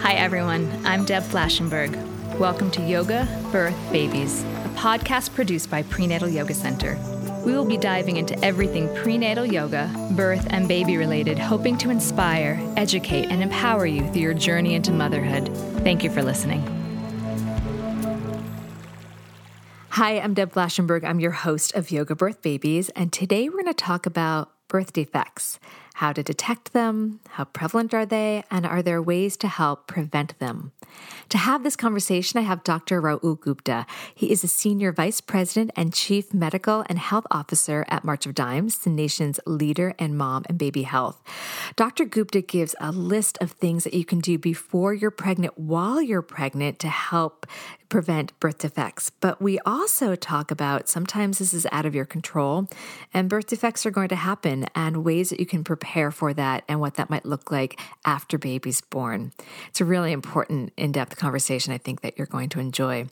Hi, 0.00 0.14
everyone. 0.14 0.70
I'm 0.86 1.04
Deb 1.04 1.24
Flashenberg. 1.24 2.38
Welcome 2.38 2.70
to 2.70 2.82
Yoga, 2.82 3.26
Birth, 3.50 3.76
Babies, 3.90 4.44
a 4.44 4.72
podcast 4.76 5.34
produced 5.34 5.70
by 5.70 5.82
Prenatal 5.82 6.28
Yoga 6.28 6.54
Center. 6.54 6.96
We 7.44 7.52
will 7.52 7.64
be 7.64 7.76
diving 7.76 8.16
into 8.16 8.38
everything 8.44 8.94
prenatal 8.94 9.44
yoga, 9.44 9.90
birth, 10.12 10.46
and 10.50 10.68
baby 10.68 10.96
related, 10.96 11.36
hoping 11.36 11.76
to 11.78 11.90
inspire, 11.90 12.60
educate, 12.76 13.26
and 13.26 13.42
empower 13.42 13.86
you 13.86 14.06
through 14.12 14.22
your 14.22 14.34
journey 14.34 14.74
into 14.74 14.92
motherhood. 14.92 15.48
Thank 15.82 16.04
you 16.04 16.10
for 16.10 16.22
listening. 16.22 16.62
Hi, 19.90 20.20
I'm 20.20 20.32
Deb 20.32 20.52
Flashenberg. 20.52 21.02
I'm 21.02 21.18
your 21.18 21.32
host 21.32 21.74
of 21.74 21.90
Yoga 21.90 22.14
Birth 22.14 22.40
Babies, 22.40 22.88
and 22.90 23.12
today 23.12 23.48
we're 23.48 23.62
going 23.62 23.66
to 23.66 23.74
talk 23.74 24.06
about 24.06 24.52
birth 24.68 24.92
defects 24.92 25.58
how 25.98 26.12
to 26.12 26.22
detect 26.22 26.72
them, 26.72 27.18
how 27.30 27.42
prevalent 27.42 27.92
are 27.92 28.06
they, 28.06 28.44
and 28.52 28.64
are 28.64 28.82
there 28.82 29.02
ways 29.02 29.36
to 29.36 29.48
help 29.48 29.88
prevent 29.88 30.38
them? 30.38 30.70
To 31.30 31.38
have 31.38 31.62
this 31.62 31.76
conversation, 31.76 32.38
I 32.38 32.42
have 32.42 32.64
Dr. 32.64 33.02
Rahul 33.02 33.38
Gupta. 33.38 33.86
He 34.14 34.30
is 34.30 34.42
a 34.42 34.48
senior 34.48 34.92
vice 34.92 35.20
president 35.20 35.70
and 35.76 35.92
chief 35.92 36.32
medical 36.32 36.84
and 36.88 36.98
health 36.98 37.26
officer 37.30 37.84
at 37.88 38.04
March 38.04 38.24
of 38.26 38.34
Dimes, 38.34 38.78
the 38.78 38.90
nation's 38.90 39.38
leader 39.46 39.94
in 39.98 40.16
mom 40.16 40.44
and 40.48 40.56
baby 40.56 40.82
health. 40.82 41.22
Dr. 41.76 42.04
Gupta 42.04 42.40
gives 42.40 42.74
a 42.80 42.92
list 42.92 43.36
of 43.40 43.52
things 43.52 43.84
that 43.84 43.94
you 43.94 44.04
can 44.04 44.20
do 44.20 44.38
before 44.38 44.94
you're 44.94 45.10
pregnant, 45.10 45.58
while 45.58 46.00
you're 46.00 46.22
pregnant, 46.22 46.78
to 46.78 46.88
help 46.88 47.46
prevent 47.88 48.38
birth 48.38 48.58
defects. 48.58 49.10
But 49.10 49.40
we 49.40 49.58
also 49.60 50.14
talk 50.14 50.50
about 50.50 50.88
sometimes 50.88 51.38
this 51.38 51.54
is 51.54 51.66
out 51.72 51.86
of 51.86 51.94
your 51.94 52.04
control 52.04 52.68
and 53.14 53.28
birth 53.28 53.46
defects 53.46 53.86
are 53.86 53.90
going 53.90 54.08
to 54.08 54.16
happen 54.16 54.66
and 54.74 55.04
ways 55.04 55.30
that 55.30 55.40
you 55.40 55.46
can 55.46 55.64
prepare 55.64 56.10
for 56.10 56.34
that 56.34 56.64
and 56.68 56.80
what 56.80 56.94
that 56.94 57.10
might 57.10 57.24
look 57.24 57.50
like 57.50 57.80
after 58.04 58.36
baby's 58.36 58.80
born. 58.80 59.32
It's 59.68 59.80
a 59.80 59.84
really 59.84 60.12
important 60.12 60.72
in 60.78 60.92
depth 60.92 61.16
conversation 61.16 61.72
I 61.72 61.78
think 61.78 62.00
that 62.02 62.16
you're 62.16 62.26
going 62.26 62.48
to 62.50 62.60
enjoy. 62.60 63.06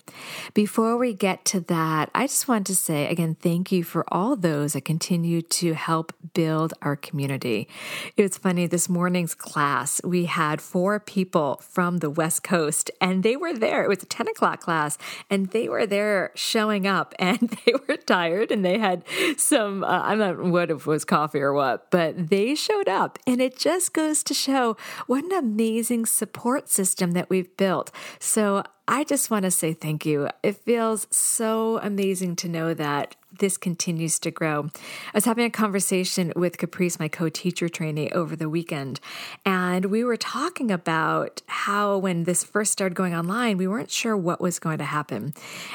Before 0.55 0.97
we 0.97 1.12
get 1.12 1.45
to 1.47 1.61
that, 1.61 2.11
I 2.14 2.27
just 2.27 2.48
want 2.48 2.67
to 2.69 2.75
say 2.75 3.08
again, 3.08 3.34
thank 3.34 3.73
you 3.73 3.84
for 3.84 4.05
all 4.12 4.36
those 4.36 4.73
that 4.75 4.84
continue 4.84 5.42
to 5.42 5.75
help 5.75 6.12
build 6.34 6.75
our 6.83 6.97
community. 6.97 7.69
It 8.17 8.23
was 8.23 8.39
funny, 8.39 8.67
this 8.67 8.89
morning's 8.89 9.34
class, 9.34 10.00
we 10.05 10.27
had 10.27 10.61
four 10.61 11.00
people 11.00 11.61
from 11.62 11.98
the 11.98 12.11
West 12.11 12.42
Coast 12.42 12.91
and 13.00 13.23
they 13.23 13.36
were 13.36 13.55
there. 13.55 13.84
It 13.84 13.89
was 13.89 14.03
a 14.03 14.06
10 14.06 14.28
o'clock 14.28 14.61
class 14.61 14.98
and 15.30 15.48
they 15.48 15.69
were 15.69 15.86
there 15.86 16.30
showing 16.34 16.86
up 16.86 17.14
and 17.19 17.58
they 17.64 17.73
were 17.89 17.97
tired 17.97 18.51
and 18.51 18.64
they 18.64 18.78
had 18.78 19.05
some, 19.36 19.83
uh, 19.84 20.03
I'm 20.05 20.19
not 20.19 20.42
what 20.42 20.70
if 20.70 20.80
it 20.83 20.86
was 20.86 21.05
coffee 21.05 21.41
or 21.41 21.53
what, 21.53 21.91
but 21.91 22.30
they 22.30 22.55
showed 22.55 22.89
up. 22.89 23.19
And 23.27 23.41
it 23.41 23.58
just 23.58 23.92
goes 23.92 24.23
to 24.25 24.34
show 24.34 24.77
what 25.06 25.25
an 25.25 25.33
amazing 25.33 26.06
support 26.06 26.69
system 26.69 27.12
that 27.12 27.30
we've 27.30 27.55
built. 27.56 27.90
So 28.18 28.62
I 28.89 29.03
just 29.03 29.31
want 29.31 29.45
to 29.45 29.51
say 29.51 29.73
thank 29.73 30.06
you. 30.06 30.29
It 30.45 30.57
feels 30.58 31.08
so 31.11 31.80
amazing 31.83 32.36
to 32.36 32.48
know 32.48 32.73
that 32.74 33.17
this 33.39 33.57
continues 33.57 34.19
to 34.20 34.30
grow. 34.30 34.70
I 35.13 35.17
was 35.17 35.24
having 35.24 35.45
a 35.45 35.51
conversation 35.51 36.33
with 36.36 36.58
Caprice, 36.58 36.98
my 36.98 37.08
co 37.08 37.29
teacher 37.29 37.69
trainee, 37.69 38.11
over 38.11 38.36
the 38.36 38.48
weekend, 38.48 39.01
and 39.45 39.86
we 39.86 40.05
were 40.05 40.17
talking 40.17 40.70
about 40.70 41.42
how 41.46 41.98
when 41.98 42.25
this 42.25 42.45
first 42.45 42.73
started 42.73 42.95
going 42.95 43.14
online, 43.14 43.58
we 43.58 43.67
weren't 43.67 43.91
sure 43.91 44.17
what 44.17 44.41
was 44.41 44.58
going 44.58 44.79
to 44.79 44.85
happen. 44.85 45.35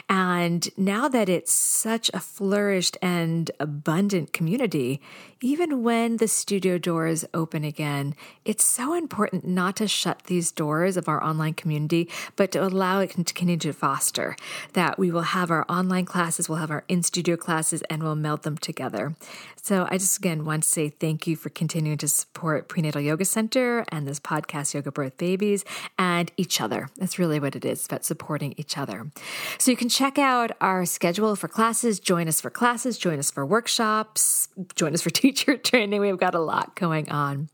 And 0.10 0.70
now 0.78 1.08
that 1.08 1.30
it's 1.30 1.54
such 1.54 2.10
a 2.14 2.20
flourished 2.20 2.98
and 3.02 3.52
abundant 3.60 4.34
community, 4.34 5.02
even 5.42 5.84
when 5.84 6.18
the 6.18 6.28
studio 6.28 6.78
doors 6.78 7.26
open 7.34 7.64
again, 7.64 8.16
it's 8.46 8.66
so 8.66 8.94
important 8.94 9.46
not 9.46 9.76
to 9.78 9.88
shut 9.88 10.24
these 10.24 10.52
doors 10.52 10.98
of 10.98 11.08
our 11.08 11.24
online 11.24 11.54
community, 11.54 12.10
but 12.36 12.52
to 12.52 12.64
allow 12.64 13.00
to 13.08 13.34
continue 13.34 13.58
to 13.58 13.74
foster. 13.74 14.36
That 14.74 14.98
we 14.98 15.12
will 15.12 15.22
have 15.22 15.52
our 15.52 15.66
online 15.70 16.06
classes, 16.06 16.48
we'll 16.48 16.60
have 16.60 16.72
our 16.72 16.84
in 16.88 17.04
studio 17.04 17.36
classes, 17.36 17.82
and 17.90 18.04
we'll 18.04 18.16
meld 18.16 18.44
them 18.44 18.58
together. 18.58 19.16
So 19.64 19.88
I 19.92 19.98
just 19.98 20.18
again 20.18 20.44
want 20.44 20.64
to 20.64 20.70
say 20.70 20.90
thank 20.90 21.28
you 21.28 21.36
for 21.36 21.50
continuing 21.50 21.98
to 22.00 22.08
support 22.08 22.68
Prenatal 22.68 23.02
Yoga 23.02 23.26
Center 23.26 23.86
and 23.90 24.08
this 24.08 24.20
podcast, 24.20 24.74
Yoga 24.74 24.92
Birth 24.92 25.18
Babies, 25.18 25.64
and 26.00 26.32
each 26.36 26.60
other. 26.60 26.90
That's 26.98 27.20
really 27.20 27.40
what 27.40 27.56
it 27.56 27.64
is 27.64 27.86
about 27.86 28.04
supporting 28.04 28.56
each 28.58 28.78
other. 28.78 29.12
So 29.60 29.70
you 29.70 29.78
can 29.78 29.90
check 29.90 30.18
out 30.18 30.52
our 30.62 30.86
schedule 30.86 31.36
for 31.36 31.48
classes, 31.48 32.00
join 32.00 32.28
us 32.28 32.42
for 32.42 32.50
classes, 32.50 32.98
join 32.98 33.20
us 33.20 33.30
for 33.30 33.46
workshops, 33.46 34.50
join 34.76 34.94
us 34.94 35.02
for 35.02 35.10
teacher 35.22 35.58
training. 35.58 36.02
We've 36.02 36.18
got 36.18 36.36
a 36.36 36.40
lot 36.40 36.76
going 36.76 37.10
on. 37.10 37.50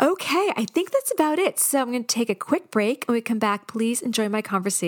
Okay, 0.00 0.52
I 0.56 0.64
think 0.64 0.92
that's 0.92 1.12
about 1.12 1.38
it. 1.38 1.58
So 1.58 1.80
I'm 1.80 1.90
going 1.90 2.04
to 2.04 2.14
take 2.14 2.30
a 2.30 2.34
quick 2.34 2.70
break. 2.70 3.04
When 3.06 3.14
we 3.14 3.20
come 3.20 3.38
back, 3.38 3.66
please 3.66 4.00
enjoy 4.00 4.28
my 4.28 4.42
conversation 4.42 4.87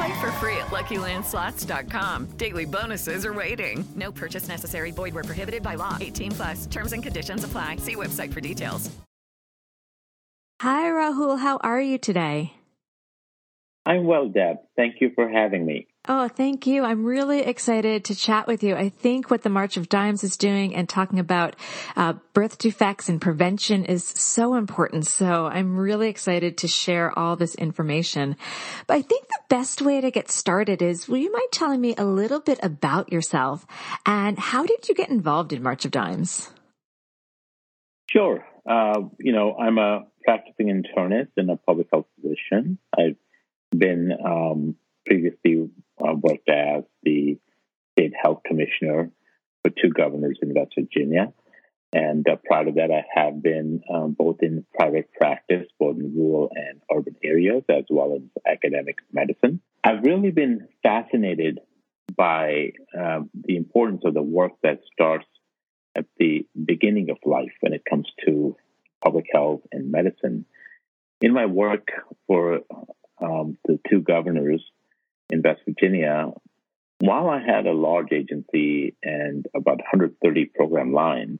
Play 0.00 0.20
for 0.20 0.32
free 0.32 0.56
at 0.56 0.68
LuckyLandSlots.com. 0.68 2.26
Daily 2.38 2.64
bonuses 2.64 3.26
are 3.26 3.34
waiting. 3.34 3.84
No 3.96 4.10
purchase 4.10 4.48
necessary. 4.48 4.92
Void 4.92 5.12
were 5.12 5.24
prohibited 5.24 5.62
by 5.62 5.74
law. 5.74 5.98
18 6.00 6.32
plus. 6.32 6.66
Terms 6.66 6.94
and 6.94 7.02
conditions 7.02 7.44
apply. 7.44 7.76
See 7.76 7.96
website 7.96 8.32
for 8.32 8.40
details. 8.40 8.90
Hi, 10.62 10.84
Rahul. 10.84 11.38
How 11.38 11.58
are 11.58 11.80
you 11.80 11.98
today? 11.98 12.54
I'm 13.84 14.04
well, 14.04 14.28
Deb. 14.28 14.56
Thank 14.74 15.02
you 15.02 15.10
for 15.14 15.28
having 15.28 15.66
me. 15.66 15.86
Oh, 16.12 16.26
thank 16.26 16.66
you. 16.66 16.82
I'm 16.82 17.04
really 17.04 17.42
excited 17.42 18.06
to 18.06 18.16
chat 18.16 18.48
with 18.48 18.64
you. 18.64 18.74
I 18.74 18.88
think 18.88 19.30
what 19.30 19.42
the 19.42 19.48
March 19.48 19.76
of 19.76 19.88
Dimes 19.88 20.24
is 20.24 20.36
doing 20.36 20.74
and 20.74 20.88
talking 20.88 21.20
about 21.20 21.54
uh, 21.94 22.14
birth 22.32 22.58
defects 22.58 23.08
and 23.08 23.20
prevention 23.20 23.84
is 23.84 24.02
so 24.02 24.56
important. 24.56 25.06
So 25.06 25.46
I'm 25.46 25.76
really 25.76 26.08
excited 26.08 26.58
to 26.58 26.66
share 26.66 27.16
all 27.16 27.36
this 27.36 27.54
information. 27.54 28.36
But 28.88 28.94
I 28.94 29.02
think 29.02 29.28
the 29.28 29.38
best 29.48 29.82
way 29.82 30.00
to 30.00 30.10
get 30.10 30.32
started 30.32 30.82
is, 30.82 31.06
will 31.06 31.18
you 31.18 31.32
mind 31.32 31.52
telling 31.52 31.80
me 31.80 31.94
a 31.96 32.04
little 32.04 32.40
bit 32.40 32.58
about 32.60 33.12
yourself 33.12 33.64
and 34.04 34.36
how 34.36 34.66
did 34.66 34.88
you 34.88 34.96
get 34.96 35.10
involved 35.10 35.52
in 35.52 35.62
March 35.62 35.84
of 35.84 35.92
Dimes? 35.92 36.50
Sure. 38.08 38.44
Uh, 38.68 39.02
you 39.20 39.32
know, 39.32 39.54
I'm 39.56 39.78
a 39.78 40.06
practicing 40.24 40.66
internist 40.66 41.30
and 41.36 41.52
a 41.52 41.56
public 41.56 41.86
health 41.92 42.06
physician. 42.16 42.78
I've 42.98 43.14
been 43.70 44.10
um, 44.26 44.74
previously 45.06 45.70
uh, 46.00 46.14
worked 46.14 46.48
as 46.48 46.84
the 47.02 47.38
state 47.92 48.12
health 48.20 48.42
commissioner 48.46 49.10
for 49.62 49.70
two 49.70 49.90
governors 49.90 50.38
in 50.42 50.54
West 50.54 50.72
Virginia. 50.78 51.32
And 51.92 52.26
uh, 52.28 52.36
prior 52.44 52.66
to 52.66 52.72
that, 52.72 52.90
I 52.92 53.04
have 53.20 53.42
been 53.42 53.82
um, 53.92 54.14
both 54.16 54.36
in 54.42 54.64
private 54.78 55.12
practice, 55.12 55.66
both 55.78 55.96
in 55.96 56.14
rural 56.14 56.50
and 56.54 56.80
urban 56.94 57.16
areas, 57.24 57.64
as 57.68 57.84
well 57.90 58.14
as 58.14 58.22
academic 58.46 58.98
medicine. 59.12 59.60
I've 59.82 60.04
really 60.04 60.30
been 60.30 60.68
fascinated 60.82 61.58
by 62.16 62.72
uh, 62.96 63.20
the 63.34 63.56
importance 63.56 64.02
of 64.04 64.14
the 64.14 64.22
work 64.22 64.52
that 64.62 64.80
starts 64.92 65.26
at 65.96 66.06
the 66.18 66.46
beginning 66.64 67.10
of 67.10 67.16
life 67.24 67.52
when 67.60 67.72
it 67.72 67.82
comes 67.88 68.06
to 68.26 68.56
public 69.02 69.26
health 69.32 69.62
and 69.72 69.90
medicine. 69.90 70.44
In 71.20 71.32
my 71.32 71.46
work 71.46 71.88
for 72.26 72.60
um, 73.20 73.58
the 73.66 73.80
two 73.88 74.00
governors 74.00 74.62
in 75.30 75.42
West 75.42 75.60
Virginia, 75.66 76.30
while 77.00 77.28
I 77.28 77.40
had 77.40 77.66
a 77.66 77.72
large 77.72 78.12
agency 78.12 78.94
and 79.02 79.46
about 79.54 79.78
130 79.78 80.50
program 80.54 80.92
lines, 80.92 81.38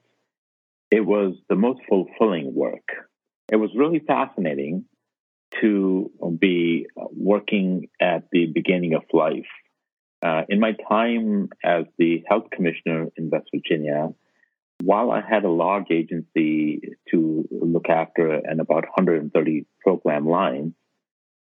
it 0.90 1.04
was 1.04 1.34
the 1.48 1.56
most 1.56 1.80
fulfilling 1.88 2.54
work. 2.54 2.88
It 3.52 3.56
was 3.56 3.70
really 3.76 4.00
fascinating 4.00 4.86
to 5.60 6.10
be 6.38 6.86
working 6.96 7.88
at 8.00 8.24
the 8.32 8.46
beginning 8.46 8.94
of 8.94 9.02
life. 9.12 9.46
Uh, 10.22 10.42
in 10.48 10.60
my 10.60 10.72
time 10.88 11.48
as 11.64 11.84
the 11.98 12.22
health 12.28 12.44
commissioner 12.52 13.08
in 13.16 13.30
West 13.30 13.48
Virginia, 13.54 14.08
while 14.82 15.10
I 15.10 15.20
had 15.20 15.44
a 15.44 15.50
large 15.50 15.90
agency 15.90 16.80
to 17.10 17.48
look 17.50 17.88
after 17.88 18.30
and 18.30 18.60
about 18.60 18.84
130 18.84 19.66
program 19.82 20.26
lines, 20.26 20.72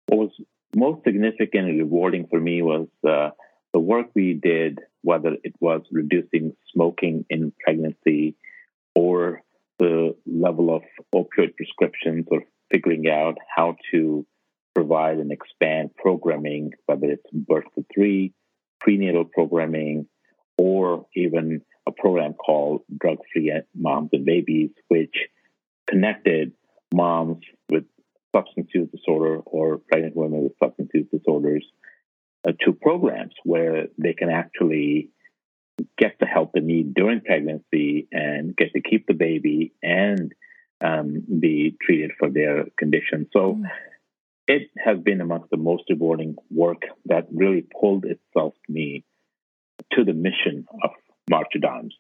what 0.07 0.19
was 0.19 0.31
most 0.77 1.05
significant 1.05 1.69
and 1.69 1.79
rewarding 1.79 2.27
for 2.29 2.41
me 2.41 2.63
was 2.63 2.89
uh, 3.09 3.31
the 3.73 3.79
work 3.79 4.07
we 4.15 4.35
did, 4.35 4.79
whether 5.03 5.37
it 5.43 5.55
was 5.61 5.83
reducing 5.91 6.57
smoking 6.73 7.25
in 7.29 7.53
pregnancy 7.63 8.37
or 8.95 9.43
the 9.79 10.15
level 10.27 10.75
of 10.75 10.83
opioid 11.15 11.57
prescriptions 11.57 12.27
or 12.31 12.43
figuring 12.71 13.09
out 13.09 13.37
how 13.55 13.77
to 13.91 14.27
provide 14.75 15.19
and 15.19 15.33
expand 15.33 15.91
programming, 15.97 16.73
whether 16.87 17.07
it's 17.07 17.31
birth 17.33 17.65
to 17.75 17.85
three, 17.95 18.33
prenatal 18.81 19.25
programming, 19.25 20.07
or 20.57 21.07
even 21.15 21.63
a 21.87 21.93
program 21.93 22.35
called 22.35 22.83
Drug 23.01 23.19
Free 23.33 23.53
Moms 23.75 24.11
and 24.13 24.25
Babies, 24.25 24.71
which 24.89 25.15
connected 25.89 26.53
moms 26.93 27.45
with 27.69 27.85
substance 28.35 28.69
use 28.75 28.89
disorder 28.91 29.39
or 29.39 29.79
pregnant 29.79 30.17
women 30.17 30.43
with 30.43 30.53
substance 30.59 30.91
use 30.93 31.07
disorders 31.13 31.65
uh, 32.47 32.53
to 32.65 32.73
programs 32.73 33.35
where 33.45 33.87
they 33.99 34.13
can 34.13 34.31
actually 34.31 35.11
get 35.99 36.17
the 36.21 36.27
help 36.27 36.53
they 36.53 36.61
need 36.61 36.95
during 36.95 37.21
pregnancy 37.21 38.09
and 38.13 38.57
get 38.57 38.73
to 38.73 38.81
keep 38.81 39.07
the 39.07 39.15
baby 39.15 39.73
and 39.83 40.33
um, 40.85 41.23
be 41.41 41.77
treated 41.81 42.13
for 42.19 42.31
their 42.31 42.67
condition. 42.79 43.29
So 43.33 43.55
mm. 43.55 43.63
it 44.47 44.71
has 44.85 44.99
been 44.99 45.21
amongst 45.21 45.51
the 45.51 45.57
most 45.57 45.85
rewarding 45.89 46.37
work 46.51 46.83
that 47.07 47.27
really 47.33 47.63
pulled 47.81 48.05
itself 48.05 48.55
to 48.67 48.73
me 48.73 49.05
to 49.93 50.05
the 50.05 50.13
mission 50.13 50.67
of 50.83 50.91
March 51.31 51.49
of 51.55 51.63
Dimes. 51.63 51.95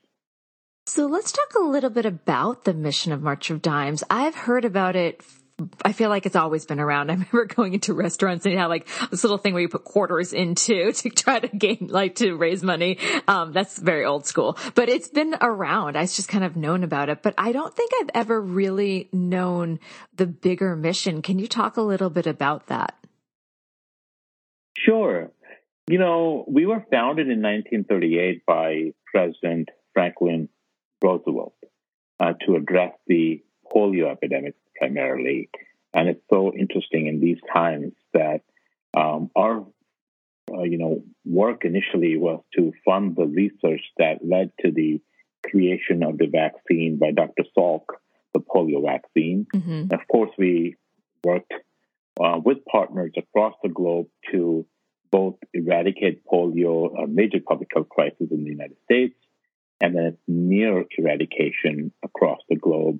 So 0.87 1.07
let's 1.07 1.33
talk 1.33 1.55
a 1.55 1.65
little 1.65 1.91
bit 1.91 2.05
about 2.05 2.65
the 2.65 2.75
mission 2.75 3.13
of 3.13 3.23
March 3.23 3.51
of 3.51 3.63
Dimes. 3.63 4.05
I've 4.11 4.35
heard 4.35 4.67
about 4.67 4.97
it 4.97 5.23
I 5.85 5.93
feel 5.93 6.09
like 6.09 6.27
it's 6.27 6.35
always 6.35 6.67
been 6.67 6.81
around. 6.81 7.11
I 7.11 7.15
remember 7.15 7.45
going 7.47 7.75
into 7.75 7.95
restaurants 7.95 8.45
and 8.45 8.53
you 8.53 8.59
had 8.59 8.67
like 8.67 8.89
this 9.11 9.23
little 9.23 9.39
thing 9.39 9.55
where 9.55 9.63
you 9.63 9.69
put 9.69 9.85
quarters 9.85 10.33
into 10.33 10.93
to 10.93 11.11
try 11.11 11.39
to 11.39 11.49
gain, 11.49 11.89
like 11.91 12.17
to 12.17 12.35
raise 12.35 12.63
money. 12.63 12.99
Um, 13.29 13.53
that's 13.53 13.79
very 13.79 14.05
old 14.05 14.27
school, 14.27 14.59
but 14.75 14.89
it's 14.89 15.09
been 15.09 15.37
around. 15.41 15.97
I 15.97 16.03
just 16.03 16.29
kind 16.29 16.45
of 16.45 16.57
known 16.57 16.83
about 16.85 17.09
it, 17.09 17.23
but 17.23 17.35
I 17.39 17.53
don't 17.53 17.75
think 17.75 17.93
I've 18.01 18.11
ever 18.15 18.41
really 18.41 19.09
known 19.13 19.79
the 20.15 20.27
bigger 20.27 20.75
mission. 20.77 21.23
Can 21.23 21.39
you 21.39 21.47
talk 21.47 21.77
a 21.77 21.83
little 21.83 22.11
bit 22.11 22.27
about 22.27 22.67
that? 22.67 22.97
Sure. 24.77 25.31
You 25.87 25.99
know, 25.99 26.45
we 26.49 26.67
were 26.67 26.85
founded 26.91 27.29
in 27.29 27.43
1938 27.43 28.45
by 28.47 28.93
President 29.07 29.69
Franklin 29.93 30.49
Roosevelt 31.03 31.55
uh, 32.19 32.33
to 32.47 32.57
address 32.57 32.93
the 33.07 33.43
polio 33.73 34.11
epidemic 34.11 34.55
primarily. 34.77 35.51
And 35.93 36.09
it's 36.09 36.25
so 36.31 36.53
interesting 36.53 37.07
in 37.07 37.21
these 37.21 37.39
times 37.53 37.93
that 38.13 38.41
um, 38.97 39.31
our 39.37 39.67
uh, 40.53 40.63
you 40.63 40.79
know 40.79 41.03
work 41.25 41.65
initially 41.65 42.17
was 42.17 42.43
to 42.57 42.73
fund 42.85 43.17
the 43.17 43.27
research 43.27 43.83
that 43.99 44.19
led 44.23 44.51
to 44.61 44.71
the 44.71 45.01
creation 45.49 46.03
of 46.03 46.19
the 46.19 46.27
vaccine 46.27 46.99
by 46.99 47.11
Dr. 47.11 47.45
Salk, 47.57 47.85
the 48.33 48.41
polio 48.41 48.85
vaccine. 48.85 49.47
Mm-hmm. 49.55 49.93
Of 49.93 50.01
course, 50.11 50.31
we 50.39 50.77
worked 51.23 51.53
uh, 52.21 52.41
with 52.45 52.65
partners 52.71 53.13
across 53.17 53.55
the 53.63 53.69
globe 53.69 54.07
to 54.33 54.67
both 55.11 55.37
eradicate 55.53 56.25
polio, 56.27 56.91
a 57.03 57.07
major 57.07 57.39
public 57.47 57.69
health 57.73 57.89
crisis 57.89 58.29
in 58.31 58.45
the 58.45 58.51
United 58.51 58.77
States, 58.85 59.15
and 59.81 59.95
then 59.95 60.19
near 60.27 60.85
eradication 60.99 61.93
across 62.03 62.39
the 62.49 62.57
globe 62.57 62.99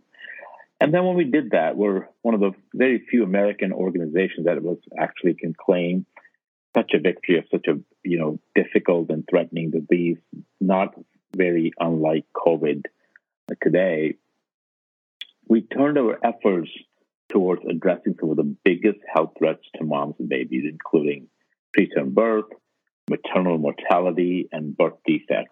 and 0.81 0.93
then 0.93 1.05
when 1.05 1.17
we 1.17 1.25
did 1.25 1.51
that, 1.51 1.77
we're 1.77 2.09
one 2.23 2.35
of 2.35 2.41
the 2.41 2.53
very 2.75 3.05
few 3.11 3.23
American 3.23 3.73
organizations 3.73 4.47
that 4.47 4.63
was 4.63 4.79
actually 4.99 5.35
can 5.35 5.55
claim 5.55 6.07
such 6.77 6.93
a 6.95 7.01
victory 7.01 7.39
of 7.39 7.45
such 7.51 7.67
a 7.69 7.79
you 8.03 8.19
know 8.19 8.39
difficult 8.55 9.11
and 9.11 9.25
threatening 9.29 9.71
disease, 9.71 10.19
not 10.61 10.95
very 11.37 11.73
unlike 11.79 12.25
COVID 12.35 12.83
today. 13.63 14.17
We 15.49 15.63
turned 15.63 15.99
our 15.99 16.19
efforts 16.25 16.71
towards 17.29 17.63
addressing 17.69 18.17
some 18.19 18.31
of 18.31 18.37
the 18.37 18.57
biggest 18.65 18.99
health 19.13 19.33
threats 19.39 19.63
to 19.77 19.85
moms 19.85 20.17
and 20.19 20.29
babies, 20.29 20.65
including 20.69 21.29
preterm 21.77 22.15
birth, 22.15 22.47
maternal 23.09 23.59
mortality, 23.59 24.49
and 24.53 24.77
birth 24.77 24.95
defects. 25.07 25.51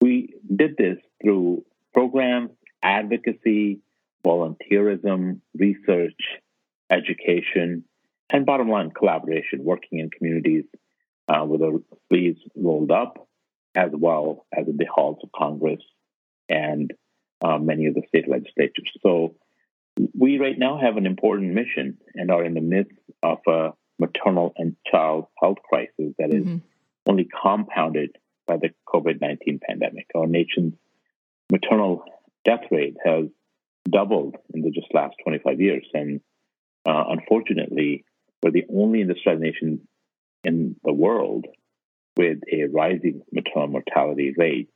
We 0.00 0.34
did 0.54 0.76
this 0.76 0.98
through 1.22 1.64
programs, 1.92 2.50
advocacy, 2.82 3.80
volunteerism, 4.24 5.40
research, 5.54 6.20
education, 6.90 7.84
and 8.30 8.46
bottom 8.46 8.68
line, 8.68 8.90
collaboration, 8.90 9.62
working 9.62 9.98
in 9.98 10.10
communities 10.10 10.64
uh, 11.28 11.44
with 11.44 11.62
our 11.62 11.80
sleeves 12.08 12.38
rolled 12.56 12.90
up, 12.90 13.28
as 13.74 13.90
well 13.92 14.46
as 14.56 14.66
in 14.66 14.76
the 14.76 14.86
halls 14.92 15.18
of 15.22 15.30
Congress 15.36 15.80
and 16.48 16.92
uh, 17.42 17.58
many 17.58 17.86
of 17.86 17.94
the 17.94 18.02
state 18.08 18.28
legislatures. 18.28 18.90
So 19.02 19.34
we 20.18 20.38
right 20.38 20.58
now 20.58 20.78
have 20.78 20.96
an 20.96 21.06
important 21.06 21.52
mission 21.54 21.98
and 22.14 22.30
are 22.30 22.44
in 22.44 22.54
the 22.54 22.60
midst 22.60 22.98
of 23.22 23.38
a 23.46 23.72
maternal 23.98 24.52
and 24.56 24.76
child 24.90 25.26
health 25.40 25.58
crisis 25.68 26.14
that 26.18 26.32
is 26.32 26.44
mm-hmm. 26.44 26.56
only 27.06 27.28
compounded 27.42 28.16
by 28.46 28.56
the 28.56 28.70
COVID 28.88 29.20
19 29.20 29.60
pandemic. 29.66 30.06
Our 30.14 30.26
nation's 30.26 30.74
maternal 31.50 32.04
death 32.44 32.64
rate 32.70 32.96
has 33.04 33.26
doubled 33.88 34.36
in 34.52 34.62
the 34.62 34.70
just 34.70 34.92
last 34.94 35.14
25 35.24 35.60
years. 35.60 35.86
And 35.92 36.20
uh, 36.86 37.04
unfortunately, 37.08 38.04
we're 38.42 38.50
the 38.50 38.64
only 38.74 39.00
industrialized 39.00 39.42
nation 39.42 39.88
in 40.42 40.76
the 40.84 40.92
world 40.92 41.46
with 42.16 42.38
a 42.52 42.64
rising 42.64 43.22
maternal 43.32 43.68
mortality 43.68 44.32
rate. 44.36 44.70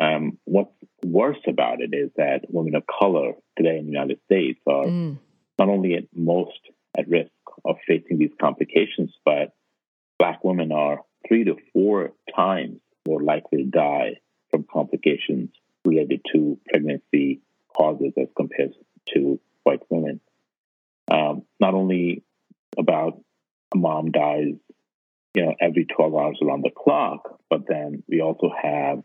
Um, 0.00 0.38
what's 0.44 0.72
worse 1.04 1.38
about 1.46 1.80
it 1.80 1.90
is 1.94 2.10
that 2.16 2.46
women 2.48 2.74
of 2.74 2.82
color 2.86 3.32
today 3.56 3.78
in 3.78 3.86
the 3.86 3.92
United 3.92 4.18
States 4.24 4.58
are 4.66 4.86
mm. 4.86 5.18
not 5.58 5.68
only 5.68 5.94
at 5.94 6.04
most 6.14 6.58
at 6.96 7.08
risk 7.08 7.30
of 7.64 7.76
facing 7.86 8.18
these 8.18 8.32
complications, 8.40 9.14
but 9.24 9.52
black 10.18 10.42
women 10.42 10.72
are 10.72 11.00
three 11.28 11.44
to 11.44 11.56
four 11.72 12.12
times 12.34 12.80
more 13.06 13.22
likely 13.22 13.58
to 13.58 13.70
die 13.70 14.14
from 14.50 14.64
complications 14.72 15.50
related 15.84 16.20
to 16.32 16.58
pregnancy 16.70 17.40
causes 17.76 18.12
as 18.18 18.28
compared 18.36 18.74
to 19.14 19.40
white 19.64 19.82
women. 19.90 20.20
Um, 21.10 21.42
not 21.60 21.74
only 21.74 22.22
about 22.78 23.20
a 23.72 23.76
mom 23.76 24.10
dies, 24.10 24.54
you 25.34 25.44
know, 25.44 25.54
every 25.60 25.84
12 25.84 26.14
hours 26.14 26.38
around 26.42 26.62
the 26.62 26.70
clock, 26.70 27.40
but 27.50 27.62
then 27.68 28.02
we 28.08 28.20
also 28.20 28.50
have 28.62 29.02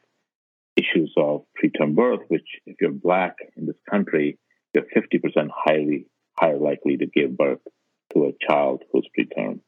issues 0.75 1.13
of 1.17 1.43
preterm 1.61 1.95
birth, 1.95 2.21
which 2.27 2.47
if 2.65 2.77
you're 2.79 2.91
black 2.91 3.35
in 3.57 3.65
this 3.65 3.75
country, 3.89 4.37
you're 4.73 4.85
50% 4.85 5.49
highly 5.53 6.05
higher 6.37 6.57
likely 6.57 6.97
to 6.97 7.05
give 7.05 7.35
birth 7.35 7.59
to 8.13 8.25
a 8.25 8.31
child 8.47 8.83
who's 8.91 9.07
preterm. 9.17 9.59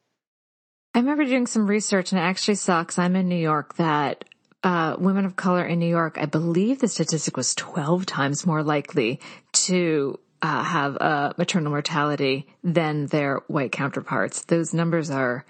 I 0.94 0.98
remember 0.98 1.24
doing 1.24 1.46
some 1.46 1.66
research 1.66 2.12
and 2.12 2.20
I 2.20 2.24
actually 2.24 2.56
saw, 2.56 2.82
because 2.82 2.98
I'm 2.98 3.16
in 3.16 3.28
New 3.28 3.36
York, 3.36 3.76
that 3.76 4.24
uh, 4.62 4.96
women 4.98 5.24
of 5.24 5.36
color 5.36 5.64
in 5.64 5.78
New 5.78 5.88
York, 5.88 6.18
I 6.18 6.26
believe 6.26 6.80
the 6.80 6.88
statistic 6.88 7.36
was 7.36 7.54
12 7.54 8.06
times 8.06 8.46
more 8.46 8.62
likely 8.62 9.20
to 9.52 10.18
uh, 10.40 10.62
have 10.62 10.96
maternal 11.38 11.70
mortality 11.70 12.46
than 12.64 13.06
their 13.06 13.42
white 13.46 13.72
counterparts. 13.72 14.44
Those 14.44 14.74
numbers 14.74 15.10
are 15.10 15.44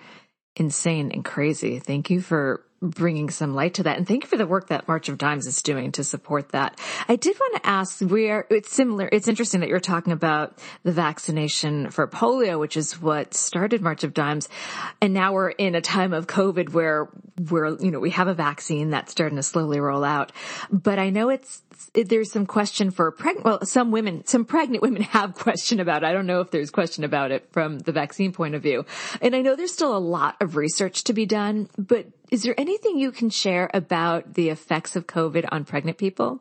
insane 0.57 1.11
and 1.12 1.25
crazy. 1.25 1.78
Thank 1.78 2.11
you 2.11 2.21
for 2.21 2.64
bringing 2.83 3.31
some 3.31 3.55
light 3.55 3.75
to 3.75 3.85
that. 3.85 3.97
And 3.97 4.07
thank 4.07 4.25
you 4.25 4.29
for 4.29 4.37
the 4.37 4.47
work 4.47 4.69
that 4.69 4.89
March 4.89 5.09
of 5.09 5.17
Dimes 5.17 5.47
is 5.47 5.62
doing 5.62 5.93
to 5.93 6.05
support 6.05 6.51
that. 6.51 6.79
I 7.09 7.17
did 7.17 7.37
want 7.39 7.62
to 7.62 7.69
ask 7.69 8.01
where 8.01 8.47
it's 8.51 8.73
similar. 8.73 9.09
It's 9.11 9.29
interesting 9.29 9.61
that 9.61 9.69
you're 9.69 9.81
talking 9.81 10.12
about 10.12 10.59
the 10.83 10.93
vaccination 10.93 11.91
for 11.91 12.07
polio, 12.09 12.59
which 12.59 12.77
is 12.77 13.01
what 13.01 13.35
started 13.35 13.81
March 13.81 14.03
of 14.05 14.12
Dimes. 14.12 14.49
And 15.01 15.15
now 15.15 15.33
we're 15.33 15.51
in 15.51 15.75
a 15.75 15.81
time 15.81 16.12
of 16.12 16.27
COVID 16.27 16.73
where 16.73 17.09
we're, 17.51 17.79
you 17.79 17.91
know, 17.91 18.01
we 18.01 18.11
have 18.11 18.29
a 18.29 18.35
vaccine 18.35 18.91
that's 18.91 19.12
starting 19.12 19.37
to 19.37 19.43
slowly 19.43 19.81
roll 19.81 20.05
out. 20.05 20.33
But 20.71 20.99
I 20.99 21.11
know 21.11 21.29
it's, 21.31 21.62
it, 21.71 21.72
there's 21.95 22.33
some 22.33 22.47
question 22.47 22.91
for 22.91 23.11
pregnant, 23.11 23.45
well, 23.45 23.64
some 23.64 23.91
women, 23.91 24.25
some 24.26 24.45
pregnant 24.45 24.83
women 24.83 25.02
have 25.02 25.35
question 25.35 25.81
about 25.81 26.02
it. 26.02 26.07
I 26.07 26.12
don't 26.12 26.26
know 26.26 26.41
if 26.41 26.50
there's 26.50 26.71
question 26.71 27.05
about 27.05 27.31
it 27.31 27.49
from 27.52 27.79
the 27.79 27.93
vaccine 27.93 28.33
point 28.33 28.55
of 28.55 28.62
view. 28.62 28.85
And 29.21 29.35
I 29.35 29.43
know 29.43 29.57
there's 29.57 29.73
still 29.73 29.97
a 29.97 29.99
lot 29.99 30.37
of 30.41 30.57
research 30.57 31.05
to 31.05 31.12
be 31.12 31.26
done, 31.26 31.69
but 31.76 32.07
is 32.31 32.43
there 32.43 32.55
anything 32.59 32.99
you 32.99 33.12
can 33.12 33.31
share 33.31 33.71
about 33.75 34.35
the 34.35 34.49
effects 34.49 34.97
of 34.97 35.07
COVID 35.07 35.47
on 35.50 35.64
pregnant 35.64 35.99
people? 35.99 36.41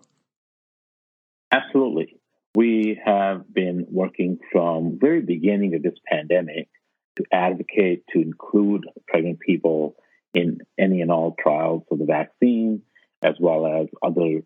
Absolutely. 1.52 2.18
we 2.56 3.00
have 3.04 3.54
been 3.54 3.86
working 3.90 4.40
from 4.52 4.98
very 5.00 5.22
beginning 5.22 5.76
of 5.76 5.84
this 5.84 5.98
pandemic 6.06 6.70
to 7.18 7.26
advocate 7.32 8.04
to 8.14 8.22
include 8.22 8.86
pregnant 9.08 9.40
people 9.40 9.96
in 10.34 10.60
any 10.80 11.02
and 11.02 11.12
all 11.12 11.36
trials 11.38 11.84
for 11.90 11.98
the 11.98 12.06
vaccine, 12.06 12.82
as 13.22 13.36
well 13.40 13.66
as 13.66 13.88
other 14.02 14.42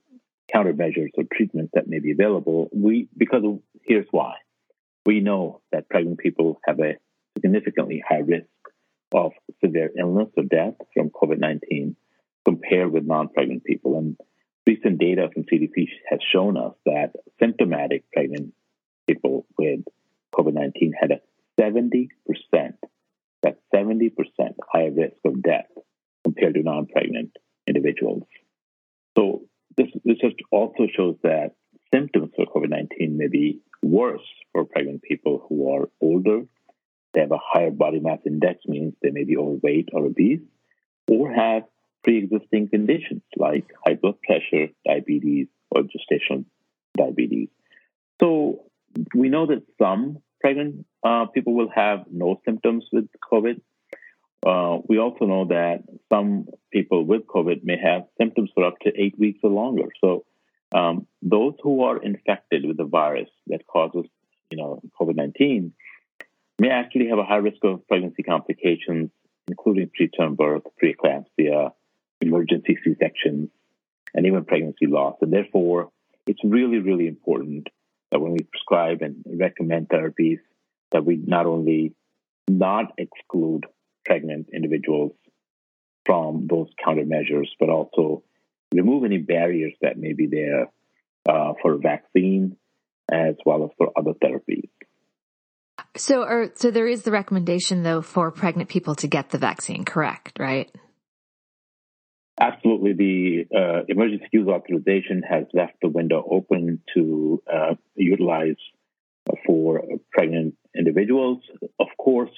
countermeasures 0.54 1.10
or 1.16 1.24
treatments 1.32 1.72
that 1.74 1.88
may 1.88 2.00
be 2.00 2.12
available. 2.12 2.70
We 2.74 3.08
because 3.18 3.44
here's 3.84 4.08
why. 4.12 4.36
We 5.06 5.20
know 5.20 5.62
that 5.72 5.90
pregnant 5.90 6.20
people 6.20 6.60
have 6.66 6.80
a 6.80 6.96
significantly 7.40 8.04
high 8.08 8.24
risk 8.25 8.48
of 9.14 9.34
severe 9.64 9.92
illness 9.98 10.30
or 10.36 10.44
death 10.44 10.75
from 10.94 11.10
COVID 11.10 11.40
19 11.40 11.96
compared 12.44 12.92
with 12.92 13.06
non 13.06 13.30
pregnant 13.30 13.64
people. 13.64 13.98
And 13.98 14.18
recent 14.68 15.00
data 15.00 15.30
from 15.34 15.44
CDC 15.44 15.88
has 16.10 16.20
shown 16.34 16.58
us 16.58 16.74
that 16.86 17.14
symptomatic 17.40 18.12
pregnant 18.12 18.54
people 19.08 19.46
with 19.58 19.82
COVID 20.36 20.54
19 20.54 20.94
had 21.00 21.12
a 21.12 21.20
70%, 21.60 22.10
that 23.44 23.60
70% 23.74 24.12
higher 24.72 24.92
risk 24.92 25.16
of 25.24 25.42
death 25.42 25.68
compared 26.24 26.56
to 26.56 26.64
non 26.64 26.88
pregnant 26.88 27.32
individuals. 27.68 28.24
So 29.18 29.44
this, 29.78 29.88
this 30.04 30.18
also 30.52 30.88
shows 30.96 31.16
that 31.24 31.52
symptoms 31.94 32.32
for 32.36 32.46
COVID 32.46 32.70
19 32.70 33.18
may 33.18 33.28
be 33.28 33.62
worse 33.82 34.25
for 34.52 34.66
pregnant 34.66 35.02
people 35.04 35.46
who 35.48 35.72
are 35.72 35.90
older. 36.02 36.42
They 37.14 37.22
have 37.22 37.32
a 37.32 37.40
higher 37.42 37.72
body 37.72 38.00
mass 38.00 38.20
index, 38.25 38.60
means 38.68 38.94
they 39.02 39.12
may 39.12 39.24
be 39.24 39.38
overweight 39.55 39.89
or 39.93 40.05
obese, 40.05 40.41
or 41.07 41.31
have 41.31 41.63
pre 42.03 42.17
existing 42.19 42.69
conditions 42.69 43.21
like 43.35 43.65
high 43.85 43.95
blood 43.95 44.15
pressure, 44.21 44.67
diabetes, 44.85 45.47
or 45.71 45.83
gestational 45.83 46.45
diabetes. 46.97 47.50
So 48.21 48.65
we 49.13 49.29
know 49.29 49.47
that 49.47 49.63
some 49.81 50.19
pregnant 50.39 50.85
uh, 51.03 51.25
people 51.27 51.53
will 51.53 51.69
have 51.75 52.05
no 52.12 52.39
symptoms 52.45 52.85
with 52.91 53.07
COVID. 53.31 53.62
Uh, 54.45 54.79
we 54.88 55.00
also 55.00 55.25
know 55.25 55.45
that 55.45 55.83
some 56.09 56.47
people 56.71 57.03
with 57.03 57.25
COVID 57.25 57.63
may 57.63 57.77
have 57.81 58.03
symptoms 58.19 58.51
for 58.53 58.63
up 58.65 58.77
to 58.81 58.91
eight 58.95 59.17
weeks 59.17 59.39
or 59.43 59.50
longer. 59.50 59.89
So 60.03 60.25
um, 60.74 61.07
those 61.21 61.53
who 61.63 61.83
are 61.83 62.01
infected 62.01 62.65
with 62.65 62.77
the 62.77 62.85
virus 62.85 63.29
that 63.47 63.65
causes, 63.65 64.05
you 64.51 64.57
know, 64.57 64.81
COVID-19 65.00 65.71
may 66.59 66.69
actually 66.69 67.09
have 67.09 67.17
a 67.17 67.24
high 67.24 67.38
risk 67.38 67.63
of 67.63 67.88
pregnancy 67.88 68.24
complications, 68.24 69.09
including 69.65 69.89
preterm 69.89 70.36
birth, 70.36 70.63
preeclampsia, 70.81 71.72
emergency 72.22 72.77
C-sections, 72.84 73.50
and 74.13 74.25
even 74.25 74.45
pregnancy 74.45 74.86
loss. 74.88 75.15
And 75.22 75.34
therefore, 75.34 75.89
it's 76.27 76.39
really, 76.43 76.79
really 76.79 77.07
important 77.07 77.67
that 78.12 78.19
when 78.19 78.34
we 78.34 78.39
prescribe 78.39 79.01
and 79.01 79.24
recommend 79.25 79.89
therapies, 79.89 80.39
that 80.91 81.05
we 81.05 81.15
not 81.17 81.45
only 81.45 81.93
not 82.48 82.93
exclude 82.98 83.65
pregnant 84.05 84.48
individuals 84.53 85.13
from 86.05 86.48
those 86.48 86.67
countermeasures, 86.86 87.48
but 87.60 87.69
also 87.69 88.24
remove 88.74 89.03
any 89.03 89.17
barriers 89.17 89.74
that 89.81 89.98
may 89.98 90.13
be 90.13 90.27
there 90.27 90.69
uh, 91.27 91.53
for 91.62 91.77
vaccine 91.77 92.55
as 93.12 93.36
well 93.45 93.63
as 93.63 93.72
for 93.77 93.91
other 93.98 94.13
therapies. 94.13 94.69
So, 95.98 96.50
so 96.56 96.72
there 96.72 96.88
is 96.88 97.04
the 97.04 97.12
recommendation 97.12 97.84
though 97.84 98.02
for 98.02 98.32
pregnant 98.32 98.70
people 98.70 98.96
to 98.96 99.08
get 99.08 99.30
the 99.30 99.38
vaccine, 99.38 99.86
correct? 99.86 100.38
Right? 100.40 100.70
Absolutely. 102.40 102.94
The 102.94 103.58
uh, 103.58 103.86
emergency 103.88 104.28
use 104.34 104.48
authorization 104.48 105.24
has 105.30 105.46
left 105.54 105.74
the 105.82 105.88
window 105.88 106.25
open 106.30 106.82
to 106.94 107.42
uh, 107.52 107.75
utilize 107.96 108.58
for 109.46 109.82
pregnant 110.12 110.56
individuals. 110.75 111.40
Of 111.80 111.88
course, 111.98 112.32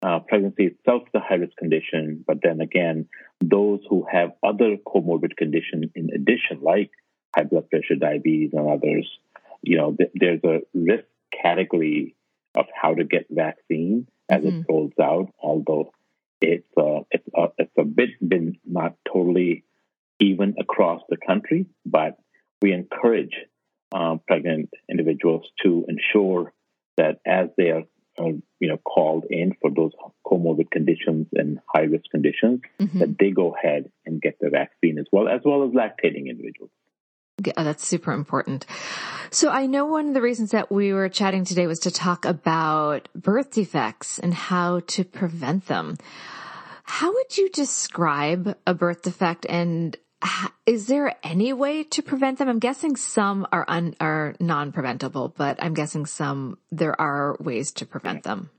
uh, 0.00 0.20
pregnancy 0.20 0.66
itself 0.66 1.02
is 1.06 1.10
a 1.14 1.20
high 1.20 1.36
risk 1.36 1.56
condition, 1.56 2.24
but 2.26 2.38
then 2.42 2.60
again, 2.60 3.08
those 3.40 3.80
who 3.88 4.06
have 4.10 4.30
other 4.44 4.76
comorbid 4.86 5.36
conditions 5.36 5.86
in 5.96 6.10
addition, 6.14 6.60
like 6.62 6.90
high 7.34 7.44
blood 7.44 7.68
pressure, 7.68 7.96
diabetes, 7.98 8.50
and 8.52 8.68
others, 8.70 9.08
you 9.62 9.76
know, 9.76 9.92
th- 9.92 10.10
there's 10.14 10.42
a 10.44 10.60
risk 10.72 11.04
category 11.42 12.14
of 12.54 12.66
how 12.74 12.94
to 12.94 13.04
get 13.04 13.26
vaccine 13.30 14.06
as 14.28 14.42
mm-hmm. 14.42 14.60
it 14.60 14.66
rolls 14.68 14.92
out, 15.00 15.32
although 15.42 15.92
it's 16.40 16.66
uh, 16.76 17.00
it's 17.10 17.26
uh, 17.36 17.48
it's 17.58 17.72
a 17.78 17.84
bit 17.84 18.10
been 18.26 18.58
not 18.64 18.96
totally 19.06 19.64
even 20.20 20.54
across 20.58 21.02
the 21.08 21.16
country, 21.16 21.66
but 21.84 22.16
we 22.60 22.72
encourage 22.72 23.34
um, 23.92 24.20
pregnant 24.26 24.70
individuals 24.88 25.46
to 25.62 25.84
ensure 25.88 26.52
that 26.96 27.20
as 27.26 27.48
they 27.56 27.70
are 27.70 27.82
uh, 28.18 28.32
you 28.60 28.68
know 28.68 28.78
called 28.78 29.24
in 29.30 29.52
for 29.60 29.70
those 29.70 29.92
comorbid 30.26 30.70
conditions 30.70 31.26
and 31.32 31.58
high 31.66 31.82
risk 31.82 32.04
conditions, 32.10 32.60
mm-hmm. 32.80 32.98
that 32.98 33.18
they 33.18 33.30
go 33.30 33.54
ahead 33.54 33.90
and 34.06 34.20
get 34.20 34.36
the 34.40 34.50
vaccine 34.50 34.98
as 34.98 35.06
well 35.12 35.28
as 35.28 35.40
well 35.44 35.64
as 35.64 35.70
lactating 35.70 36.28
individuals. 36.28 36.70
Yeah, 37.44 37.62
that's 37.62 37.86
super 37.86 38.12
important. 38.12 38.66
So 39.30 39.50
I 39.50 39.66
know 39.66 39.86
one 39.86 40.08
of 40.08 40.14
the 40.14 40.20
reasons 40.20 40.50
that 40.50 40.70
we 40.70 40.92
were 40.92 41.08
chatting 41.08 41.44
today 41.44 41.66
was 41.66 41.80
to 41.80 41.90
talk 41.90 42.24
about 42.24 43.08
birth 43.14 43.52
defects 43.52 44.18
and 44.18 44.34
how 44.34 44.80
to 44.88 45.04
prevent 45.04 45.66
them. 45.66 45.96
How 46.84 47.12
would 47.12 47.36
you 47.38 47.48
describe 47.48 48.56
a 48.66 48.74
birth 48.74 49.02
defect 49.02 49.46
and 49.48 49.96
is 50.66 50.86
there 50.86 51.16
any 51.24 51.52
way 51.52 51.82
to 51.84 52.02
prevent 52.02 52.38
them? 52.38 52.48
I'm 52.48 52.58
guessing 52.58 52.96
some 52.96 53.46
are 53.50 53.64
un, 53.66 53.96
are 53.98 54.34
non-preventable, 54.38 55.34
but 55.36 55.60
I'm 55.62 55.74
guessing 55.74 56.06
some 56.06 56.58
there 56.70 57.00
are 57.00 57.36
ways 57.40 57.72
to 57.72 57.86
prevent 57.86 58.22
them. 58.22 58.50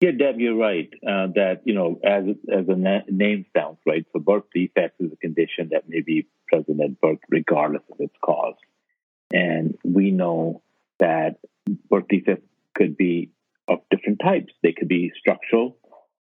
Yeah, 0.00 0.10
Deb, 0.10 0.38
you're 0.38 0.56
right. 0.56 0.90
Uh, 1.02 1.28
that 1.34 1.62
you 1.64 1.74
know, 1.74 1.98
as 2.04 2.24
as 2.52 2.66
the 2.66 2.76
na- 2.76 3.08
name 3.08 3.46
sounds, 3.56 3.78
right. 3.86 4.04
So 4.12 4.20
birth 4.20 4.44
defects 4.54 5.00
is 5.00 5.10
a 5.12 5.16
condition 5.16 5.70
that 5.72 5.88
may 5.88 6.02
be 6.02 6.28
present 6.46 6.80
at 6.80 7.00
birth, 7.00 7.18
regardless 7.28 7.82
of 7.90 8.00
its 8.00 8.14
cause. 8.22 8.54
And 9.32 9.76
we 9.84 10.10
know 10.10 10.62
that 10.98 11.36
birth 11.90 12.08
defects 12.08 12.46
could 12.74 12.96
be 12.96 13.30
of 13.68 13.80
different 13.90 14.20
types. 14.20 14.52
They 14.62 14.72
could 14.72 14.88
be 14.88 15.12
structural, 15.18 15.76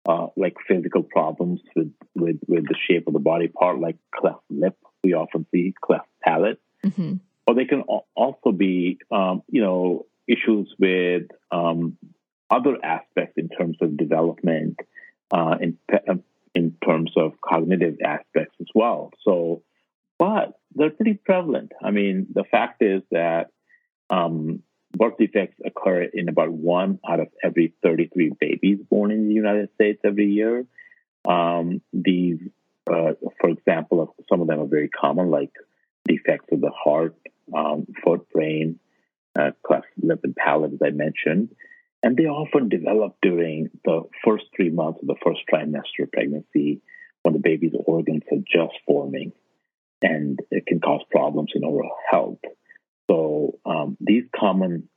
uh, 0.08 0.28
like 0.36 0.56
physical 0.68 1.04
problems 1.04 1.62
with, 1.76 1.92
with, 2.16 2.40
with 2.48 2.68
the 2.68 2.76
shape 2.88 3.08
of 3.08 3.14
the 3.14 3.20
body 3.20 3.48
part, 3.48 3.80
like 3.80 3.98
cleft 4.14 4.44
lip. 4.50 4.78
We 5.04 5.14
often 5.14 5.46
see 5.52 5.74
cleft 5.82 6.08
palate. 6.24 6.60
Mm-hmm. 6.86 7.16
Or 7.48 7.56
they 7.56 7.66
can 7.66 7.82
also 8.16 8.52
be, 8.52 9.00
um, 9.12 9.42
you 9.50 9.62
know, 9.62 10.06
issues 10.28 10.74
with 10.78 11.24
um, 11.52 11.98
other 12.50 12.78
aspects 12.84 13.34
in 13.38 13.50
terms 13.50 13.78
of 13.82 13.98
development, 13.98 14.78
uh, 15.32 15.56
in, 15.60 15.78
in 16.54 16.76
terms 16.86 17.12
of 17.18 17.42
cognitive 17.42 17.98
aspects 18.06 18.56
as 18.62 18.68
well. 18.76 19.12
So, 19.24 19.64
but 20.22 20.54
they're 20.76 20.92
pretty 20.92 21.16
prevalent. 21.16 21.72
I 21.84 21.90
mean, 21.90 22.28
the 22.32 22.44
fact 22.44 22.84
is 22.84 23.02
that 23.10 23.48
um, 24.12 24.62
birth 24.96 25.16
defects 25.18 25.60
occur 25.66 26.04
in 26.04 26.30
about 26.30 26.52
one 26.52 27.00
out 27.10 27.20
of 27.20 27.30
every 27.44 27.74
33 27.82 28.34
babies 28.40 28.78
born 28.88 29.10
in 29.10 29.28
the 29.28 29.34
United 29.34 29.70
States 29.74 30.00
every 30.06 30.28
year. 30.28 30.68
Um, 31.28 31.82
these, 31.92 32.38
uh, 32.88 33.14
for 33.40 33.50
example, 33.50 34.16
some 34.30 34.42
of 34.42 34.48
them 34.48 34.60
are 34.60 34.68
very 34.68 34.90
common, 34.90 35.32
like 35.32 35.54
defects 36.08 36.50
of 36.52 36.62
the 36.62 36.70
heart, 36.70 37.16
um, 37.58 37.88
foot, 38.04 38.30
brain, 38.32 38.80
uh, 39.36 39.52
cleft 39.66 39.88
lip, 40.04 40.20
and 40.24 40.36
palate, 40.36 40.74
as 40.74 40.80
I 40.86 40.92
mentioned. 40.92 41.50
And 42.04 42.16
they 42.16 42.26
often 42.26 42.70
develop 42.70 43.16
during 43.24 43.72
the 43.86 44.04
first 44.24 44.46
three 44.56 44.70
months 44.70 45.00
of 45.02 45.08
the 45.08 45.16
first 45.26 45.40
trimester 45.52 46.04
of 46.04 46.12
pregnancy 46.12 46.80
when 47.24 47.34
the 47.34 47.40
baby's 47.40 47.74
organs 47.88 48.22
are 48.32 48.38
just 48.38 48.78
forming. 48.86 49.32
And 50.02 50.40
it 50.50 50.66
can 50.66 50.80
cause 50.80 51.02
problems 51.12 51.52
in 51.54 51.64
oral 51.64 51.92
health. 52.10 52.40
So 53.10 53.60
um, 53.66 53.98
these 54.00 54.24
common 54.36 54.90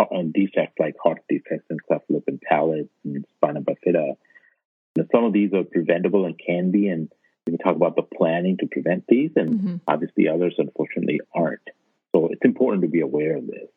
uh, 0.00 0.22
defects 0.32 0.78
like 0.78 0.94
heart 1.02 1.22
defects 1.28 1.66
and 1.70 1.82
cleft 1.82 2.04
lip 2.08 2.24
and 2.26 2.40
palate 2.40 2.90
and 3.04 3.24
spina 3.36 3.60
bifida, 3.60 4.16
some 5.12 5.24
of 5.24 5.32
these 5.32 5.52
are 5.52 5.64
preventable 5.64 6.24
and 6.24 6.38
can 6.38 6.70
be, 6.70 6.88
and 6.88 7.12
we 7.46 7.56
can 7.56 7.58
talk 7.58 7.76
about 7.76 7.94
the 7.94 8.02
planning 8.02 8.56
to 8.58 8.66
prevent 8.66 9.04
these, 9.06 9.30
and 9.36 9.50
mm-hmm. 9.50 9.76
obviously 9.86 10.28
others 10.28 10.54
unfortunately 10.58 11.20
aren't. 11.34 11.60
So 12.14 12.28
it's 12.32 12.44
important 12.44 12.82
to 12.82 12.88
be 12.88 13.00
aware 13.00 13.36
of 13.36 13.46
this. 13.46 13.68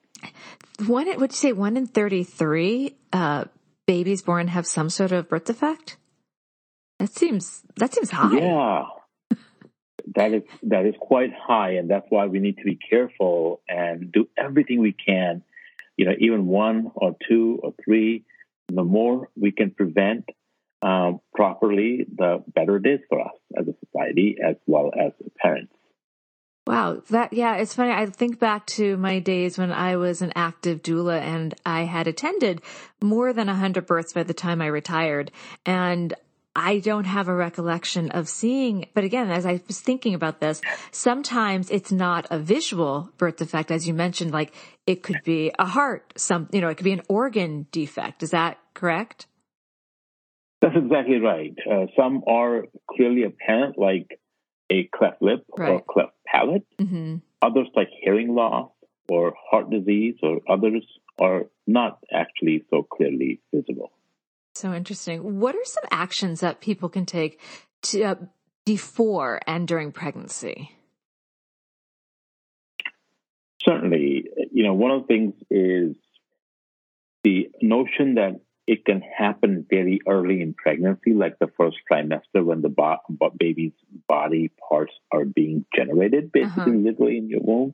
One, 0.88 1.06
would 1.20 1.32
you 1.32 1.38
say 1.38 1.54
one 1.54 1.78
in 1.78 1.86
thirty-three 1.86 2.96
uh, 3.14 3.46
babies 3.86 4.24
born 4.24 4.48
have 4.48 4.66
some 4.66 4.90
sort 4.90 5.12
of 5.12 5.30
birth 5.30 5.46
defect? 5.46 5.98
That 6.98 7.10
seems 7.10 7.62
that 7.76 7.94
seems 7.94 8.10
high. 8.10 8.40
Yeah, 8.40 8.86
that 10.16 10.34
is 10.34 10.44
that 10.64 10.86
is 10.86 10.96
quite 11.00 11.32
high, 11.34 11.74
and 11.74 11.90
that's 11.90 12.06
why 12.10 12.28
we 12.28 12.40
need 12.40 12.58
to 12.58 12.64
be 12.64 12.76
careful 12.76 13.62
and 13.68 14.12
do 14.12 14.28
everything 14.38 14.80
we 14.80 14.94
can. 14.94 15.44
You 15.98 16.06
know, 16.06 16.14
even 16.20 16.48
one 16.48 16.92
or 16.96 17.16
two 17.28 17.60
or 17.62 17.74
three, 17.84 18.24
the 18.70 18.84
more 18.84 19.30
we 19.36 19.52
can 19.52 19.72
prevent 19.72 20.26
um, 20.82 21.20
properly, 21.34 22.06
the 22.16 22.44
better 22.48 22.78
it 22.78 22.88
is 22.88 23.00
for 23.10 23.22
us 23.22 23.36
as 23.58 23.68
a 23.68 23.74
society 23.86 24.38
as 24.44 24.56
well 24.66 24.92
as 24.98 25.12
parents. 25.38 25.74
Wow, 26.68 27.02
that 27.10 27.34
yeah, 27.34 27.56
it's 27.56 27.74
funny. 27.74 27.92
I 27.92 28.06
think 28.06 28.40
back 28.40 28.68
to 28.68 28.96
my 28.98 29.20
days 29.20 29.58
when 29.58 29.72
I 29.72 29.96
was 29.96 30.22
an 30.22 30.32
active 30.36 30.84
doula 30.84 31.20
and 31.20 31.56
I 31.66 31.82
had 31.84 32.08
attended 32.08 32.62
more 33.02 33.34
than 33.34 33.50
a 33.50 33.54
100 33.54 33.86
births 33.88 34.14
by 34.14 34.24
the 34.24 34.34
time 34.34 34.62
I 34.62 34.68
retired 34.68 35.32
and 35.66 36.14
I 36.56 36.80
don't 36.80 37.06
have 37.06 37.28
a 37.28 37.36
recollection 37.36 38.12
of 38.12 38.28
seeing, 38.28 38.88
but 38.94 39.04
again, 39.04 39.30
as 39.32 39.46
I 39.46 39.62
was 39.68 39.80
thinking 39.80 40.14
about 40.14 40.42
this, 40.42 40.62
sometimes 40.92 41.70
it's 41.70 41.92
not 41.92 42.28
a 42.30 42.40
visual 42.40 43.10
birth 43.18 43.38
defect, 43.38 43.72
as 43.72 43.88
you 43.88 43.94
mentioned, 43.94 44.32
like 44.32 44.54
it 44.86 45.02
could 45.02 45.22
be 45.24 45.52
a 45.58 45.66
heart, 45.66 46.14
some, 46.18 46.50
you 46.52 46.60
know, 46.60 46.68
it 46.68 46.76
could 46.76 46.84
be 46.84 46.92
an 46.92 47.04
organ 47.08 47.68
defect. 47.72 48.22
Is 48.22 48.32
that 48.32 48.58
correct? 48.74 49.28
That's 50.62 50.76
exactly 50.76 51.20
right. 51.20 51.56
Uh, 51.70 51.86
some 51.98 52.24
are 52.28 52.66
clearly 52.90 53.24
apparent, 53.24 53.78
like 53.78 54.20
a 54.70 54.84
cleft 54.94 55.22
lip 55.22 55.46
right. 55.58 55.70
or 55.72 55.82
cleft 55.82 56.14
palate. 56.26 56.68
Mm-hmm. 56.80 57.16
Others, 57.42 57.68
like 57.76 57.90
hearing 58.04 58.36
loss 58.36 58.72
or 59.10 59.34
heart 59.50 59.70
disease, 59.70 60.16
or 60.22 60.42
others 60.48 60.86
are 61.20 61.46
not 61.66 62.00
actually 62.14 62.64
so 62.70 62.84
clearly 62.84 63.42
visible. 63.54 63.92
So 64.56 64.74
interesting. 64.74 65.40
What 65.40 65.56
are 65.56 65.66
some 65.66 65.86
actions 65.92 66.42
that 66.42 66.62
people 66.62 66.90
can 66.90 67.06
take 67.06 67.40
to, 67.84 68.04
uh, 68.04 68.16
before 68.66 69.40
and 69.48 69.68
during 69.68 69.92
pregnancy? 69.92 70.72
Certainly, 73.64 74.30
you 74.52 74.64
know, 74.64 74.74
one 74.74 74.92
of 74.92 75.02
the 75.02 75.08
things 75.08 75.34
is 75.50 75.96
the 77.24 77.50
notion 77.62 78.16
that 78.16 78.42
it 78.68 78.86
can 78.86 79.02
happen 79.02 79.66
very 79.70 80.00
early 80.08 80.42
in 80.42 80.54
pregnancy, 80.54 81.14
like 81.14 81.38
the 81.40 81.50
first 81.58 81.78
trimester 81.92 82.44
when 82.44 82.62
the 82.62 82.70
bo- 82.70 82.98
baby's 83.38 83.74
body 84.08 84.52
parts 84.70 84.94
are 85.12 85.26
being 85.26 85.66
generated, 85.76 86.32
basically, 86.32 86.74
uh-huh. 86.74 86.90
literally 86.90 87.18
in 87.18 87.30
your 87.30 87.42
womb. 87.42 87.74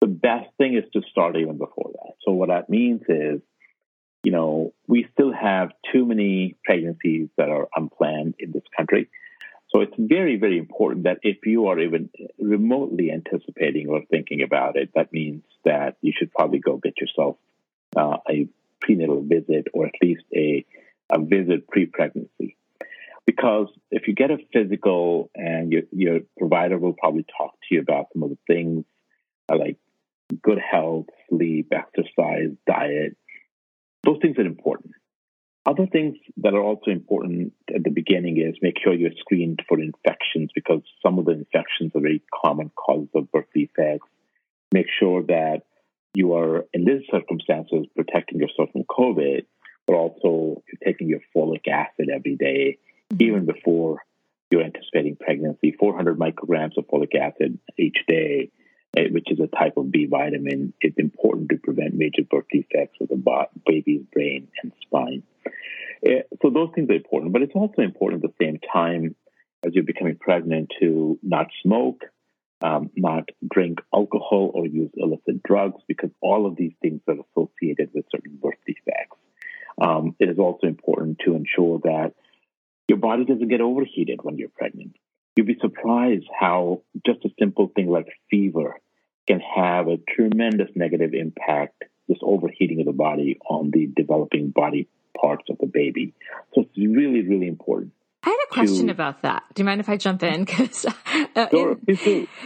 The 0.00 0.06
best 0.06 0.48
thing 0.58 0.74
is 0.74 0.84
to 0.92 1.02
start 1.10 1.36
even 1.36 1.58
before 1.58 1.90
that. 1.92 2.14
So, 2.24 2.32
what 2.32 2.48
that 2.48 2.70
means 2.70 3.02
is, 3.08 3.40
you 4.22 4.32
know, 4.32 4.72
we 4.86 5.06
still 5.12 5.32
have 5.32 5.70
too 5.92 6.04
many 6.04 6.56
pregnancies 6.64 7.28
that 7.36 7.48
are 7.48 7.68
unplanned 7.74 8.34
in 8.38 8.52
this 8.52 8.64
country. 8.76 9.08
So, 9.70 9.80
it's 9.80 9.94
very, 9.98 10.36
very 10.36 10.58
important 10.58 11.04
that 11.04 11.18
if 11.22 11.44
you 11.44 11.66
are 11.66 11.78
even 11.78 12.10
remotely 12.38 13.12
anticipating 13.12 13.88
or 13.88 14.02
thinking 14.10 14.42
about 14.42 14.76
it, 14.76 14.90
that 14.94 15.12
means 15.12 15.42
that 15.64 15.96
you 16.00 16.12
should 16.16 16.32
probably 16.32 16.58
go 16.58 16.78
get 16.78 16.98
yourself 17.00 17.36
uh, 17.96 18.16
a 18.28 18.48
prenatal 18.80 19.22
visit 19.22 19.68
or 19.72 19.86
at 19.86 19.94
least 20.02 20.22
a, 20.34 20.64
a 21.10 21.18
visit 21.20 21.68
pre 21.68 21.86
pregnancy. 21.86 22.56
Because 23.26 23.68
if 23.90 24.08
you 24.08 24.14
get 24.14 24.30
a 24.30 24.38
physical 24.54 25.30
and 25.34 25.70
your, 25.70 25.82
your 25.92 26.20
provider 26.38 26.78
will 26.78 26.94
probably 26.94 27.26
talk 27.36 27.52
to 27.68 27.74
you 27.74 27.80
about 27.82 28.06
some 28.14 28.22
of 28.22 28.30
the 28.30 28.38
things 28.46 28.86
uh, 29.50 29.58
like 29.58 29.76
good 30.42 30.58
health, 30.58 31.06
sleep, 31.28 31.72
exercise, 31.72 32.50
diet, 32.66 33.16
those 34.08 34.18
things 34.22 34.38
are 34.38 34.46
important. 34.46 34.92
Other 35.66 35.86
things 35.86 36.16
that 36.38 36.54
are 36.54 36.62
also 36.62 36.90
important 36.90 37.52
at 37.74 37.84
the 37.84 37.90
beginning 37.90 38.38
is 38.38 38.56
make 38.62 38.76
sure 38.82 38.94
you're 38.94 39.10
screened 39.18 39.60
for 39.68 39.78
infections 39.78 40.50
because 40.54 40.80
some 41.04 41.18
of 41.18 41.26
the 41.26 41.32
infections 41.32 41.92
are 41.94 42.00
very 42.00 42.22
common 42.42 42.70
causes 42.70 43.10
of 43.14 43.30
birth 43.30 43.52
defects. 43.54 44.08
Make 44.72 44.86
sure 44.98 45.22
that 45.24 45.64
you 46.14 46.34
are, 46.34 46.64
in 46.72 46.86
these 46.86 47.02
circumstances, 47.10 47.86
protecting 47.94 48.38
yourself 48.38 48.70
from 48.72 48.84
COVID, 48.84 49.44
but 49.86 49.92
also 49.94 50.62
you're 50.66 50.82
taking 50.82 51.08
your 51.08 51.20
folic 51.36 51.68
acid 51.68 52.08
every 52.14 52.36
day, 52.36 52.78
mm-hmm. 53.12 53.22
even 53.22 53.44
before 53.44 53.98
you're 54.50 54.64
anticipating 54.64 55.16
pregnancy. 55.16 55.76
400 55.78 56.18
micrograms 56.18 56.78
of 56.78 56.86
folic 56.86 57.14
acid 57.14 57.58
each 57.78 57.98
day, 58.08 58.50
eh, 58.96 59.08
which 59.10 59.30
is 59.30 59.38
a 59.38 59.54
type 59.54 59.76
of 59.76 59.92
B 59.92 60.06
vitamin, 60.06 60.72
is 60.80 60.94
important 60.96 61.17
to 61.48 61.56
prevent 61.56 61.94
major 61.94 62.22
birth 62.30 62.46
defects 62.52 62.98
of 63.00 63.08
the 63.08 63.46
baby's 63.66 64.02
brain 64.12 64.48
and 64.62 64.72
spine. 64.82 65.22
Eh, 66.04 66.22
so 66.42 66.50
those 66.50 66.70
things 66.74 66.88
are 66.90 66.94
important, 66.94 67.32
but 67.32 67.42
it's 67.42 67.54
also 67.54 67.82
important 67.82 68.24
at 68.24 68.30
the 68.30 68.44
same 68.44 68.58
time 68.72 69.14
as 69.64 69.74
you're 69.74 69.84
becoming 69.84 70.16
pregnant 70.16 70.70
to 70.80 71.18
not 71.22 71.48
smoke, 71.62 72.04
um, 72.60 72.90
not 72.96 73.28
drink 73.48 73.80
alcohol 73.94 74.50
or 74.54 74.66
use 74.66 74.90
illicit 74.94 75.42
drugs 75.42 75.80
because 75.88 76.10
all 76.20 76.46
of 76.46 76.56
these 76.56 76.72
things 76.82 77.00
are 77.08 77.16
associated 77.36 77.90
with 77.94 78.04
certain 78.10 78.38
birth 78.42 78.58
defects. 78.66 79.16
Um, 79.80 80.16
it 80.18 80.28
is 80.28 80.38
also 80.38 80.66
important 80.66 81.20
to 81.24 81.34
ensure 81.34 81.78
that 81.84 82.14
your 82.88 82.98
body 82.98 83.24
doesn't 83.24 83.48
get 83.48 83.60
overheated 83.60 84.20
when 84.22 84.38
you're 84.38 84.48
pregnant. 84.48 84.96
You'd 85.36 85.46
be 85.46 85.58
surprised 85.60 86.26
how 86.38 86.82
just 87.06 87.24
a 87.24 87.30
simple 87.38 87.70
thing 87.74 87.88
like 87.88 88.08
fever 88.30 88.80
can 89.28 89.40
have 89.40 89.88
a 89.88 89.98
tremendous 89.98 90.70
negative 90.74 91.12
impact, 91.14 91.84
this 92.08 92.18
overheating 92.22 92.80
of 92.80 92.86
the 92.86 92.92
body 92.92 93.38
on 93.48 93.70
the 93.70 93.86
developing 93.86 94.50
body 94.50 94.88
parts 95.20 95.44
of 95.50 95.58
the 95.58 95.66
baby. 95.66 96.14
So 96.54 96.62
it's 96.62 96.78
really, 96.78 97.22
really 97.22 97.48
important 97.48 97.92
I 98.24 98.30
had 98.30 98.38
a 98.50 98.52
question 98.52 98.86
to, 98.86 98.92
about 98.92 99.22
that. 99.22 99.44
Do 99.54 99.62
you 99.62 99.64
mind 99.64 99.80
if 99.80 99.88
I 99.88 99.96
jump 99.96 100.22
in? 100.22 100.44
Because 100.58 100.84
uh, 101.36 101.74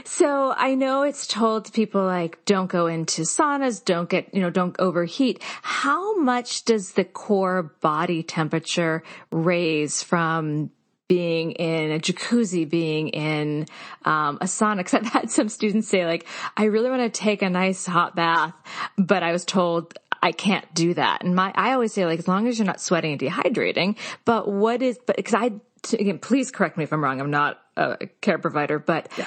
so 0.05 0.55
I 0.57 0.75
know 0.75 1.03
it's 1.03 1.27
told 1.27 1.65
to 1.65 1.73
people 1.73 2.05
like 2.05 2.45
don't 2.45 2.71
go 2.71 2.87
into 2.87 3.23
saunas, 3.23 3.83
don't 3.85 4.09
get 4.09 4.35
you 4.35 4.43
know 4.43 4.51
don't 4.51 4.77
overheat. 4.79 5.43
How 5.63 6.17
much 6.19 6.65
does 6.65 6.93
the 6.93 7.05
core 7.05 7.75
body 7.81 8.23
temperature 8.23 9.03
raise 9.31 10.03
from 10.03 10.71
being 11.09 11.53
in 11.53 11.91
a 11.93 11.99
jacuzzi, 11.99 12.69
being 12.69 13.09
in 13.09 13.67
um, 14.05 14.39
a 14.41 14.47
sauna. 14.47 14.79
Because 14.79 14.95
I've 14.95 15.07
had 15.13 15.31
some 15.31 15.49
students 15.49 15.89
say, 15.89 16.07
like, 16.07 16.27
I 16.57 16.65
really 16.65 16.91
want 16.91 17.03
to 17.03 17.21
take 17.21 17.43
a 17.43 17.51
nice 17.51 17.87
hot 17.87 18.17
bath, 18.17 18.55
but 18.97 19.23
I 19.23 19.33
was 19.33 19.45
told 19.45 19.99
I 20.23 20.33
can't 20.33 20.73
do 20.73 20.95
that. 20.95 21.25
And 21.25 21.35
my, 21.35 21.53
I 21.55 21.73
always 21.73 21.93
say 21.93 22.07
like, 22.07 22.21
as 22.21 22.29
long 22.29 22.47
as 22.47 22.59
you're 22.59 22.67
not 22.67 22.81
sweating 22.81 23.13
and 23.13 23.21
dehydrating, 23.21 23.99
but 24.25 24.49
what 24.49 24.81
is, 24.81 24.99
but 25.05 25.17
because 25.17 25.35
I, 25.35 25.51
again, 25.93 26.19
please 26.19 26.51
correct 26.53 26.79
me 26.79 26.85
if 26.85 26.93
I'm 26.93 27.03
wrong. 27.03 27.21
I'm 27.21 27.31
not 27.33 27.61
a 27.77 28.07
care 28.21 28.39
provider, 28.39 28.79
but 28.79 29.11
yeah. 29.19 29.27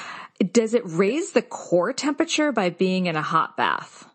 does 0.51 0.73
it 0.73 0.83
raise 0.85 1.33
the 1.33 1.41
core 1.41 1.91
temperature 1.91 2.53
by 2.53 2.69
being 2.69 3.07
in 3.07 3.17
a 3.17 3.21
hot 3.21 3.57
bath? 3.57 4.07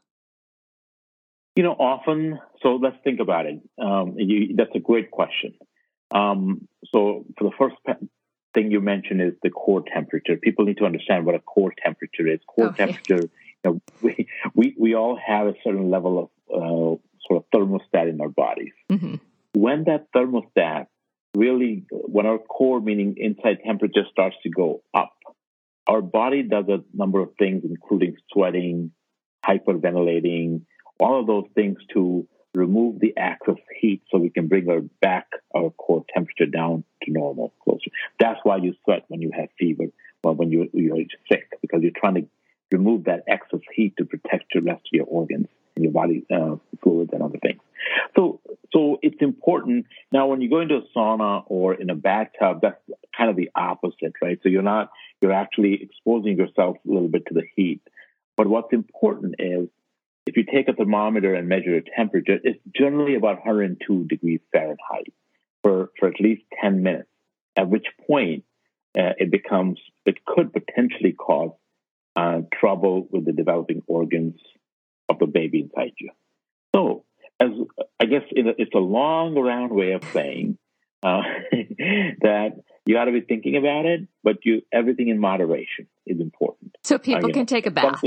You 1.55 1.65
know, 1.65 1.73
often, 1.73 2.39
so 2.63 2.77
let's 2.77 2.97
think 3.05 3.21
about 3.21 3.45
it. 3.45 3.61
Um, 3.79 4.15
you, 4.17 4.57
that's 4.57 4.71
a 4.75 4.79
great 4.79 5.11
question. 5.11 5.55
Um, 6.11 6.69
so 6.93 7.25
for 7.39 7.51
the 7.51 7.57
first 7.57 7.77
thing 8.55 8.71
you 8.71 8.81
mentioned 8.81 9.23
is 9.23 9.35
the 9.43 9.51
core 9.51 9.83
temperature. 9.93 10.37
People 10.37 10.65
need 10.65 10.79
to 10.79 10.85
understand 10.85 11.25
what 11.25 11.35
a 11.35 11.41
core 11.41 11.73
temperature 11.83 12.27
is. 12.27 12.41
Core 12.47 12.67
oh, 12.67 12.73
temperature, 12.73 13.23
you 13.23 13.31
know, 13.65 13.81
we, 14.03 14.27
we, 14.55 14.75
we 14.79 14.95
all 14.95 15.19
have 15.25 15.47
a 15.47 15.55
certain 15.63 15.91
level 15.91 16.19
of 16.19 16.29
uh, 16.53 16.97
sort 17.27 17.45
of 17.45 17.45
thermostat 17.55 18.09
in 18.09 18.21
our 18.21 18.29
bodies. 18.29 18.73
Mm-hmm. 18.91 19.17
When 19.55 19.85
that 19.85 20.07
thermostat 20.15 20.87
really, 21.35 21.85
when 21.91 22.27
our 22.27 22.39
core, 22.39 22.81
meaning 22.81 23.15
inside 23.19 23.59
temperature, 23.65 24.05
starts 24.11 24.37
to 24.43 24.51
go 24.51 24.83
up, 24.95 25.13
our 25.87 26.03
body 26.03 26.43
does 26.43 26.67
a 26.69 26.79
number 26.93 27.21
of 27.21 27.31
things, 27.39 27.63
including 27.65 28.17
sweating, 28.33 28.93
hyperventilating, 29.45 30.63
all 30.99 31.21
of 31.21 31.27
those 31.27 31.47
things 31.55 31.79
to 31.95 32.29
remove 32.55 33.01
the 33.01 33.15
excess 33.17 33.63
heat 33.81 34.03
so 34.11 34.19
we 34.19 34.31
can 34.31 34.49
bring 34.49 34.69
our 34.69 34.81
back 35.01 35.27
our 35.55 35.71
core 35.71 36.05
temperature 36.13 36.47
down 36.47 36.85
to 37.03 37.13
normal 37.13 37.53
closer. 37.63 37.91
That's 38.19 38.41
why 38.43 38.57
you 38.57 38.75
sweat 38.85 39.05
when 39.09 39.23
you 39.23 39.31
have 39.37 39.49
fever 39.59 39.85
or 40.23 40.35
when 40.35 40.51
you, 40.51 40.69
you're 40.73 40.97
sick, 41.31 41.49
because 41.63 41.83
you're 41.83 41.93
trying 41.97 42.15
to 42.15 42.27
remove 42.73 43.05
that 43.05 43.25
excess 43.27 43.61
heat 43.75 43.95
to 43.99 44.05
protect 44.05 44.45
the 44.55 44.61
rest 44.61 44.83
of 44.83 44.93
your 44.93 45.07
organs 45.07 45.47
and 45.75 45.85
your 45.85 45.93
body 45.93 46.25
uh, 46.33 46.57
fluids 46.83 47.11
and 47.13 47.23
other 47.23 47.39
things. 47.39 47.61
So, 48.17 48.41
so 48.73 48.99
it's 49.03 49.21
important. 49.21 49.87
Now, 50.13 50.27
when 50.27 50.41
you 50.41 50.51
go 50.51 50.61
into 50.61 50.77
a 50.77 50.83
sauna 50.97 51.43
or 51.47 51.75
in 51.75 51.91
a 51.91 51.95
bathtub, 51.95 52.61
that's 52.63 52.81
kind 53.17 53.31
of 53.31 53.37
the 53.37 53.51
opposite, 53.55 54.13
right? 54.23 54.39
So 54.43 54.49
you're 54.49 54.63
not, 54.63 54.91
you're 55.21 55.33
actually 55.33 55.83
exposing 55.83 56.37
yourself 56.37 56.77
a 56.87 56.93
little 56.93 57.09
bit 57.09 57.27
to 57.27 57.35
the 57.35 57.45
heat. 57.57 57.81
But 58.37 58.47
what's 58.47 58.73
important 58.73 59.37
is 59.39 59.69
if 60.27 60.37
you 60.37 60.45
take 60.45 60.69
a 60.69 60.73
thermometer 60.73 61.35
and 61.35 61.49
measure 61.49 61.71
your 61.71 61.83
temperature, 61.97 62.39
it's 62.43 62.61
generally 62.77 63.15
about 63.15 63.37
102 63.37 64.05
degrees 64.05 64.41
Fahrenheit 64.53 65.13
for, 65.63 65.91
for 65.99 66.09
at 66.09 66.21
least 66.21 66.43
10 66.61 66.83
minutes, 66.83 67.09
at 67.57 67.69
which 67.69 67.87
point 68.07 68.45
uh, 68.99 69.13
it 69.19 69.31
becomes, 69.31 69.79
it 70.05 70.25
could 70.25 70.53
potentially 70.53 71.13
cause 71.13 71.53
uh, 72.17 72.41
trouble 72.59 73.09
with 73.11 73.25
the 73.25 73.33
developing 73.33 73.83
organs 73.87 74.35
of 75.09 75.19
the 75.19 75.27
baby 75.27 75.61
inside 75.61 75.93
you. 75.99 76.11
So, 76.75 77.05
as 77.39 77.51
I 77.99 78.05
guess 78.05 78.23
it's 78.31 78.75
a 78.75 78.79
long, 78.79 79.35
round 79.35 79.73
way 79.73 79.93
of 79.93 80.05
saying 80.13 80.59
uh, 81.03 81.23
that 81.53 82.61
you 82.85 82.95
got 82.95 83.07
to 83.07 83.13
be 83.13 83.23
thinking 83.23 83.57
about 83.57 83.87
it, 83.87 84.09
but 84.23 84.37
you 84.45 84.63
everything 84.73 85.09
in 85.09 85.19
moderation 85.19 85.87
is 86.07 86.21
important. 86.21 86.77
So 86.85 86.99
people 86.99 87.31
uh, 87.31 87.33
can 87.33 87.41
know, 87.41 87.45
take 87.47 87.67
a 87.67 87.71
bath. 87.71 88.03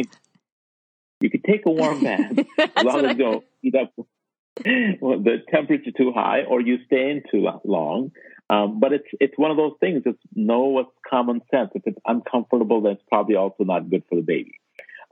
You 1.23 1.29
can 1.29 1.41
take 1.41 1.65
a 1.65 1.71
warm 1.71 2.03
bath 2.03 2.37
as 2.75 2.83
long 2.83 3.05
as 3.05 3.17
you 3.17 3.23
don't 3.23 3.45
heat 3.61 3.75
up 3.75 3.93
well, 3.95 5.19
the 5.23 5.37
temperature 5.49 5.91
too 5.95 6.11
high 6.13 6.41
or 6.43 6.59
you 6.59 6.79
stay 6.85 7.11
in 7.11 7.23
too 7.31 7.47
long. 7.63 8.11
Um, 8.49 8.81
but 8.81 8.91
it's 8.91 9.07
it's 9.21 9.37
one 9.37 9.49
of 9.49 9.57
those 9.57 9.73
things. 9.79 10.03
It's 10.05 10.19
know 10.35 10.65
what's 10.65 10.91
common 11.09 11.41
sense. 11.49 11.71
If 11.75 11.83
it's 11.85 11.97
uncomfortable, 12.05 12.81
then 12.81 12.93
it's 12.93 13.03
probably 13.07 13.35
also 13.35 13.63
not 13.63 13.89
good 13.89 14.03
for 14.09 14.15
the 14.15 14.21
baby. 14.21 14.59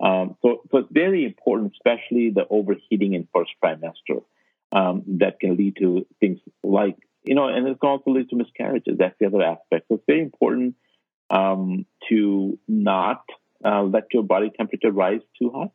Um, 0.04 0.36
so, 0.42 0.64
so 0.70 0.80
it's 0.80 0.92
very 0.92 1.24
important, 1.24 1.74
especially 1.74 2.32
the 2.32 2.46
overheating 2.50 3.14
in 3.14 3.28
first 3.34 3.52
trimester, 3.64 4.24
um, 4.74 5.04
that 5.20 5.40
can 5.40 5.56
lead 5.56 5.78
to 5.78 6.06
things 6.20 6.40
like 6.62 6.98
you 7.24 7.36
know, 7.36 7.48
and 7.48 7.68
it 7.68 7.80
can 7.80 7.90
also 7.90 8.12
lead 8.12 8.30
to 8.32 8.36
miscarriages. 8.36 8.98
That's 8.98 9.16
the 9.18 9.28
other 9.28 9.44
aspect. 9.44 9.88
So 9.88 9.96
it's 9.96 10.04
very 10.06 10.22
important 10.22 10.76
um, 11.30 11.86
to 12.10 12.60
not 12.68 13.24
uh, 13.64 13.84
let 13.84 14.14
your 14.14 14.24
body 14.24 14.52
temperature 14.56 14.92
rise 14.92 15.22
too 15.40 15.52
high. 15.56 15.72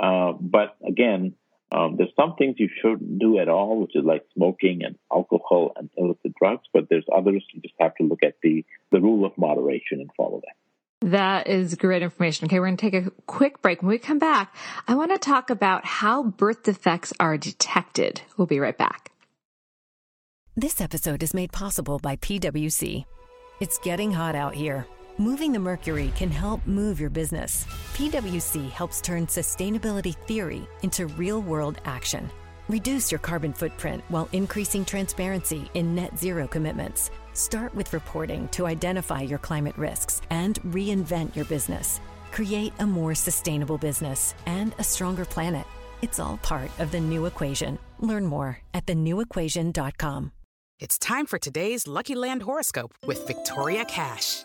Uh, 0.00 0.32
but 0.40 0.76
again, 0.86 1.34
um, 1.70 1.96
there's 1.98 2.12
some 2.16 2.34
things 2.36 2.56
you 2.58 2.68
shouldn't 2.80 3.18
do 3.18 3.38
at 3.38 3.48
all, 3.48 3.80
which 3.80 3.94
is 3.94 4.04
like 4.04 4.24
smoking 4.34 4.80
and 4.84 4.96
alcohol 5.12 5.72
and 5.76 5.90
illicit 5.96 6.32
drugs. 6.40 6.62
But 6.72 6.88
there's 6.88 7.04
others 7.14 7.44
you 7.52 7.60
just 7.60 7.74
have 7.78 7.94
to 7.96 8.04
look 8.04 8.22
at 8.22 8.34
the 8.42 8.64
the 8.90 9.00
rule 9.00 9.26
of 9.26 9.32
moderation 9.36 10.00
and 10.00 10.10
follow 10.16 10.40
that. 10.40 11.10
That 11.10 11.46
is 11.46 11.74
great 11.76 12.02
information. 12.02 12.46
Okay, 12.46 12.58
we're 12.58 12.66
going 12.66 12.76
to 12.76 12.90
take 12.90 13.06
a 13.06 13.10
quick 13.26 13.62
break. 13.62 13.82
When 13.82 13.90
we 13.90 13.98
come 13.98 14.18
back, 14.18 14.54
I 14.88 14.94
want 14.94 15.12
to 15.12 15.18
talk 15.18 15.48
about 15.48 15.84
how 15.84 16.24
birth 16.24 16.64
defects 16.64 17.12
are 17.20 17.36
detected. 17.36 18.22
We'll 18.36 18.46
be 18.46 18.58
right 18.58 18.76
back. 18.76 19.12
This 20.56 20.80
episode 20.80 21.22
is 21.22 21.34
made 21.34 21.52
possible 21.52 22.00
by 22.00 22.16
PwC. 22.16 23.04
It's 23.60 23.78
getting 23.78 24.10
hot 24.10 24.34
out 24.34 24.56
here. 24.56 24.86
Moving 25.20 25.50
the 25.50 25.58
mercury 25.58 26.12
can 26.14 26.30
help 26.30 26.64
move 26.64 27.00
your 27.00 27.10
business. 27.10 27.64
PwC 27.94 28.70
helps 28.70 29.00
turn 29.00 29.26
sustainability 29.26 30.14
theory 30.14 30.68
into 30.82 31.08
real 31.08 31.42
world 31.42 31.80
action. 31.84 32.30
Reduce 32.68 33.10
your 33.10 33.18
carbon 33.18 33.52
footprint 33.52 34.04
while 34.10 34.28
increasing 34.30 34.84
transparency 34.84 35.68
in 35.74 35.92
net 35.92 36.16
zero 36.16 36.46
commitments. 36.46 37.10
Start 37.32 37.74
with 37.74 37.92
reporting 37.92 38.46
to 38.50 38.68
identify 38.68 39.22
your 39.22 39.40
climate 39.40 39.76
risks 39.76 40.22
and 40.30 40.62
reinvent 40.62 41.34
your 41.34 41.46
business. 41.46 42.00
Create 42.30 42.72
a 42.78 42.86
more 42.86 43.12
sustainable 43.12 43.76
business 43.76 44.36
and 44.46 44.72
a 44.78 44.84
stronger 44.84 45.24
planet. 45.24 45.66
It's 46.00 46.20
all 46.20 46.36
part 46.44 46.70
of 46.78 46.92
the 46.92 47.00
new 47.00 47.26
equation. 47.26 47.76
Learn 47.98 48.24
more 48.24 48.60
at 48.72 48.86
thenewequation.com. 48.86 50.30
It's 50.78 50.96
time 50.96 51.26
for 51.26 51.40
today's 51.40 51.88
Lucky 51.88 52.14
Land 52.14 52.42
horoscope 52.42 52.94
with 53.04 53.26
Victoria 53.26 53.84
Cash. 53.84 54.44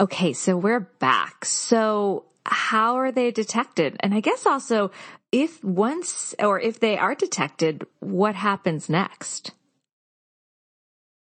Okay, 0.00 0.32
so 0.32 0.56
we're 0.56 0.88
back. 1.00 1.44
So 1.44 2.26
how 2.46 2.96
are 2.96 3.10
they 3.10 3.32
detected? 3.32 3.96
And 3.98 4.14
I 4.14 4.20
guess 4.20 4.46
also 4.46 4.92
if 5.32 5.62
once 5.64 6.36
or 6.38 6.60
if 6.60 6.78
they 6.78 6.96
are 6.96 7.16
detected, 7.16 7.84
what 7.98 8.36
happens 8.36 8.88
next? 8.88 9.50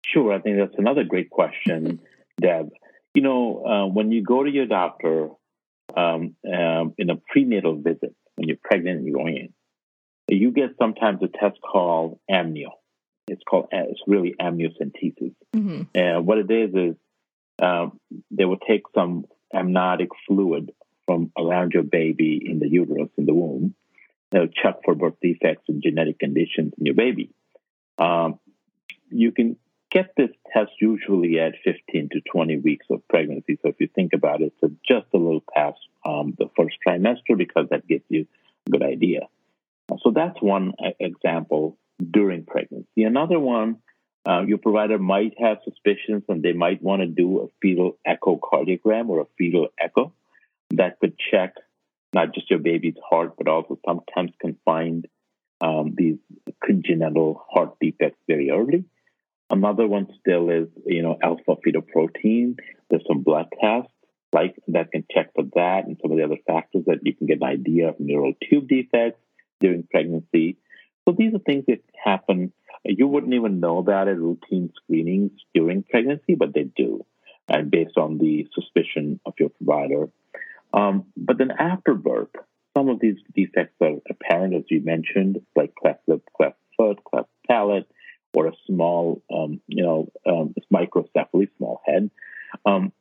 Sure, 0.04 0.32
I 0.32 0.40
think 0.40 0.58
that's 0.58 0.78
another 0.78 1.04
great 1.04 1.30
question, 1.30 2.00
Deb. 2.40 2.70
You 3.14 3.22
know, 3.22 3.64
uh, 3.64 3.86
when 3.86 4.12
you 4.12 4.22
go 4.22 4.44
to 4.44 4.50
your 4.50 4.66
doctor 4.66 5.30
um, 5.96 6.36
um, 6.46 6.94
in 6.98 7.08
a 7.08 7.16
prenatal 7.16 7.76
visit, 7.76 8.14
when 8.34 8.46
you're 8.46 8.58
pregnant 8.62 8.98
and 8.98 9.06
you're 9.06 9.16
going 9.16 9.36
in, 9.36 9.54
you 10.28 10.50
get 10.50 10.70
sometimes 10.78 11.20
a 11.22 11.28
test 11.28 11.58
called 11.62 12.18
amnio. 12.30 12.72
It's 13.26 13.42
called 13.48 13.68
it's 13.72 14.00
really 14.06 14.34
amniocentesis. 14.40 15.34
Mm-hmm. 15.54 15.82
And 15.94 16.26
what 16.26 16.38
it 16.38 16.50
is 16.50 16.74
is 16.74 16.96
uh, 17.58 17.88
they 18.30 18.44
will 18.44 18.58
take 18.58 18.82
some 18.94 19.24
amniotic 19.52 20.08
fluid 20.26 20.72
from 21.06 21.30
around 21.38 21.72
your 21.72 21.82
baby 21.82 22.42
in 22.44 22.58
the 22.58 22.68
uterus 22.68 23.08
in 23.16 23.26
the 23.26 23.34
womb. 23.34 23.74
They'll 24.30 24.48
check 24.48 24.76
for 24.84 24.94
birth 24.94 25.14
defects 25.22 25.64
and 25.68 25.82
genetic 25.82 26.18
conditions 26.18 26.72
in 26.78 26.86
your 26.86 26.94
baby. 26.94 27.30
Um, 27.98 28.38
you 29.08 29.32
can 29.32 29.56
get 29.90 30.12
this 30.16 30.30
test 30.52 30.72
usually 30.80 31.38
at 31.38 31.54
15 31.64 32.10
to 32.12 32.20
20 32.30 32.58
weeks 32.58 32.86
of 32.90 33.06
pregnancy. 33.08 33.58
So 33.62 33.68
if 33.68 33.76
you 33.78 33.88
think 33.94 34.12
about 34.12 34.42
it, 34.42 34.52
it's 34.60 34.74
just 34.86 35.06
a 35.14 35.18
little 35.18 35.44
past 35.54 35.78
um, 36.04 36.34
the 36.38 36.50
first 36.56 36.76
trimester 36.86 37.36
because 37.36 37.68
that 37.70 37.86
gives 37.86 38.04
you 38.08 38.26
a 38.66 38.70
good 38.70 38.82
idea. 38.82 39.20
So 40.02 40.10
that's 40.10 40.40
one 40.42 40.72
example 40.98 41.78
during 42.10 42.44
pregnancy. 42.44 43.04
Another 43.04 43.38
one, 43.38 43.76
uh, 44.26 44.42
your 44.42 44.58
provider 44.58 44.98
might 44.98 45.34
have 45.38 45.58
suspicions 45.64 46.24
and 46.28 46.42
they 46.42 46.52
might 46.52 46.82
want 46.82 47.00
to 47.00 47.06
do 47.06 47.40
a 47.40 47.46
fetal 47.62 47.96
echocardiogram 48.06 49.08
or 49.08 49.20
a 49.20 49.26
fetal 49.38 49.68
echo 49.80 50.12
that 50.70 50.98
could 51.00 51.14
check 51.30 51.54
not 52.12 52.34
just 52.34 52.50
your 52.50 52.58
baby's 52.58 52.96
heart, 53.08 53.34
but 53.36 53.48
also 53.48 53.78
sometimes 53.86 54.32
can 54.40 54.56
find 54.64 55.06
um, 55.60 55.94
these 55.96 56.16
congenital 56.64 57.44
heart 57.48 57.74
defects 57.80 58.18
very 58.26 58.50
early. 58.50 58.84
Another 59.48 59.86
one 59.86 60.08
still 60.20 60.50
is, 60.50 60.68
you 60.84 61.02
know, 61.02 61.18
alpha 61.22 61.56
fetoprotein. 61.64 62.58
There's 62.90 63.04
some 63.06 63.22
blood 63.22 63.46
tests 63.60 63.92
like 64.32 64.56
that 64.68 64.90
can 64.90 65.04
check 65.10 65.30
for 65.34 65.44
that 65.54 65.86
and 65.86 65.96
some 66.02 66.10
of 66.10 66.18
the 66.18 66.24
other 66.24 66.38
factors 66.46 66.84
that 66.86 66.98
you 67.04 67.14
can 67.14 67.26
get 67.26 67.38
an 67.38 67.44
idea 67.44 67.88
of 67.88 68.00
neural 68.00 68.32
tube 68.50 68.68
defects 68.68 69.20
during 69.60 69.84
pregnancy. 69.84 70.56
So 71.08 71.14
these 71.16 71.32
are 71.34 71.38
things 71.38 71.64
that 71.68 71.82
happen. 72.04 72.52
You 72.84 73.08
wouldn't 73.08 73.34
even 73.34 73.60
know 73.60 73.78
about 73.78 74.08
it, 74.08 74.12
routine 74.12 74.72
screenings 74.82 75.32
during 75.54 75.82
pregnancy, 75.82 76.34
but 76.34 76.54
they 76.54 76.64
do, 76.64 77.04
and 77.48 77.70
based 77.70 77.96
on 77.96 78.18
the 78.18 78.46
suspicion 78.54 79.20
of 79.26 79.34
your 79.38 79.50
provider. 79.50 80.08
Um, 80.72 81.06
but 81.16 81.38
then 81.38 81.50
after 81.50 81.94
birth, 81.94 82.30
some 82.76 82.88
of 82.88 83.00
these 83.00 83.16
defects 83.34 83.76
are 83.80 83.96
apparent, 84.10 84.54
as 84.54 84.64
you 84.68 84.82
mentioned, 84.82 85.40
like 85.54 85.74
cleft 85.74 86.00
lip, 86.06 86.22
cleft 86.36 86.58
foot, 86.76 87.02
cleft 87.04 87.28
palate, 87.48 87.88
or 88.34 88.48
a 88.48 88.52
small, 88.66 89.22
um, 89.32 89.60
you 89.66 89.82
know, 89.82 90.12
um, 90.26 90.54
microcephaly, 90.72 91.48
small 91.56 91.80
head. 91.86 92.10
Um, 92.66 92.92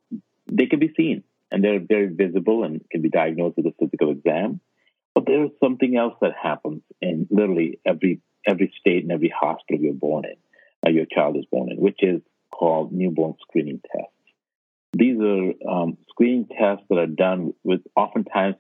they 0.49 0.67
can 0.67 0.79
be 0.79 0.93
seen, 0.95 1.23
and 1.51 1.63
they're 1.63 1.79
very 1.79 2.07
visible 2.07 2.63
and 2.63 2.81
can 2.89 3.01
be 3.01 3.09
diagnosed 3.09 3.57
with 3.57 3.65
a 3.65 3.73
physical 3.77 4.11
exam. 4.11 4.61
But 5.25 5.31
there's 5.31 5.51
something 5.63 5.95
else 5.97 6.13
that 6.21 6.31
happens 6.41 6.81
in 7.01 7.27
literally 7.29 7.79
every 7.85 8.21
every 8.47 8.73
state 8.79 9.03
and 9.03 9.11
every 9.11 9.33
hospital 9.35 9.81
you're 9.81 9.93
born 9.93 10.25
in, 10.25 10.35
uh, 10.85 10.91
your 10.91 11.05
child 11.05 11.35
is 11.38 11.45
born 11.51 11.71
in, 11.71 11.77
which 11.77 11.99
is 12.01 12.21
called 12.51 12.91
newborn 12.91 13.35
screening 13.41 13.81
tests. 13.91 14.11
These 14.93 15.19
are 15.19 15.51
um, 15.69 15.97
screening 16.09 16.47
tests 16.47 16.85
that 16.89 16.97
are 16.97 17.07
done 17.07 17.53
with 17.63 17.81
oftentimes 17.95 18.55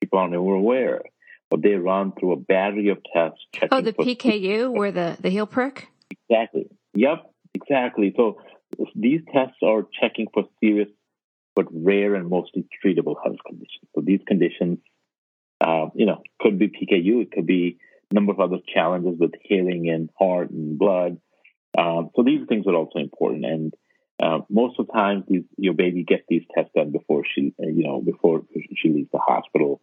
people 0.00 0.18
aren't 0.18 0.34
even 0.34 0.46
aware, 0.46 1.02
but 1.50 1.62
they 1.62 1.74
run 1.74 2.12
through 2.18 2.32
a 2.32 2.36
battery 2.36 2.88
of 2.88 2.98
tests. 3.12 3.40
Oh, 3.70 3.80
the 3.80 3.92
PKU, 3.92 4.70
where 4.72 4.92
the 4.92 5.16
the 5.20 5.30
heel 5.30 5.46
prick. 5.46 5.88
Exactly. 6.10 6.68
Yep. 6.94 7.30
Exactly. 7.54 8.12
So 8.16 8.40
these 8.94 9.20
tests 9.32 9.56
are 9.62 9.86
checking 10.00 10.26
for 10.32 10.44
serious 10.60 10.88
but 11.54 11.66
rare 11.72 12.14
and 12.14 12.30
mostly 12.30 12.64
treatable 12.84 13.16
health 13.22 13.38
conditions. 13.44 13.88
So 13.94 14.00
these 14.00 14.20
conditions 14.28 14.78
uh, 15.60 15.86
you 15.94 16.06
know, 16.06 16.22
could 16.40 16.58
be 16.58 16.68
PKU, 16.68 17.22
it 17.22 17.32
could 17.32 17.46
be 17.46 17.78
a 18.10 18.14
number 18.14 18.32
of 18.32 18.40
other 18.40 18.58
challenges 18.72 19.18
with 19.18 19.32
hearing 19.42 19.88
and 19.88 20.10
heart 20.18 20.50
and 20.50 20.78
blood. 20.78 21.18
Um, 21.76 22.10
so 22.16 22.22
these 22.22 22.46
things 22.48 22.66
are 22.66 22.74
also 22.74 22.98
important. 22.98 23.44
And 23.44 23.74
uh, 24.22 24.40
most 24.48 24.78
of 24.78 24.86
the 24.86 24.92
time, 24.92 25.24
these, 25.28 25.44
your 25.56 25.74
baby 25.74 26.04
gets 26.04 26.24
these 26.28 26.44
tests 26.54 26.72
done 26.74 26.90
before 26.90 27.22
she, 27.34 27.54
uh, 27.62 27.66
you 27.66 27.84
know, 27.84 28.00
before 28.00 28.42
she 28.76 28.88
leaves 28.88 29.10
the 29.12 29.18
hospital 29.18 29.80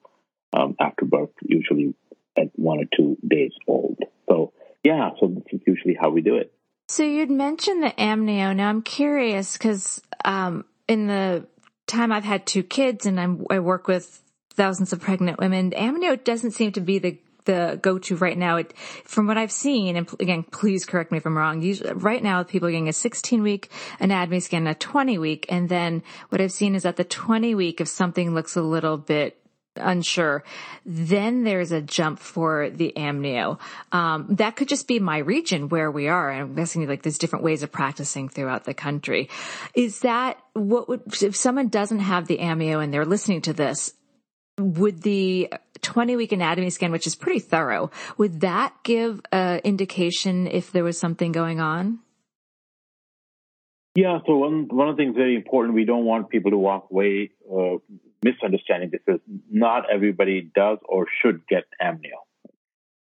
um, 0.54 0.76
after 0.80 1.06
birth, 1.06 1.30
usually 1.42 1.94
at 2.38 2.50
one 2.56 2.80
or 2.80 2.86
two 2.96 3.18
days 3.26 3.54
old. 3.68 4.00
So 4.30 4.54
yeah, 4.84 5.10
so 5.20 5.28
this 5.28 5.44
is 5.52 5.62
usually 5.66 5.98
how 6.00 6.10
we 6.10 6.22
do 6.22 6.36
it. 6.36 6.52
So 6.88 7.04
you'd 7.04 7.32
mentioned 7.32 7.84
the 7.84 7.92
amnio. 7.92 8.56
Now 8.56 8.70
I'm 8.70 8.82
curious 8.82 9.54
because 9.58 10.02
um, 10.24 10.66
in 10.88 11.08
the 11.08 11.48
time 11.88 12.12
I've 12.12 12.24
had 12.24 12.46
two 12.46 12.64
kids 12.64 13.06
and 13.06 13.20
I'm, 13.20 13.46
I 13.50 13.60
work 13.60 13.88
with 13.88 14.22
thousands 14.56 14.94
of 14.94 15.02
pregnant 15.02 15.40
women. 15.40 15.72
Amnio 15.72 16.22
doesn't 16.24 16.52
seem 16.52 16.72
to 16.74 16.82
be 16.82 17.00
the 17.00 17.18
the 17.46 17.80
go-to 17.82 18.16
right 18.16 18.38
now. 18.38 18.58
It, 18.58 18.76
from 19.04 19.28
what 19.28 19.38
I've 19.38 19.52
seen, 19.52 19.96
and 19.96 20.10
again, 20.20 20.44
please 20.44 20.86
correct 20.86 21.12
me 21.12 21.20
if 21.20 21.26
I'm 21.26 21.38
wrong. 21.38 21.62
Usually, 21.62 21.94
right 21.94 22.22
now, 22.22 22.44
people 22.44 22.68
are 22.68 22.72
getting 22.72 22.90
a 22.90 22.94
16 22.94 23.42
week 23.42 23.72
anatomy 24.00 24.40
scan, 24.40 24.68
a 24.68 24.76
20 24.76 25.18
week, 25.18 25.46
and 25.50 25.70
then 25.70 26.04
what 26.30 26.42
I've 26.42 26.52
seen 26.52 26.76
is 26.76 26.84
that 26.84 26.98
the 26.98 27.04
20 27.04 27.56
week, 27.56 27.80
if 27.82 27.88
something 27.88 28.34
looks 28.34 28.56
a 28.56 28.62
little 28.62 28.98
bit 28.98 29.38
unsure, 29.78 30.44
then 30.86 31.44
there's 31.44 31.72
a 31.72 31.82
jump 31.82 32.20
for 32.20 32.70
the 32.70 32.94
amnio. 32.96 33.60
Um, 33.92 34.28
that 34.38 34.56
could 34.56 34.70
just 34.70 34.88
be 34.88 35.00
my 35.00 35.18
region 35.18 35.70
where 35.70 35.92
we 35.92 36.08
are. 36.08 36.32
I'm 36.32 36.56
guessing 36.56 36.88
like 36.88 37.04
there's 37.04 37.18
different 37.18 37.44
ways 37.44 37.64
of 37.64 37.72
practicing 37.72 38.30
throughout 38.30 38.64
the 38.64 38.74
country. 38.74 39.30
Is 39.74 40.00
that 40.00 40.40
what 40.54 40.88
would, 40.88 41.02
if 41.22 41.36
someone 41.36 41.68
doesn't 41.68 42.00
have 42.00 42.28
the 42.28 42.38
amnio 42.38 42.82
and 42.84 42.94
they're 42.94 43.06
listening 43.06 43.42
to 43.42 43.54
this, 43.54 43.94
would 44.58 45.02
the 45.02 45.52
20 45.82 46.16
week 46.16 46.32
anatomy 46.32 46.70
scan, 46.70 46.92
which 46.92 47.08
is 47.08 47.16
pretty 47.16 47.40
thorough, 47.40 47.92
would 48.18 48.42
that 48.42 48.74
give 48.84 49.22
an 49.32 49.60
indication 49.64 50.48
if 50.48 50.72
there 50.72 50.84
was 50.84 50.98
something 50.98 51.32
going 51.32 51.60
on? 51.60 52.00
Yeah, 53.96 54.20
so 54.26 54.36
one 54.36 54.68
one 54.70 54.90
of 54.90 54.98
the 54.98 55.04
things 55.04 55.16
very 55.16 55.36
important, 55.36 55.74
we 55.74 55.86
don't 55.86 56.04
want 56.04 56.30
people 56.30 56.52
to 56.52 56.58
walk 56.58 56.88
away 56.92 57.32
uh, 57.50 57.78
misunderstanding 58.22 58.90
because 58.90 59.22
not 59.50 59.90
everybody 59.90 60.52
does 60.54 60.80
or 60.84 61.08
should 61.22 61.48
get 61.48 61.64
amnio. 61.82 62.20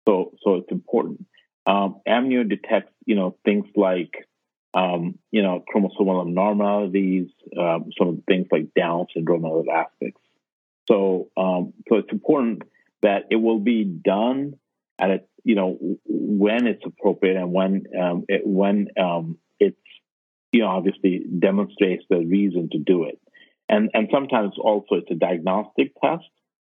So 0.06 0.34
so 0.42 0.56
it's 0.56 0.70
important. 0.70 1.26
Um, 1.66 2.00
amnio 2.06 2.48
detects, 2.48 2.92
you 3.06 3.16
know, 3.16 3.36
things 3.44 3.66
like 3.74 4.12
um, 4.74 5.18
you 5.30 5.42
know, 5.42 5.64
chromosomal 5.72 6.26
abnormalities, 6.26 7.28
um, 7.58 7.90
some 7.96 8.22
things 8.26 8.46
like 8.50 8.74
Down 8.74 9.06
syndrome 9.14 9.44
and 9.44 9.52
other 9.52 9.70
aspects. 9.70 10.20
So, 10.88 11.30
um, 11.36 11.72
so 11.88 11.96
it's 11.96 12.12
important 12.12 12.62
that 13.02 13.24
it 13.30 13.36
will 13.36 13.60
be 13.60 13.84
done 13.84 14.54
at 14.98 15.10
a, 15.10 15.20
you 15.44 15.54
know, 15.54 15.78
when 16.06 16.66
it's 16.66 16.82
appropriate 16.84 17.36
and 17.36 17.52
when, 17.52 17.84
um, 18.00 18.24
it, 18.28 18.42
when, 18.44 18.88
um, 19.00 19.38
it's, 19.58 19.76
you 20.52 20.60
know, 20.60 20.68
obviously 20.68 21.24
demonstrates 21.38 22.04
the 22.08 22.18
reason 22.18 22.68
to 22.72 22.78
do 22.78 23.04
it. 23.04 23.18
And, 23.68 23.90
and 23.94 24.08
sometimes 24.12 24.54
also 24.58 24.96
it's 24.96 25.10
a 25.10 25.14
diagnostic 25.14 25.92
test, 26.00 26.24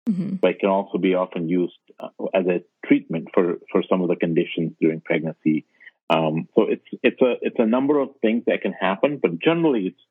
mm-hmm. 0.07 0.35
but 0.35 0.51
it 0.51 0.59
can 0.59 0.69
also 0.69 0.97
be 0.97 1.15
often 1.15 1.49
used 1.49 1.77
uh, 1.99 2.09
as 2.33 2.45
a 2.47 2.61
treatment 2.85 3.29
for, 3.33 3.55
for 3.71 3.83
some 3.89 4.01
of 4.01 4.09
the 4.09 4.15
conditions 4.15 4.73
during 4.79 5.01
pregnancy. 5.01 5.65
Um, 6.09 6.47
so 6.55 6.63
it's, 6.63 6.85
it's 7.01 7.21
a, 7.21 7.35
it's 7.41 7.59
a 7.59 7.65
number 7.65 7.99
of 7.99 8.09
things 8.21 8.43
that 8.47 8.61
can 8.61 8.73
happen, 8.73 9.19
but 9.21 9.39
generally 9.39 9.87
it's 9.87 10.01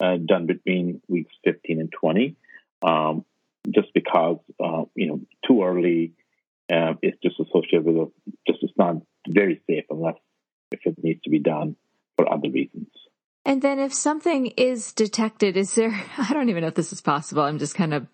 uh, 0.00 0.16
done 0.24 0.46
between 0.46 1.02
weeks 1.08 1.32
15 1.44 1.80
and 1.80 1.92
20. 1.92 2.36
Um, 2.82 3.24
just 3.68 3.88
because 3.94 4.38
uh, 4.62 4.84
you 4.94 5.08
know 5.08 5.20
too 5.46 5.62
early 5.62 6.12
uh, 6.72 6.94
is 7.02 7.14
just 7.22 7.40
associated 7.40 7.84
with 7.84 7.96
a, 7.96 8.32
just 8.46 8.62
it's 8.62 8.72
not 8.76 8.96
very 9.28 9.60
safe 9.68 9.84
unless 9.90 10.16
if 10.70 10.80
it 10.84 11.02
needs 11.02 11.22
to 11.22 11.30
be 11.30 11.38
done 11.38 11.76
for 12.16 12.32
other 12.32 12.50
reasons. 12.50 12.88
And 13.44 13.62
then 13.62 13.78
if 13.78 13.94
something 13.94 14.48
is 14.58 14.92
detected, 14.92 15.56
is 15.56 15.74
there? 15.74 15.98
I 16.18 16.32
don't 16.32 16.48
even 16.48 16.62
know 16.62 16.68
if 16.68 16.74
this 16.74 16.92
is 16.92 17.00
possible. 17.00 17.42
I'm 17.42 17.58
just 17.58 17.74
kind 17.74 17.94
of 17.94 18.06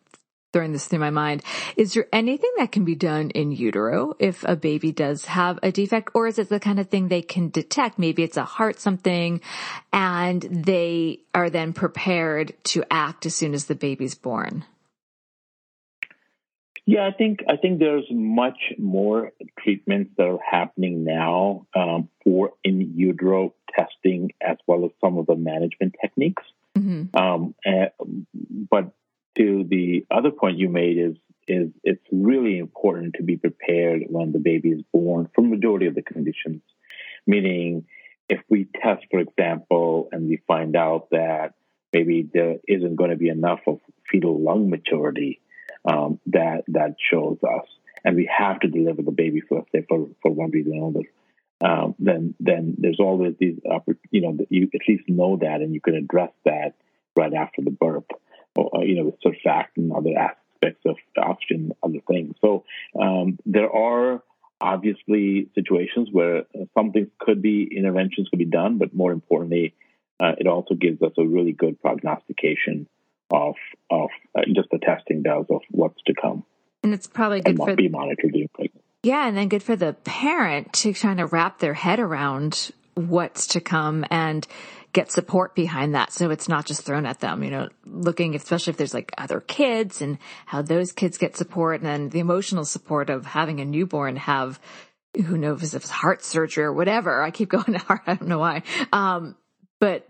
throwing 0.52 0.72
this 0.72 0.86
through 0.86 1.00
my 1.00 1.10
mind. 1.10 1.42
Is 1.76 1.94
there 1.94 2.06
anything 2.12 2.52
that 2.58 2.70
can 2.70 2.84
be 2.84 2.94
done 2.94 3.30
in 3.30 3.50
utero 3.50 4.14
if 4.20 4.44
a 4.44 4.54
baby 4.54 4.92
does 4.92 5.24
have 5.24 5.58
a 5.64 5.72
defect, 5.72 6.10
or 6.14 6.28
is 6.28 6.38
it 6.38 6.48
the 6.48 6.60
kind 6.60 6.78
of 6.78 6.88
thing 6.88 7.08
they 7.08 7.22
can 7.22 7.50
detect? 7.50 7.98
Maybe 7.98 8.22
it's 8.22 8.36
a 8.36 8.44
heart 8.44 8.78
something, 8.78 9.40
and 9.92 10.42
they 10.42 11.18
are 11.34 11.50
then 11.50 11.72
prepared 11.72 12.54
to 12.66 12.84
act 12.88 13.26
as 13.26 13.34
soon 13.34 13.52
as 13.52 13.64
the 13.64 13.74
baby's 13.74 14.14
born. 14.14 14.64
Yeah, 16.86 17.06
I 17.06 17.12
think 17.12 17.40
I 17.48 17.56
think 17.56 17.78
there's 17.78 18.04
much 18.10 18.58
more 18.78 19.32
treatments 19.58 20.12
that 20.18 20.26
are 20.26 20.38
happening 20.38 21.04
now 21.04 21.66
um, 21.74 22.10
for 22.22 22.52
in 22.62 22.92
utero 22.96 23.54
testing 23.74 24.32
as 24.42 24.58
well 24.66 24.84
as 24.84 24.90
some 25.00 25.16
of 25.16 25.26
the 25.26 25.34
management 25.34 25.94
techniques. 26.00 26.42
Mm-hmm. 26.76 27.16
Um, 27.16 27.54
and, 27.64 27.90
but 28.70 28.92
to 29.38 29.64
the 29.68 30.06
other 30.10 30.30
point 30.30 30.58
you 30.58 30.68
made 30.68 30.98
is 30.98 31.16
is 31.46 31.70
it's 31.82 32.04
really 32.10 32.58
important 32.58 33.14
to 33.14 33.22
be 33.22 33.36
prepared 33.36 34.02
when 34.08 34.32
the 34.32 34.38
baby 34.38 34.70
is 34.70 34.82
born 34.92 35.28
for 35.34 35.42
majority 35.42 35.86
of 35.86 35.94
the 35.94 36.02
conditions. 36.02 36.62
Meaning, 37.26 37.86
if 38.28 38.40
we 38.50 38.66
test, 38.82 39.04
for 39.10 39.20
example, 39.20 40.08
and 40.12 40.28
we 40.28 40.42
find 40.46 40.76
out 40.76 41.08
that 41.10 41.54
maybe 41.92 42.28
there 42.32 42.56
isn't 42.68 42.96
going 42.96 43.10
to 43.10 43.16
be 43.16 43.28
enough 43.28 43.60
of 43.66 43.80
fetal 44.10 44.38
lung 44.38 44.68
maturity 44.68 45.40
um, 45.84 46.20
that 46.26 46.64
that 46.68 46.96
shows 47.10 47.38
us, 47.42 47.66
and 48.04 48.16
we 48.16 48.30
have 48.36 48.60
to 48.60 48.68
deliver 48.68 49.02
the 49.02 49.10
baby 49.10 49.40
for 49.40 49.64
say 49.72 49.84
for 49.88 50.08
for 50.22 50.30
one 50.30 50.50
reason 50.50 50.72
or 50.78 50.88
another. 50.88 51.06
Um, 51.60 51.94
then 51.98 52.34
then 52.40 52.74
there's 52.78 53.00
always 53.00 53.34
these 53.38 53.58
you 54.10 54.20
know 54.20 54.36
you 54.50 54.70
at 54.74 54.80
least 54.88 55.04
know 55.08 55.36
that 55.40 55.60
and 55.60 55.72
you 55.74 55.80
can 55.80 55.94
address 55.94 56.32
that 56.44 56.74
right 57.16 57.32
after 57.32 57.62
the 57.62 57.70
birth, 57.70 58.04
or 58.56 58.84
you 58.84 58.96
know 58.96 59.04
with 59.04 59.20
surfactant 59.20 59.76
and 59.76 59.92
other 59.92 60.16
aspects 60.18 60.82
of 60.86 60.96
oxygen, 61.16 61.72
other 61.82 62.00
things. 62.08 62.34
So 62.40 62.64
um, 63.00 63.38
there 63.46 63.70
are 63.70 64.22
obviously 64.60 65.48
situations 65.54 66.08
where 66.10 66.44
some 66.74 66.92
things 66.92 67.08
could 67.18 67.42
be 67.42 67.68
interventions 67.70 68.28
could 68.28 68.38
be 68.38 68.44
done, 68.46 68.78
but 68.78 68.94
more 68.94 69.12
importantly, 69.12 69.74
uh, 70.20 70.32
it 70.38 70.46
also 70.46 70.74
gives 70.74 71.02
us 71.02 71.12
a 71.18 71.24
really 71.24 71.52
good 71.52 71.80
prognostication 71.80 72.88
of 73.34 73.56
of 73.90 74.10
uh, 74.34 74.42
just 74.54 74.70
the 74.70 74.78
testing 74.78 75.22
does 75.22 75.46
of 75.50 75.60
what's 75.70 76.00
to 76.06 76.14
come. 76.14 76.44
And 76.82 76.94
it's 76.94 77.06
probably 77.06 77.40
good 77.40 77.56
for 77.56 77.74
be 77.74 77.88
monitored. 77.88 78.34
Yeah, 79.02 79.26
and 79.26 79.36
then 79.36 79.48
good 79.48 79.62
for 79.62 79.76
the 79.76 79.92
parent 79.92 80.72
to 80.74 80.94
kind 80.94 81.20
of 81.20 81.32
wrap 81.32 81.58
their 81.58 81.74
head 81.74 81.98
around 81.98 82.70
what's 82.94 83.48
to 83.48 83.60
come 83.60 84.04
and 84.10 84.46
get 84.92 85.10
support 85.10 85.54
behind 85.54 85.94
that. 85.94 86.12
So 86.12 86.30
it's 86.30 86.48
not 86.48 86.64
just 86.64 86.82
thrown 86.82 87.04
at 87.04 87.20
them, 87.20 87.42
you 87.42 87.50
know, 87.50 87.68
looking, 87.84 88.34
especially 88.34 88.70
if 88.70 88.76
there's 88.76 88.94
like 88.94 89.12
other 89.18 89.40
kids 89.40 90.00
and 90.00 90.18
how 90.46 90.62
those 90.62 90.92
kids 90.92 91.18
get 91.18 91.36
support 91.36 91.80
and 91.80 91.86
then 91.86 92.08
the 92.10 92.20
emotional 92.20 92.64
support 92.64 93.10
of 93.10 93.26
having 93.26 93.60
a 93.60 93.64
newborn 93.64 94.16
have, 94.16 94.60
who 95.26 95.36
knows 95.36 95.74
if 95.74 95.82
it's 95.82 95.90
heart 95.90 96.24
surgery 96.24 96.64
or 96.64 96.72
whatever. 96.72 97.22
I 97.22 97.30
keep 97.30 97.48
going 97.50 97.72
to 97.72 97.78
heart. 97.78 98.02
I 98.06 98.14
don't 98.14 98.28
know 98.28 98.38
why. 98.38 98.62
Um, 98.92 99.36
but 99.80 100.08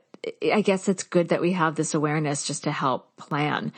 I 0.52 0.60
guess 0.60 0.88
it's 0.88 1.02
good 1.02 1.28
that 1.28 1.40
we 1.40 1.52
have 1.52 1.74
this 1.74 1.94
awareness 1.94 2.46
just 2.46 2.64
to 2.64 2.72
help 2.72 3.16
plan. 3.16 3.72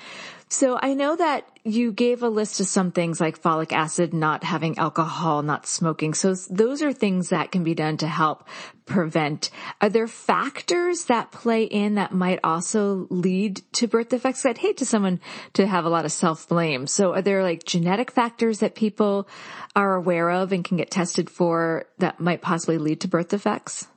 So 0.49 0.79
I 0.81 0.95
know 0.95 1.17
that 1.17 1.49
you 1.65 1.91
gave 1.91 2.23
a 2.23 2.29
list 2.29 2.61
of 2.61 2.69
some 2.69 2.93
things 2.93 3.21
like 3.21 3.43
folic 3.43 3.73
acid, 3.73 4.15
not 4.15 4.45
having 4.45 4.79
alcohol, 4.79 5.43
not 5.43 5.67
smoking. 5.67 6.15
So 6.15 6.37
those 6.49 6.83
are 6.83 6.93
things 6.93 7.31
that 7.31 7.51
can 7.51 7.65
be 7.65 7.75
done 7.75 7.97
to 7.97 8.07
help 8.07 8.47
prevent. 8.85 9.51
Are 9.81 9.89
there 9.89 10.07
factors 10.07 11.07
that 11.07 11.33
play 11.33 11.65
in 11.65 11.97
that 11.97 12.13
might 12.13 12.39
also 12.45 13.09
lead 13.11 13.61
to 13.73 13.89
birth 13.89 14.11
defects? 14.11 14.47
I'd 14.47 14.59
hate 14.59 14.77
to 14.77 14.87
someone 14.87 15.19
to 15.55 15.67
have 15.67 15.85
a 15.85 15.91
lot 15.91 16.05
of 16.05 16.13
self 16.13 16.49
blame. 16.49 16.87
So 16.87 17.15
are 17.15 17.23
there 17.23 17.43
like 17.43 17.65
genetic 17.65 18.13
factors 18.13 18.61
that 18.61 18.77
people 18.77 19.29
are 19.75 19.97
aware 19.97 20.31
of 20.31 20.53
and 20.53 20.65
can 20.65 20.77
get 20.77 20.93
tested 20.93 21.29
for 21.29 21.87
that 21.99 22.21
might 22.21 22.41
possibly 22.41 22.79
lead 22.79 23.01
to 23.01 23.09
birth 23.09 23.29
defects? 23.31 23.89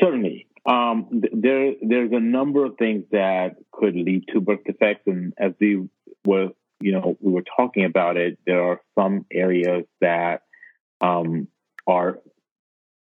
Certainly. 0.00 0.46
Um, 0.66 1.22
there, 1.32 1.72
there's 1.80 2.12
a 2.12 2.20
number 2.20 2.64
of 2.64 2.76
things 2.78 3.04
that 3.12 3.56
could 3.72 3.94
lead 3.94 4.24
to 4.32 4.40
birth 4.40 4.64
defects, 4.66 5.04
and 5.06 5.32
as 5.38 5.52
we 5.60 5.88
were, 6.24 6.48
you 6.80 6.92
know, 6.92 7.16
we 7.20 7.32
were 7.32 7.44
talking 7.56 7.84
about 7.84 8.16
it. 8.16 8.38
There 8.46 8.62
are 8.62 8.80
some 8.98 9.26
areas 9.32 9.84
that 10.00 10.42
um, 11.00 11.48
are 11.86 12.18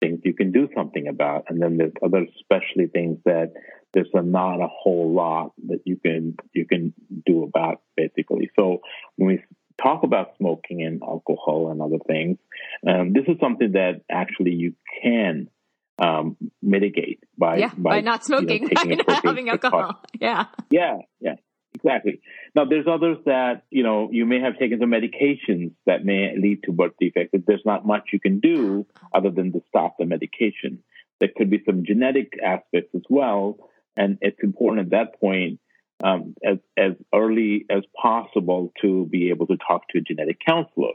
things 0.01 0.21
you 0.25 0.35
can 0.35 0.53
do 0.53 0.69
something 0.75 1.09
about, 1.09 1.45
and 1.49 1.63
then 1.63 1.77
there's 1.77 1.93
other, 2.05 2.27
especially 2.41 2.87
things 2.87 3.19
that 3.25 3.53
there's 3.93 4.09
a, 4.15 4.23
not 4.23 4.61
a 4.61 4.69
whole 4.69 5.13
lot 5.13 5.53
that 5.69 5.81
you 5.85 5.97
can 5.97 6.37
you 6.53 6.67
can 6.67 6.93
do 7.25 7.45
about, 7.45 7.81
basically. 7.97 8.51
So 8.59 8.81
when 9.17 9.29
we 9.29 9.45
talk 9.83 10.03
about 10.03 10.37
smoking 10.39 10.83
and 10.83 11.03
alcohol 11.03 11.71
and 11.71 11.81
other 11.81 11.99
things, 12.07 12.39
um, 12.87 13.13
this 13.13 13.25
is 13.29 13.37
something 13.41 13.73
that 13.73 14.03
actually 14.11 14.53
you 14.53 14.75
can 15.03 15.49
um, 15.99 16.37
mitigate 16.63 17.23
by, 17.39 17.57
yeah, 17.57 17.71
by, 17.77 17.97
by 17.97 18.01
not 18.01 18.25
smoking, 18.25 18.69
you 18.85 18.97
know, 18.97 19.05
by 19.07 19.15
not 19.15 19.25
having 19.25 19.49
alcohol. 19.49 20.01
Yeah. 20.21 20.47
Yeah. 20.71 20.99
Yeah. 21.21 21.37
Exactly. 21.75 22.21
Now, 22.55 22.65
there's 22.65 22.87
others 22.91 23.19
that, 23.27 23.63
you 23.71 23.83
know, 23.83 24.09
you 24.11 24.25
may 24.25 24.41
have 24.41 24.59
taken 24.59 24.81
some 24.81 24.91
medications 24.91 25.73
that 25.85 26.05
may 26.05 26.35
lead 26.37 26.63
to 26.65 26.73
birth 26.73 26.93
defects. 26.99 27.35
There's 27.47 27.67
not 27.67 27.87
much 27.87 28.09
you 28.13 28.21
can 28.21 28.41
do 28.41 28.87
other 29.15 29.31
than 29.31 29.53
to 29.53 29.61
stop 29.69 29.97
the 29.99 30.07
medication. 30.07 30.83
There 31.21 31.29
could 31.37 31.51
be 31.51 31.63
some 31.67 31.85
genetic 31.87 32.33
aspects 32.43 32.95
as 32.95 33.03
well. 33.11 33.59
And 33.97 34.19
it's 34.23 34.39
important 34.43 34.87
at 34.87 34.91
that 34.91 35.21
point, 35.21 35.61
um, 36.03 36.35
as, 36.45 36.59
as 36.77 36.93
early 37.15 37.67
as 37.71 37.83
possible 38.01 38.73
to 38.81 39.07
be 39.07 39.31
able 39.31 39.47
to 39.49 39.57
talk 39.57 39.83
to 39.91 39.99
a 39.99 40.03
genetic 40.03 40.39
counselor. 40.47 40.93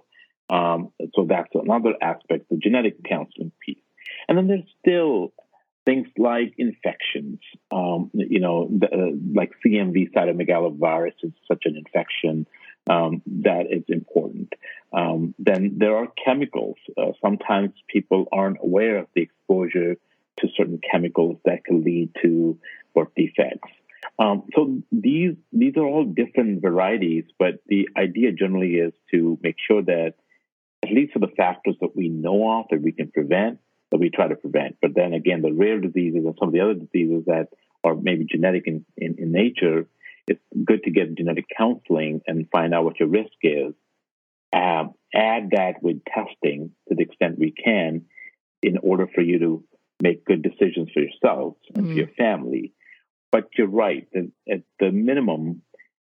Um, 0.50 0.92
so 1.16 1.26
that's 1.28 1.50
another 1.54 1.94
aspect, 2.02 2.50
the 2.50 2.58
genetic 2.58 3.04
counseling 3.08 3.52
piece. 3.66 3.81
And 4.32 4.38
then 4.38 4.48
there's 4.48 4.76
still 4.80 5.34
things 5.86 6.08
like 6.18 6.54
infections. 6.58 7.40
Um, 7.70 8.12
you 8.14 8.40
know, 8.40 8.70
the, 8.72 8.88
uh, 8.88 9.12
like 9.36 9.52
CMV 9.62 10.14
cytomegalovirus 10.14 11.16
is 11.24 11.34
such 11.50 11.64
an 11.66 11.76
infection 11.76 12.48
um, 12.90 13.22
that 13.44 13.66
is 13.70 13.84
important. 13.90 14.54
Um, 14.94 15.36
then 15.38 15.74
there 15.80 15.98
are 15.98 16.08
chemicals. 16.24 16.78
Uh, 16.98 17.12
sometimes 17.22 17.72
people 17.90 18.30
aren't 18.32 18.60
aware 18.64 19.00
of 19.00 19.08
the 19.14 19.24
exposure 19.24 19.98
to 20.40 20.48
certain 20.56 20.80
chemicals 20.90 21.36
that 21.44 21.66
can 21.66 21.84
lead 21.84 22.12
to 22.22 22.58
birth 22.96 23.10
defects. 23.18 23.68
Um, 24.18 24.44
so 24.56 24.82
these 24.94 25.36
these 25.52 25.76
are 25.76 25.86
all 25.86 26.06
different 26.06 26.62
varieties, 26.62 27.26
but 27.38 27.56
the 27.68 27.90
idea 27.98 28.32
generally 28.32 28.76
is 28.76 28.94
to 29.12 29.38
make 29.44 29.58
sure 29.68 29.82
that 29.82 30.14
at 30.84 30.90
least 30.90 31.12
for 31.12 31.20
the 31.20 31.34
factors 31.36 31.76
that 31.82 31.98
we 31.98 32.08
know 32.08 32.60
of 32.60 32.68
that 32.72 32.82
we 32.82 32.94
can 32.94 33.12
prevent, 33.12 33.60
that 33.92 34.00
we 34.00 34.10
try 34.10 34.28
to 34.28 34.36
prevent. 34.36 34.78
But 34.82 34.92
then 34.96 35.14
again, 35.14 35.42
the 35.42 35.54
rare 35.54 35.80
diseases 35.80 36.26
and 36.26 36.36
some 36.40 36.50
of 36.50 36.54
the 36.54 36.62
other 36.62 36.74
diseases 36.74 37.26
that 37.26 37.50
are 37.84 37.96
maybe 37.96 38.26
genetic 38.30 38.64
in, 38.68 38.86
in, 38.98 39.16
in 39.18 39.32
nature, 39.32 39.88
it's 40.28 40.42
good 40.66 40.84
to 40.84 40.92
get 40.92 41.16
genetic 41.18 41.46
counseling 41.56 42.22
and 42.28 42.48
find 42.52 42.74
out 42.74 42.86
what 42.86 43.00
your 43.00 43.10
risk 43.10 43.34
is. 43.42 43.74
Um, 44.54 44.94
add 45.14 45.52
that 45.52 45.82
with 45.82 46.02
testing 46.06 46.72
to 46.90 46.96
the 46.96 47.04
extent 47.04 47.40
we 47.40 47.52
can 47.52 48.06
in 48.62 48.78
order 48.78 49.08
for 49.14 49.22
you 49.22 49.40
to 49.40 49.64
make 50.02 50.26
good 50.26 50.42
decisions 50.42 50.90
for 50.94 51.02
yourselves 51.02 51.58
and 51.74 51.86
mm-hmm. 51.86 51.94
for 51.94 51.98
your 51.98 52.10
family. 52.18 52.74
But 53.32 53.50
you're 53.58 53.68
right. 53.68 54.08
At 54.50 54.62
the 54.80 54.92
minimum, 54.92 55.62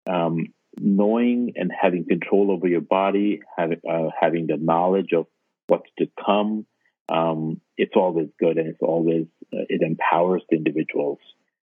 um, 0.10 0.54
knowing 0.80 1.54
and 1.56 1.72
having 1.78 2.06
control 2.06 2.52
over 2.52 2.68
your 2.68 2.82
body, 2.82 3.42
having, 3.58 3.82
uh, 3.90 4.10
having 4.20 4.48
the 4.48 4.58
knowledge 4.58 5.12
of 5.14 5.28
what's 5.68 5.90
to 6.00 6.08
come, 6.26 6.66
um, 7.10 7.62
it's 7.78 7.94
always 7.96 8.28
good 8.40 8.58
and 8.58 8.68
it's 8.68 8.82
always, 8.82 9.28
uh, 9.54 9.66
it 9.70 9.82
empowers 9.82 10.42
the 10.50 10.58
individuals 10.58 11.20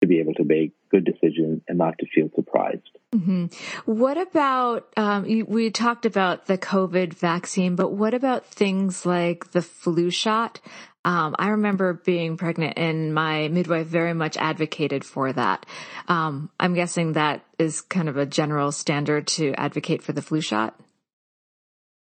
to 0.01 0.07
be 0.07 0.19
able 0.19 0.33
to 0.33 0.43
make 0.43 0.73
good 0.89 1.05
decisions 1.05 1.61
and 1.67 1.77
not 1.77 1.95
to 1.99 2.07
feel 2.13 2.29
surprised. 2.35 2.89
Mm-hmm. 3.13 3.45
What 3.85 4.17
about, 4.17 4.91
um, 4.97 5.25
you, 5.25 5.45
we 5.45 5.69
talked 5.69 6.05
about 6.05 6.47
the 6.47 6.57
COVID 6.57 7.13
vaccine, 7.13 7.75
but 7.75 7.91
what 7.91 8.13
about 8.13 8.47
things 8.47 9.05
like 9.05 9.51
the 9.51 9.61
flu 9.61 10.09
shot? 10.09 10.59
Um, 11.05 11.35
I 11.39 11.49
remember 11.49 11.93
being 11.93 12.37
pregnant 12.37 12.77
and 12.77 13.13
my 13.13 13.47
midwife 13.47 13.87
very 13.87 14.13
much 14.13 14.37
advocated 14.37 15.03
for 15.03 15.31
that. 15.33 15.65
Um, 16.07 16.49
I'm 16.59 16.73
guessing 16.73 17.13
that 17.13 17.43
is 17.57 17.81
kind 17.81 18.09
of 18.09 18.17
a 18.17 18.25
general 18.25 18.71
standard 18.71 19.27
to 19.27 19.53
advocate 19.53 20.03
for 20.03 20.13
the 20.13 20.21
flu 20.21 20.41
shot. 20.41 20.79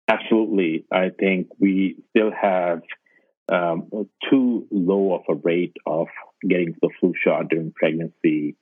Absolutely. 0.10 0.86
I 0.92 1.10
think 1.18 1.48
we 1.60 1.98
still 2.10 2.32
have 2.32 2.82
um, 3.52 3.90
too 4.30 4.68
low 4.72 5.16
of 5.16 5.22
a 5.30 5.36
rate 5.36 5.76
of 5.86 6.08
getting 6.48 6.76
the 6.82 6.90
flu 7.00 7.14
shot 7.22 7.50
during 7.50 7.72
pregnancy, 7.72 8.56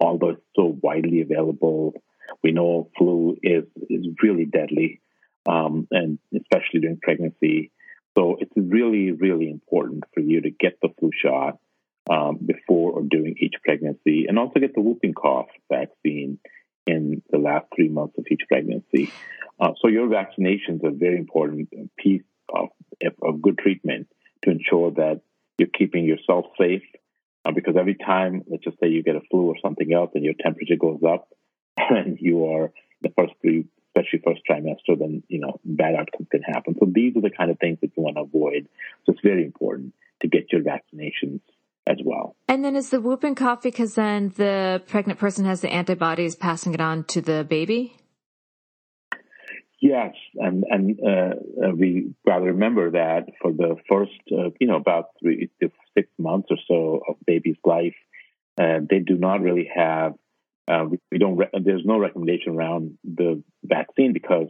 although 0.00 0.30
it's 0.30 0.42
so 0.54 0.78
widely 0.82 1.20
available. 1.20 1.94
We 2.42 2.52
know 2.52 2.90
flu 2.96 3.36
is, 3.42 3.64
is 3.88 4.06
really 4.22 4.44
deadly, 4.44 5.00
um, 5.48 5.88
and 5.90 6.18
especially 6.34 6.80
during 6.80 6.98
pregnancy. 7.00 7.72
So 8.16 8.36
it's 8.40 8.52
really, 8.56 9.12
really 9.12 9.50
important 9.50 10.04
for 10.14 10.20
you 10.20 10.40
to 10.42 10.50
get 10.50 10.78
the 10.82 10.88
flu 10.98 11.10
shot 11.20 11.58
um, 12.10 12.38
before 12.44 12.92
or 12.92 13.02
during 13.02 13.36
each 13.38 13.54
pregnancy, 13.64 14.26
and 14.28 14.38
also 14.38 14.60
get 14.60 14.74
the 14.74 14.80
whooping 14.80 15.14
cough 15.14 15.48
vaccine 15.70 16.38
in 16.86 17.22
the 17.30 17.38
last 17.38 17.66
three 17.74 17.88
months 17.88 18.16
of 18.18 18.24
each 18.30 18.42
pregnancy. 18.48 19.12
Uh, 19.60 19.72
so 19.80 19.88
your 19.88 20.08
vaccinations 20.08 20.82
are 20.84 20.88
a 20.88 20.92
very 20.92 21.18
important 21.18 21.68
piece 21.98 22.22
of, 22.48 22.68
of 23.22 23.42
good 23.42 23.58
treatment 23.58 24.06
to 24.48 24.54
ensure 24.54 24.90
that 24.92 25.20
you're 25.58 25.68
keeping 25.68 26.04
yourself 26.04 26.46
safe. 26.58 26.82
Uh, 27.44 27.52
because 27.52 27.76
every 27.78 27.94
time, 27.94 28.42
let's 28.48 28.64
just 28.64 28.78
say 28.80 28.88
you 28.88 29.02
get 29.02 29.16
a 29.16 29.20
flu 29.30 29.46
or 29.46 29.56
something 29.62 29.92
else, 29.92 30.10
and 30.14 30.24
your 30.24 30.34
temperature 30.34 30.76
goes 30.76 31.00
up, 31.06 31.28
and 31.76 32.18
you 32.20 32.46
are 32.46 32.72
the 33.02 33.10
first 33.16 33.32
three 33.40 33.66
especially 33.96 34.20
first 34.24 34.42
trimester, 34.48 34.98
then 34.98 35.22
you 35.28 35.40
know 35.40 35.60
bad 35.64 35.94
outcomes 35.94 36.28
can 36.30 36.42
happen. 36.42 36.76
So 36.78 36.86
these 36.90 37.16
are 37.16 37.20
the 37.20 37.30
kind 37.30 37.50
of 37.50 37.58
things 37.58 37.78
that 37.80 37.90
you 37.96 38.02
want 38.02 38.16
to 38.16 38.22
avoid. 38.22 38.68
So 39.06 39.12
it's 39.12 39.20
very 39.22 39.44
important 39.44 39.94
to 40.20 40.28
get 40.28 40.52
your 40.52 40.62
vaccinations 40.62 41.40
as 41.86 41.96
well. 42.04 42.36
And 42.48 42.64
then 42.64 42.76
is 42.76 42.90
the 42.90 43.00
whooping 43.00 43.34
cough 43.34 43.62
because 43.62 43.94
then 43.94 44.32
the 44.36 44.82
pregnant 44.86 45.18
person 45.18 45.44
has 45.46 45.60
the 45.60 45.72
antibodies 45.72 46.36
passing 46.36 46.74
it 46.74 46.80
on 46.80 47.04
to 47.04 47.20
the 47.20 47.44
baby? 47.48 47.96
Yes, 49.80 50.14
and 50.34 50.64
and 50.68 50.98
uh, 51.06 51.66
uh 51.66 51.70
we 51.74 52.12
got 52.26 52.38
to 52.38 52.46
remember 52.46 52.90
that 52.92 53.28
for 53.40 53.52
the 53.52 53.76
first, 53.88 54.10
uh, 54.32 54.50
you 54.58 54.66
know, 54.66 54.76
about 54.76 55.10
three 55.20 55.50
to 55.62 55.70
six 55.96 56.08
months 56.18 56.48
or 56.50 56.56
so 56.66 57.00
of 57.08 57.16
baby's 57.26 57.58
life, 57.64 57.94
uh, 58.60 58.80
they 58.88 58.98
do 58.98 59.16
not 59.16 59.40
really 59.40 59.70
have 59.72 60.14
uh, 60.68 60.84
we, 60.88 60.98
we, 61.10 61.18
don't. 61.18 61.36
Re- 61.36 61.50
there's 61.64 61.84
no 61.84 61.98
recommendation 61.98 62.54
around 62.54 62.98
the 63.02 63.42
vaccine 63.64 64.12
because 64.12 64.48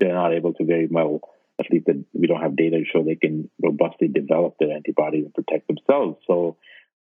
they're 0.00 0.14
not 0.14 0.34
able 0.34 0.54
to 0.54 0.64
very 0.64 0.88
well. 0.90 1.20
At 1.60 1.70
least 1.70 1.86
the, 1.86 2.04
we 2.12 2.26
don't 2.26 2.42
have 2.42 2.56
data 2.56 2.78
to 2.78 2.84
show 2.84 3.04
they 3.04 3.14
can 3.14 3.48
robustly 3.62 4.08
develop 4.08 4.56
their 4.58 4.72
antibodies 4.72 5.26
and 5.26 5.34
protect 5.34 5.68
themselves. 5.68 6.18
So 6.26 6.56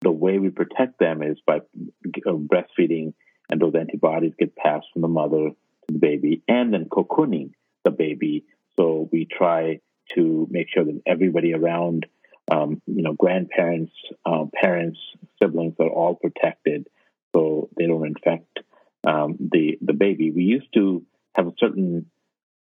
the 0.00 0.10
way 0.10 0.38
we 0.38 0.48
protect 0.48 0.98
them 0.98 1.22
is 1.22 1.36
by 1.46 1.56
uh, 1.58 2.32
breastfeeding, 2.32 3.12
and 3.50 3.60
those 3.60 3.74
antibodies 3.74 4.32
get 4.38 4.56
passed 4.56 4.86
from 4.92 5.02
the 5.02 5.08
mother 5.08 5.50
the 5.88 5.98
baby, 5.98 6.42
and 6.48 6.72
then 6.72 6.86
cocooning 6.86 7.52
the 7.84 7.90
baby. 7.90 8.44
So 8.78 9.08
we 9.10 9.26
try 9.26 9.80
to 10.14 10.46
make 10.50 10.68
sure 10.72 10.84
that 10.84 11.02
everybody 11.06 11.54
around, 11.54 12.06
um, 12.50 12.80
you 12.86 13.02
know, 13.02 13.14
grandparents, 13.14 13.92
uh, 14.24 14.44
parents, 14.54 14.98
siblings 15.42 15.74
are 15.80 15.88
all 15.88 16.14
protected 16.14 16.88
so 17.34 17.68
they 17.76 17.86
don't 17.86 18.06
infect 18.06 18.60
um, 19.06 19.36
the 19.38 19.78
the 19.80 19.92
baby. 19.92 20.30
We 20.30 20.42
used 20.42 20.72
to 20.74 21.04
have 21.34 21.46
a 21.46 21.52
certain 21.58 22.10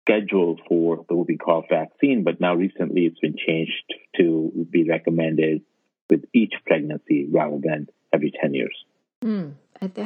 schedule 0.01 0.57
for 0.67 1.05
the 1.07 1.15
whooping 1.15 1.37
cough 1.37 1.65
vaccine, 1.69 2.23
but 2.23 2.39
now 2.39 2.55
recently 2.55 3.05
it's 3.05 3.19
been 3.19 3.35
changed 3.37 3.93
to 4.17 4.67
be 4.69 4.87
recommended 4.87 5.61
with 6.09 6.25
each 6.33 6.53
pregnancy 6.65 7.27
rather 7.31 7.59
than 7.61 7.87
every 8.13 8.31
ten 8.41 8.53
years. 8.53 8.75
Mm. 9.23 9.53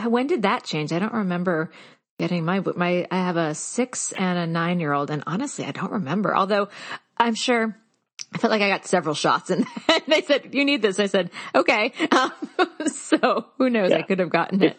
When 0.10 0.28
did 0.28 0.42
that 0.42 0.64
change? 0.64 0.92
I 0.92 1.00
don't 1.00 1.14
remember 1.14 1.72
getting 2.20 2.46
my 2.46 2.62
my. 2.76 3.08
I 3.10 3.18
have 3.18 3.38
a 3.38 3.56
six 3.56 4.12
and 4.12 4.38
a 4.38 4.46
nine 4.46 4.80
year 4.80 4.94
old, 4.94 5.10
and 5.10 5.24
honestly, 5.26 5.66
I 5.66 5.72
don't 5.72 5.92
remember. 5.92 6.36
Although 6.36 6.68
I'm 7.18 7.34
sure 7.34 7.76
I 8.34 8.38
felt 8.38 8.52
like 8.52 8.62
I 8.62 8.70
got 8.70 8.86
several 8.86 9.16
shots 9.16 9.50
and 9.50 9.66
they 10.08 10.22
said, 10.22 10.54
you 10.54 10.64
need 10.64 10.82
this. 10.82 11.00
I 11.00 11.08
said, 11.08 11.32
okay. 11.56 11.94
Um, 12.12 12.32
so 12.88 13.48
who 13.58 13.70
knows? 13.70 13.90
Yeah. 13.90 13.98
I 13.98 14.02
could 14.04 14.20
have 14.20 14.30
gotten 14.30 14.62
it. 14.62 14.78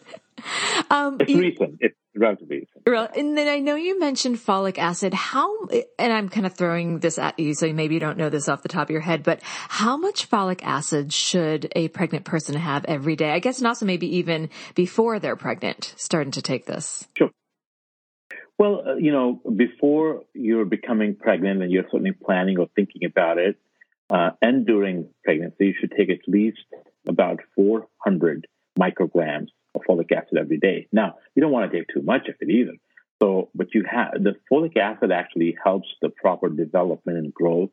Um, 0.92 1.18
it's 1.20 1.30
you, 1.30 1.38
recent. 1.38 1.76
It's 1.80 1.94
relatively 2.16 2.66
recent. 2.84 3.16
And 3.16 3.38
then 3.38 3.46
I 3.46 3.60
know 3.60 3.76
you 3.76 4.00
mentioned 4.00 4.38
folic 4.38 4.76
acid. 4.76 5.14
How, 5.14 5.68
and 6.00 6.12
I'm 6.12 6.28
kind 6.28 6.46
of 6.46 6.54
throwing 6.54 6.98
this 6.98 7.16
at 7.16 7.38
you, 7.38 7.54
so 7.54 7.72
maybe 7.72 7.94
you 7.94 8.00
don't 8.00 8.18
know 8.18 8.28
this 8.28 8.48
off 8.48 8.62
the 8.62 8.68
top 8.68 8.84
of 8.88 8.90
your 8.90 9.00
head, 9.00 9.22
but 9.22 9.40
how 9.42 9.96
much 9.96 10.28
folic 10.28 10.62
acid 10.64 11.12
should 11.12 11.70
a 11.76 11.86
pregnant 11.88 12.24
person 12.24 12.56
have 12.56 12.84
every 12.86 13.14
day? 13.14 13.30
I 13.30 13.38
guess 13.38 13.58
and 13.58 13.68
also 13.68 13.86
maybe 13.86 14.16
even 14.16 14.50
before 14.74 15.20
they're 15.20 15.36
pregnant, 15.36 15.94
starting 15.96 16.32
to 16.32 16.42
take 16.42 16.66
this. 16.66 17.06
Sure. 17.16 17.30
Well, 18.58 18.82
uh, 18.86 18.94
you 18.96 19.12
know, 19.12 19.40
before 19.56 20.24
you're 20.34 20.66
becoming 20.66 21.14
pregnant 21.14 21.62
and 21.62 21.70
you're 21.70 21.84
certainly 21.84 22.12
planning 22.12 22.58
or 22.58 22.68
thinking 22.74 23.04
about 23.04 23.38
it, 23.38 23.56
uh, 24.10 24.30
and 24.42 24.66
during 24.66 25.08
pregnancy, 25.24 25.66
you 25.66 25.74
should 25.80 25.92
take 25.96 26.10
at 26.10 26.26
least 26.26 26.58
about 27.08 27.38
400 27.54 28.46
micrograms 28.78 29.48
of 29.74 29.82
folic 29.88 30.12
acid 30.12 30.38
every 30.38 30.58
day. 30.58 30.88
Now, 30.92 31.16
you 31.34 31.42
don't 31.42 31.52
want 31.52 31.70
to 31.70 31.78
take 31.78 31.88
too 31.88 32.02
much 32.02 32.28
of 32.28 32.34
it 32.40 32.50
either. 32.50 32.72
So, 33.22 33.50
but 33.54 33.74
you 33.74 33.84
have 33.90 34.12
the 34.14 34.36
folic 34.50 34.76
acid 34.76 35.12
actually 35.12 35.56
helps 35.62 35.88
the 36.00 36.08
proper 36.08 36.48
development 36.48 37.18
and 37.18 37.34
growth, 37.34 37.70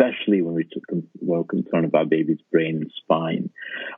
especially 0.00 0.40
when 0.40 0.64
we're 1.20 1.44
concerned 1.44 1.84
about 1.84 2.08
baby's 2.08 2.40
brain 2.50 2.76
and 2.76 2.92
spine. 3.02 3.50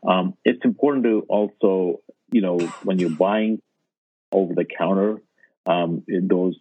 Um, 0.06 0.34
it's 0.44 0.64
important 0.64 1.04
to 1.04 1.26
also, 1.28 2.00
you 2.32 2.40
know, 2.40 2.58
when 2.82 2.98
you're 2.98 3.10
buying 3.10 3.62
over 4.32 4.54
the 4.54 4.64
counter 4.64 5.20
um, 5.66 6.04
those 6.08 6.56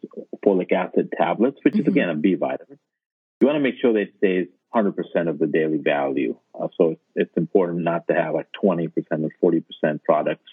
folic 0.46 0.72
acid 0.72 1.14
tablets, 1.18 1.58
which 1.64 1.74
mm-hmm. 1.74 1.82
is 1.82 1.88
again 1.88 2.10
a 2.10 2.16
B 2.16 2.36
vitamin. 2.36 2.80
You 3.40 3.48
want 3.48 3.56
to 3.56 3.62
make 3.62 3.76
sure 3.82 3.94
that 3.94 4.00
it 4.00 4.14
stays 4.18 4.48
100% 4.76 4.94
of 5.30 5.40
the 5.40 5.48
daily 5.48 5.78
value. 5.78 6.38
Uh, 6.54 6.68
so 6.78 6.92
it's, 6.92 7.02
it's, 7.16 7.38
important 7.38 7.84
not 7.84 8.08
to 8.08 8.14
have 8.14 8.34
like 8.34 8.48
20% 8.64 8.92
or 9.42 9.54
40% 9.54 10.04
products. 10.04 10.52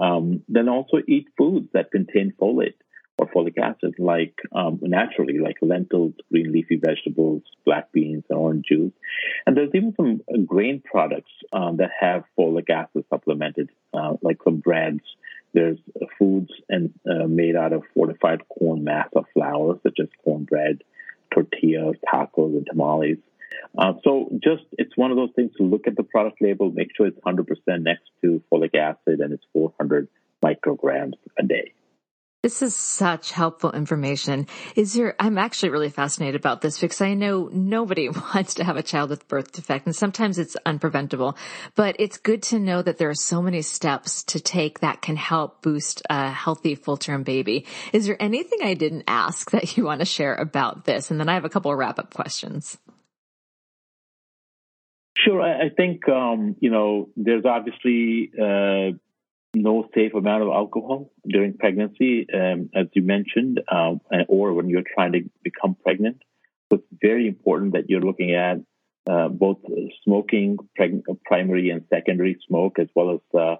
Um, 0.00 0.42
then 0.48 0.68
also 0.68 0.98
eat 1.06 1.28
foods 1.36 1.68
that 1.72 1.90
contain 1.90 2.32
folate 2.40 2.74
or 3.18 3.26
folic 3.26 3.58
acid, 3.58 3.96
like 3.98 4.34
um, 4.52 4.78
naturally, 4.80 5.38
like 5.38 5.56
lentils, 5.60 6.14
green 6.30 6.52
leafy 6.52 6.76
vegetables, 6.76 7.42
black 7.64 7.90
beans, 7.90 8.24
and 8.30 8.38
orange 8.38 8.66
juice. 8.68 8.92
And 9.44 9.56
there's 9.56 9.74
even 9.74 9.92
some 9.96 10.20
grain 10.46 10.82
products 10.88 11.32
um, 11.52 11.78
that 11.78 11.90
have 12.00 12.24
folic 12.38 12.70
acid 12.70 13.04
supplemented, 13.10 13.70
uh, 13.92 14.14
like 14.22 14.38
some 14.44 14.58
breads 14.58 15.00
there's 15.54 15.78
foods 16.18 16.50
and 16.68 16.92
uh, 17.08 17.26
made 17.26 17.56
out 17.56 17.72
of 17.72 17.82
fortified 17.94 18.40
corn 18.48 18.84
mass 18.84 19.08
masa 19.14 19.24
flour, 19.32 19.78
such 19.82 19.98
as 20.00 20.08
cornbread, 20.22 20.82
tortillas, 21.32 21.96
tacos, 22.12 22.56
and 22.56 22.66
tamales. 22.66 23.18
Uh, 23.76 23.94
so 24.04 24.30
just 24.42 24.62
it's 24.72 24.96
one 24.96 25.10
of 25.10 25.16
those 25.16 25.30
things 25.34 25.52
to 25.56 25.64
look 25.64 25.86
at 25.86 25.96
the 25.96 26.02
product 26.02 26.40
label, 26.40 26.70
make 26.70 26.88
sure 26.96 27.06
it's 27.06 27.18
100% 27.20 27.46
next 27.82 28.08
to 28.22 28.42
folic 28.52 28.74
acid, 28.74 29.20
and 29.20 29.32
it's 29.32 29.44
400 29.52 30.08
micrograms 30.44 31.14
a 31.38 31.44
day. 31.44 31.72
This 32.44 32.62
is 32.62 32.76
such 32.76 33.32
helpful 33.32 33.72
information. 33.72 34.46
Is 34.76 34.94
there, 34.94 35.16
I'm 35.18 35.38
actually 35.38 35.70
really 35.70 35.90
fascinated 35.90 36.40
about 36.40 36.60
this 36.60 36.78
because 36.78 37.00
I 37.00 37.14
know 37.14 37.50
nobody 37.52 38.08
wants 38.34 38.54
to 38.54 38.64
have 38.64 38.76
a 38.76 38.82
child 38.82 39.10
with 39.10 39.26
birth 39.26 39.50
defect 39.50 39.86
and 39.86 39.94
sometimes 39.94 40.38
it's 40.38 40.56
unpreventable, 40.64 41.36
but 41.74 41.96
it's 41.98 42.16
good 42.16 42.44
to 42.44 42.60
know 42.60 42.80
that 42.80 42.96
there 42.98 43.10
are 43.10 43.14
so 43.14 43.42
many 43.42 43.62
steps 43.62 44.22
to 44.22 44.38
take 44.38 44.78
that 44.80 45.02
can 45.02 45.16
help 45.16 45.62
boost 45.62 46.02
a 46.08 46.30
healthy 46.30 46.76
full 46.76 46.96
term 46.96 47.24
baby. 47.24 47.66
Is 47.92 48.06
there 48.06 48.16
anything 48.22 48.60
I 48.62 48.74
didn't 48.74 49.04
ask 49.08 49.50
that 49.50 49.76
you 49.76 49.84
want 49.84 49.98
to 49.98 50.04
share 50.04 50.36
about 50.36 50.84
this? 50.84 51.10
And 51.10 51.18
then 51.18 51.28
I 51.28 51.34
have 51.34 51.44
a 51.44 51.48
couple 51.50 51.72
of 51.72 51.76
wrap 51.76 51.98
up 51.98 52.14
questions. 52.14 52.78
Sure. 55.24 55.42
I 55.42 55.68
think, 55.70 56.08
um, 56.08 56.56
you 56.60 56.70
know, 56.70 57.08
there's 57.16 57.44
obviously, 57.44 58.30
uh, 58.40 58.96
no 59.54 59.88
safe 59.94 60.14
amount 60.14 60.42
of 60.42 60.48
alcohol 60.48 61.10
during 61.26 61.54
pregnancy, 61.56 62.26
um, 62.32 62.70
as 62.74 62.86
you 62.92 63.02
mentioned, 63.02 63.60
um, 63.70 64.00
or 64.28 64.52
when 64.52 64.68
you're 64.68 64.82
trying 64.94 65.12
to 65.12 65.22
become 65.42 65.74
pregnant. 65.82 66.18
So 66.70 66.76
it's 66.78 66.86
very 67.02 67.26
important 67.26 67.72
that 67.72 67.88
you're 67.88 68.02
looking 68.02 68.34
at 68.34 68.58
uh, 69.10 69.28
both 69.28 69.58
smoking, 70.04 70.58
preg- 70.78 71.02
primary 71.24 71.70
and 71.70 71.84
secondary 71.88 72.38
smoke, 72.46 72.78
as 72.78 72.88
well 72.94 73.14
as 73.14 73.20
uh, 73.40 73.56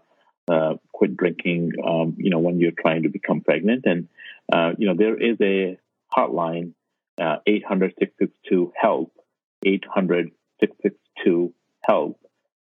uh, 0.53 0.75
quit 0.93 1.17
drinking. 1.17 1.73
Um, 1.85 2.15
you 2.19 2.31
know, 2.31 2.39
when 2.39 2.61
you're 2.61 2.73
trying 2.79 3.05
to 3.05 3.09
become 3.09 3.41
pregnant, 3.41 3.85
and 3.87 4.09
uh, 4.53 4.73
you 4.77 4.87
know 4.87 4.95
there 4.95 5.17
is 5.17 5.39
a 5.41 5.79
hotline, 6.15 6.73
uh, 7.19 7.37
800 7.47 7.95
662 7.99 8.73
help, 8.79 9.13
800 9.65 10.31
662 11.25 11.55
help 11.83 12.19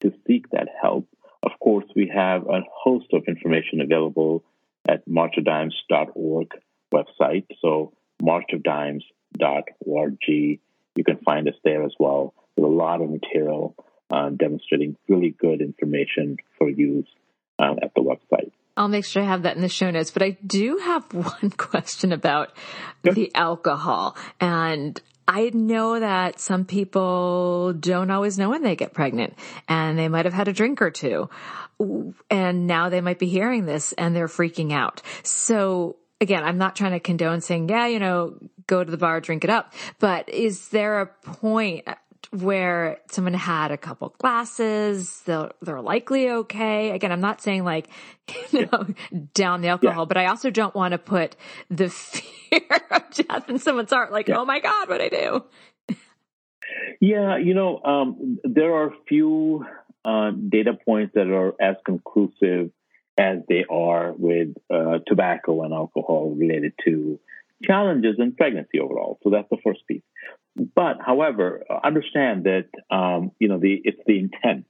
to 0.02 0.12
seek 0.26 0.50
that 0.50 0.68
help. 0.80 1.06
Of 1.42 1.52
course, 1.60 1.86
we 1.94 2.10
have 2.14 2.46
a 2.48 2.62
host 2.72 3.06
of 3.12 3.24
information 3.26 3.80
available 3.80 4.44
at 4.88 5.08
marchofdimes.org 5.08 6.48
website. 6.92 7.46
So 7.60 7.92
marchofdimes.org. 8.22 10.18
You 10.28 11.04
can 11.04 11.18
find 11.24 11.48
us 11.48 11.54
there 11.64 11.84
as 11.84 11.92
well. 11.98 12.34
There's 12.56 12.66
a 12.66 12.68
lot 12.68 13.00
of 13.00 13.10
material 13.10 13.74
uh, 14.10 14.30
demonstrating 14.30 14.96
really 15.08 15.30
good 15.30 15.60
information 15.60 16.38
for 16.56 16.68
use 16.68 17.06
uh, 17.58 17.74
at 17.82 17.92
the 17.94 18.02
website. 18.02 18.50
I'll 18.76 18.88
make 18.88 19.04
sure 19.04 19.22
I 19.22 19.26
have 19.26 19.42
that 19.42 19.56
in 19.56 19.62
the 19.62 19.68
show 19.68 19.90
notes. 19.90 20.10
But 20.10 20.22
I 20.22 20.38
do 20.44 20.78
have 20.78 21.04
one 21.12 21.50
question 21.50 22.12
about 22.12 22.52
the 23.02 23.34
alcohol. 23.34 24.16
And 24.40 25.00
I 25.30 25.50
know 25.52 26.00
that 26.00 26.40
some 26.40 26.64
people 26.64 27.74
don't 27.74 28.10
always 28.10 28.38
know 28.38 28.48
when 28.48 28.62
they 28.62 28.74
get 28.74 28.94
pregnant 28.94 29.34
and 29.68 29.98
they 29.98 30.08
might 30.08 30.24
have 30.24 30.32
had 30.32 30.48
a 30.48 30.54
drink 30.54 30.80
or 30.80 30.90
two. 30.90 31.28
And 32.30 32.66
now 32.66 32.88
they 32.88 33.02
might 33.02 33.18
be 33.18 33.28
hearing 33.28 33.66
this 33.66 33.92
and 33.92 34.16
they're 34.16 34.26
freaking 34.26 34.72
out. 34.72 35.02
So 35.22 35.96
again, 36.18 36.42
I'm 36.44 36.56
not 36.56 36.76
trying 36.76 36.92
to 36.92 37.00
condone 37.00 37.42
saying, 37.42 37.68
yeah, 37.68 37.86
you 37.86 37.98
know, 37.98 38.38
go 38.66 38.82
to 38.82 38.90
the 38.90 38.96
bar, 38.96 39.20
drink 39.20 39.44
it 39.44 39.50
up. 39.50 39.74
But 39.98 40.30
is 40.30 40.70
there 40.70 41.02
a 41.02 41.06
point 41.06 41.86
where 42.30 42.98
someone 43.10 43.34
had 43.34 43.70
a 43.70 43.76
couple 43.76 44.14
glasses, 44.18 45.22
they're, 45.24 45.50
they're 45.62 45.80
likely 45.80 46.30
okay. 46.30 46.90
Again, 46.90 47.12
I'm 47.12 47.20
not 47.20 47.40
saying 47.40 47.64
like, 47.64 47.88
you 48.50 48.68
know, 48.72 48.86
down 49.34 49.62
the 49.62 49.68
alcohol, 49.68 50.04
yeah. 50.04 50.08
but 50.08 50.16
I 50.16 50.26
also 50.26 50.50
don't 50.50 50.74
want 50.74 50.92
to 50.92 50.98
put 50.98 51.36
the 51.70 51.88
fear 51.90 52.60
of 52.90 53.10
death 53.10 53.48
in 53.48 53.58
someone's 53.58 53.90
heart, 53.90 54.12
like, 54.12 54.28
yeah. 54.28 54.38
oh 54.38 54.44
my 54.44 54.60
God, 54.60 54.88
what 54.88 54.98
do 54.98 55.04
I 55.04 55.08
do. 55.08 55.44
Yeah, 57.00 57.38
you 57.38 57.54
know, 57.54 57.80
um, 57.82 58.38
there 58.44 58.74
are 58.74 58.92
few 59.08 59.64
uh, 60.04 60.30
data 60.30 60.76
points 60.84 61.14
that 61.14 61.28
are 61.28 61.54
as 61.60 61.76
conclusive 61.84 62.70
as 63.18 63.38
they 63.48 63.64
are 63.68 64.12
with 64.12 64.54
uh, 64.72 64.98
tobacco 65.06 65.62
and 65.62 65.74
alcohol 65.74 66.34
related 66.36 66.72
to 66.84 67.18
challenges 67.62 68.16
in 68.18 68.34
pregnancy 68.34 68.78
overall. 68.80 69.18
So 69.22 69.30
that's 69.30 69.48
the 69.50 69.58
first 69.64 69.80
piece. 69.86 70.02
But, 70.74 70.98
however, 71.04 71.64
understand 71.84 72.44
that 72.44 72.68
um, 72.90 73.32
you 73.38 73.48
know 73.48 73.58
the 73.58 73.80
it's 73.84 74.00
the 74.06 74.18
intent. 74.18 74.66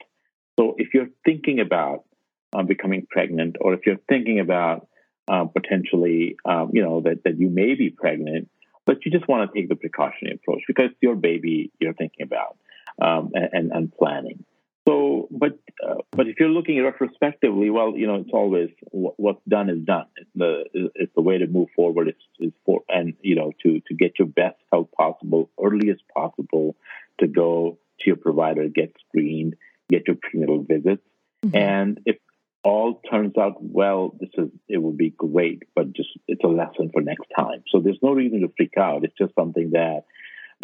So 0.58 0.74
if 0.76 0.92
you're 0.92 1.08
thinking 1.24 1.60
about 1.60 2.04
uh, 2.52 2.62
becoming 2.62 3.06
pregnant, 3.08 3.56
or 3.60 3.74
if 3.74 3.86
you're 3.86 4.00
thinking 4.08 4.40
about 4.40 4.88
uh, 5.28 5.44
potentially, 5.44 6.36
um, 6.44 6.70
you 6.72 6.82
know, 6.82 7.00
that 7.02 7.24
that 7.24 7.38
you 7.38 7.48
may 7.48 7.74
be 7.74 7.90
pregnant, 7.90 8.48
but 8.86 9.04
you 9.04 9.10
just 9.10 9.28
want 9.28 9.50
to 9.50 9.58
take 9.58 9.68
the 9.68 9.76
precautionary 9.76 10.36
approach 10.36 10.62
because 10.66 10.86
it's 10.86 11.02
your 11.02 11.14
baby 11.14 11.70
you're 11.78 11.94
thinking 11.94 12.22
about 12.22 12.56
um, 13.00 13.30
and, 13.34 13.70
and 13.72 13.92
planning. 13.92 14.44
So, 14.88 15.28
but 15.30 15.58
uh, 15.86 15.96
but 16.12 16.28
if 16.28 16.36
you're 16.40 16.48
looking 16.48 16.82
retrospectively, 16.82 17.68
well, 17.68 17.94
you 17.94 18.06
know, 18.06 18.16
it's 18.16 18.30
always 18.32 18.70
what's 18.90 19.42
done 19.46 19.68
is 19.68 19.84
done. 19.84 20.06
It's 20.16 20.30
the 20.34 20.64
it's 20.94 21.12
the 21.14 21.20
way 21.20 21.36
to 21.38 21.46
move 21.46 21.68
forward. 21.76 22.08
It's, 22.08 22.24
it's 22.38 22.56
for 22.64 22.80
and 22.88 23.12
you 23.20 23.34
know 23.34 23.52
to 23.64 23.80
to 23.80 23.94
get 23.94 24.18
your 24.18 24.28
best 24.28 24.56
health 24.72 24.88
possible 24.96 25.50
early 25.62 25.90
as 25.90 25.98
possible 26.16 26.74
to 27.20 27.26
go 27.26 27.78
to 28.00 28.06
your 28.06 28.16
provider, 28.16 28.68
get 28.68 28.94
screened, 29.08 29.56
get 29.90 30.04
your 30.06 30.16
prenatal 30.22 30.62
visits, 30.62 31.02
mm-hmm. 31.44 31.54
and 31.54 32.00
if 32.06 32.16
all 32.64 33.00
turns 33.10 33.36
out 33.38 33.62
well, 33.62 34.16
this 34.18 34.30
is 34.38 34.48
it 34.68 34.78
would 34.78 34.96
be 34.96 35.10
great. 35.10 35.64
But 35.74 35.92
just 35.92 36.08
it's 36.26 36.44
a 36.44 36.48
lesson 36.48 36.90
for 36.94 37.02
next 37.02 37.26
time. 37.38 37.62
So 37.70 37.80
there's 37.80 37.98
no 38.02 38.12
reason 38.12 38.40
to 38.40 38.52
freak 38.56 38.78
out. 38.78 39.04
It's 39.04 39.18
just 39.18 39.34
something 39.34 39.72
that 39.72 40.04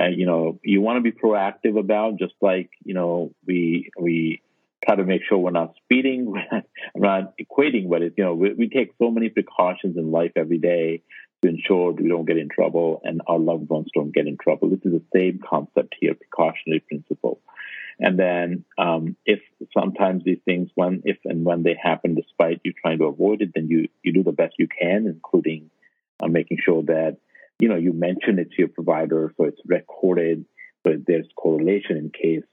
uh, 0.01 0.07
you 0.07 0.27
know, 0.27 0.59
you 0.63 0.81
want 0.81 0.97
to 0.97 1.11
be 1.11 1.17
proactive 1.17 1.79
about, 1.79 2.19
just 2.19 2.35
like, 2.41 2.71
you 2.85 2.95
know, 2.95 3.33
we, 3.47 3.91
we 3.99 4.43
try 4.85 4.97
to 4.97 5.05
make 5.05 5.23
sure 5.29 5.39
we're 5.39 5.51
not 5.51 5.75
speeding. 5.85 6.33
we're 6.95 7.07
not 7.07 7.35
equating, 7.39 7.89
but 7.89 8.03
it's, 8.03 8.17
you 8.19 8.25
know, 8.25 8.35
we, 8.35 8.53
we 8.55 8.69
take 8.69 8.93
so 8.99 9.11
many 9.11 9.29
precautions 9.29 9.97
in 9.97 10.11
life 10.11 10.33
every 10.37 10.59
day 10.59 11.03
to 11.43 11.49
ensure 11.49 11.93
we 11.93 12.09
don't 12.09 12.27
get 12.27 12.39
in 12.39 12.49
trouble 12.49 13.01
and 13.05 13.21
our 13.27 13.39
loved 13.39 13.69
ones 13.69 13.89
don't 13.95 14.15
get 14.15 14.27
in 14.27 14.37
trouble. 14.37 14.69
This 14.69 14.81
is 14.85 14.93
the 14.93 15.03
same 15.15 15.41
concept 15.49 15.95
here, 16.01 16.15
precautionary 16.15 16.81
principle. 16.81 17.41
And 18.01 18.19
then, 18.19 18.65
um, 18.77 19.17
if 19.25 19.41
sometimes 19.73 20.25
these 20.25 20.41
things, 20.45 20.69
when, 20.75 21.03
if 21.05 21.19
and 21.25 21.45
when 21.45 21.63
they 21.63 21.77
happen, 21.81 22.17
despite 22.17 22.61
you 22.65 22.73
trying 22.73 22.99
to 22.99 23.05
avoid 23.05 23.41
it, 23.41 23.53
then 23.55 23.69
you, 23.69 23.89
you 24.03 24.13
do 24.13 24.25
the 24.25 24.33
best 24.33 24.55
you 24.59 24.67
can, 24.67 25.07
including 25.07 25.71
uh, 26.21 26.27
making 26.27 26.59
sure 26.65 26.83
that 26.83 27.19
you 27.59 27.69
know, 27.69 27.77
you 27.77 27.93
mention 27.93 28.39
it 28.39 28.51
to 28.51 28.59
your 28.59 28.69
provider, 28.69 29.33
so 29.37 29.45
it's 29.45 29.61
recorded, 29.67 30.45
so 30.85 30.93
there's 31.07 31.29
correlation 31.37 31.97
in 31.97 32.11
case 32.11 32.45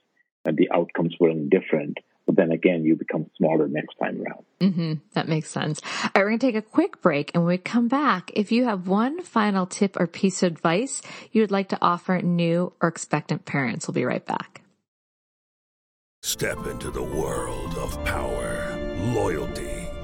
and 0.44 0.56
the 0.56 0.70
outcomes 0.72 1.14
were 1.20 1.32
different. 1.32 1.98
But 2.26 2.36
then 2.36 2.52
again, 2.52 2.84
you 2.84 2.94
become 2.94 3.26
smarter 3.36 3.66
next 3.66 3.96
time 3.96 4.22
around. 4.22 4.44
Mm-hmm. 4.60 4.92
That 5.14 5.28
makes 5.28 5.50
sense. 5.50 5.80
All 5.82 6.10
right, 6.14 6.22
we're 6.22 6.28
going 6.28 6.38
to 6.38 6.46
take 6.46 6.54
a 6.54 6.62
quick 6.62 7.02
break. 7.02 7.32
And 7.34 7.42
when 7.42 7.48
we 7.54 7.58
come 7.58 7.88
back, 7.88 8.30
if 8.34 8.52
you 8.52 8.64
have 8.64 8.86
one 8.86 9.22
final 9.22 9.66
tip 9.66 9.98
or 9.98 10.06
piece 10.06 10.42
of 10.42 10.52
advice 10.52 11.02
you 11.32 11.40
would 11.40 11.50
like 11.50 11.70
to 11.70 11.78
offer 11.82 12.20
new 12.22 12.72
or 12.80 12.88
expectant 12.88 13.44
parents, 13.44 13.88
we'll 13.88 13.94
be 13.94 14.04
right 14.04 14.24
back. 14.24 14.62
Step 16.22 16.66
into 16.66 16.92
the 16.92 17.02
world 17.02 17.74
of 17.78 18.02
power, 18.04 18.78
loyalty, 19.12 19.71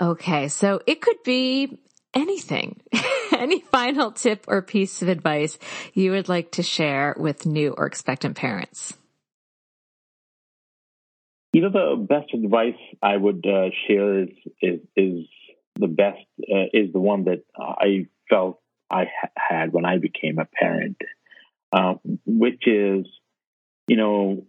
Okay, 0.00 0.48
so 0.48 0.80
it 0.86 1.00
could 1.00 1.22
be 1.24 1.78
anything. 2.14 2.80
Any 3.32 3.60
final 3.60 4.12
tip 4.12 4.44
or 4.48 4.62
piece 4.62 5.02
of 5.02 5.08
advice 5.08 5.58
you 5.94 6.12
would 6.12 6.28
like 6.28 6.52
to 6.52 6.62
share 6.62 7.14
with 7.18 7.46
new 7.46 7.74
or 7.76 7.86
expectant 7.86 8.36
parents? 8.36 8.96
You 11.52 11.62
know, 11.62 11.70
the 11.70 12.02
best 12.02 12.32
advice 12.32 12.78
I 13.02 13.16
would 13.16 13.44
uh, 13.46 13.70
share 13.86 14.22
is, 14.22 14.28
is, 14.62 14.80
is 14.96 15.26
the 15.78 15.88
best 15.88 16.20
uh, 16.42 16.66
is 16.72 16.92
the 16.92 17.00
one 17.00 17.24
that 17.24 17.42
I 17.58 18.06
felt 18.28 18.60
I 18.90 19.04
ha- 19.04 19.30
had 19.36 19.72
when 19.72 19.84
I 19.84 19.98
became 19.98 20.38
a 20.38 20.46
parent, 20.46 20.96
uh, 21.72 21.94
which 22.24 22.66
is, 22.66 23.06
you 23.86 23.96
know, 23.96 24.46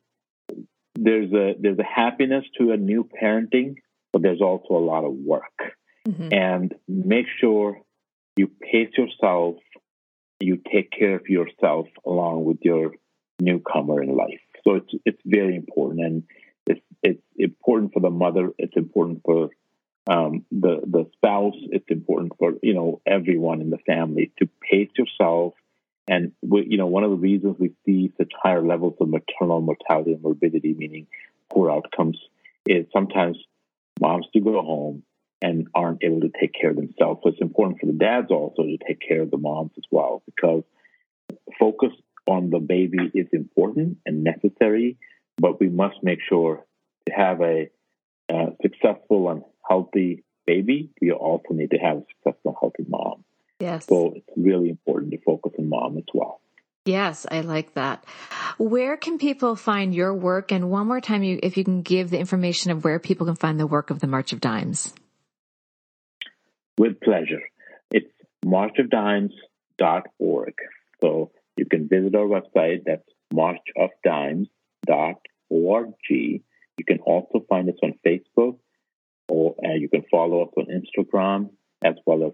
there's 0.95 1.31
a 1.33 1.55
there's 1.59 1.79
a 1.79 1.83
happiness 1.83 2.45
to 2.59 2.71
a 2.71 2.77
new 2.77 3.03
parenting, 3.21 3.75
but 4.14 4.22
there's 4.22 4.41
also 4.41 4.76
a 4.76 4.86
lot 4.86 5.03
of 5.03 5.14
work 5.14 5.76
mm-hmm. 6.07 6.30
and 6.32 6.74
make 6.88 7.26
sure 7.39 7.82
you 8.36 8.47
pace 8.47 8.91
yourself, 8.97 9.55
you 10.39 10.61
take 10.72 10.91
care 10.91 11.16
of 11.16 11.28
yourself 11.28 11.88
along 12.05 12.45
with 12.45 12.57
your 12.61 12.93
newcomer 13.39 14.01
in 14.01 14.16
life. 14.16 14.39
So 14.64 14.76
it's 14.76 14.93
it's 15.05 15.22
very 15.26 15.55
important, 15.55 16.05
and 16.05 16.24
it's 16.66 16.82
it's 17.01 17.22
important 17.38 17.93
for 17.93 17.99
the 17.99 18.09
mother. 18.09 18.51
It's 18.57 18.78
important 18.78 19.22
for 19.26 19.49
um, 20.07 20.45
the 20.51 20.82
the 20.86 21.09
spouse. 21.14 21.55
It's 21.72 21.89
important 21.89 22.34
for 22.39 22.53
you 22.61 22.74
know 22.74 23.01
everyone 23.05 23.61
in 23.61 23.70
the 23.70 23.78
family 23.80 24.32
to 24.39 24.49
pace 24.61 24.91
yourself. 24.97 25.53
And 26.05 26.34
we, 26.41 26.66
you 26.70 26.78
know, 26.78 26.88
one 26.88 27.05
of 27.05 27.11
the 27.11 27.18
reasons 27.18 27.55
we 27.59 27.72
see 27.86 28.11
such 28.18 28.32
higher 28.41 28.61
levels 28.61 28.95
of 28.99 29.07
maternal 29.07 29.61
mortality 29.61 30.11
and 30.11 30.22
morbidity, 30.22 30.74
meaning 30.74 31.07
poor 31.49 31.72
outcomes, 31.72 32.18
is 32.66 32.86
sometimes 32.91 33.38
moms 33.99 34.27
do 34.33 34.41
go 34.41 34.61
home 34.61 35.03
and 35.41 35.67
aren't 35.75 36.03
able 36.03 36.21
to 36.21 36.31
take 36.39 36.53
care 36.59 36.69
of 36.69 36.75
themselves. 36.75 37.19
So 37.23 37.29
it's 37.29 37.41
important 37.41 37.79
for 37.79 37.87
the 37.87 37.93
dads 37.93 38.31
also 38.31 38.63
to 38.63 38.77
take 38.87 39.01
care 39.05 39.21
of 39.21 39.31
the 39.31 39.37
moms 39.37 39.71
as 39.77 39.83
well, 39.91 40.23
because 40.25 40.63
focus 41.59 41.91
on 42.25 42.49
the 42.49 42.59
baby 42.59 43.11
is 43.13 43.27
important 43.33 43.97
and 44.05 44.23
necessary, 44.23 44.97
but 45.37 45.59
we 45.59 45.67
must 45.67 45.97
make 46.01 46.19
sure 46.27 46.65
to 47.07 47.13
have 47.13 47.41
a 47.41 47.69
uh, 48.33 48.51
successful 48.61 49.29
and 49.29 49.43
healthy 49.67 50.23
baby, 50.45 50.89
we 51.01 51.11
also 51.11 51.49
need 51.51 51.71
to 51.71 51.77
have 51.77 51.97
a 51.97 52.03
successful, 52.09 52.51
and 52.51 52.55
healthy 52.59 52.85
mom. 52.87 53.23
Yes. 53.59 53.85
So 53.87 54.13
it's 54.15 54.29
really 54.35 54.69
important 54.69 55.11
to 55.11 55.19
focus 55.25 55.53
on 55.59 55.69
mom 55.69 55.97
as 55.97 56.05
well. 56.13 56.41
Yes, 56.86 57.25
I 57.31 57.39
like 57.41 57.75
that. 57.75 58.03
Where 58.57 58.97
can 58.97 59.17
people 59.17 59.55
find 59.55 59.95
your 59.95 60.13
work? 60.13 60.51
And 60.51 60.69
one 60.69 60.88
more 60.88 60.99
time, 60.99 61.23
you, 61.23 61.39
if 61.41 61.55
you 61.55 61.63
can 61.63 61.81
give 61.81 62.09
the 62.09 62.19
information 62.19 62.71
of 62.71 62.84
where 62.84 62.99
people 62.99 63.25
can 63.25 63.38
find 63.38 63.57
the 63.57 63.67
work 63.67 63.89
of 63.89 63.99
the 63.99 64.07
March 64.07 64.34
of 64.34 64.41
Dimes. 64.41 64.93
With 66.77 66.99
pleasure. 66.99 67.43
It's 67.89 68.11
marchofdimes.org. 68.45 70.55
So 70.99 71.31
you 71.55 71.65
can 71.65 71.88
visit 71.88 72.15
our 72.15 72.25
website. 72.25 72.84
That's 72.86 73.07
marchofdimes.org. 73.34 75.93
You 76.09 76.41
can 76.86 76.99
also 76.99 77.45
find 77.47 77.69
us 77.69 77.77
on 77.81 77.93
Facebook, 78.05 78.57
or 79.29 79.55
uh, 79.63 79.75
you 79.75 79.88
can 79.88 80.03
follow 80.11 80.43
us 80.43 80.49
on 80.57 80.65
Instagram 80.65 81.51
as 81.81 81.95
well 82.05 82.25
as 82.25 82.34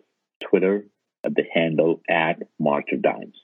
Twitter 0.50 0.88
at 1.24 1.36
the 1.36 1.44
handle 1.54 2.02
at 2.10 2.42
March 2.58 2.88
of 2.94 3.04
Dimes. 3.04 3.36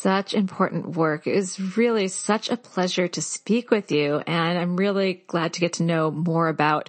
Such 0.00 0.32
important 0.32 0.96
work. 0.96 1.26
It 1.26 1.34
was 1.36 1.76
really 1.76 2.08
such 2.08 2.48
a 2.48 2.56
pleasure 2.56 3.06
to 3.06 3.20
speak 3.20 3.70
with 3.70 3.92
you. 3.92 4.22
And 4.26 4.58
I'm 4.58 4.78
really 4.78 5.22
glad 5.26 5.52
to 5.52 5.60
get 5.60 5.74
to 5.74 5.82
know 5.82 6.10
more 6.10 6.48
about 6.48 6.88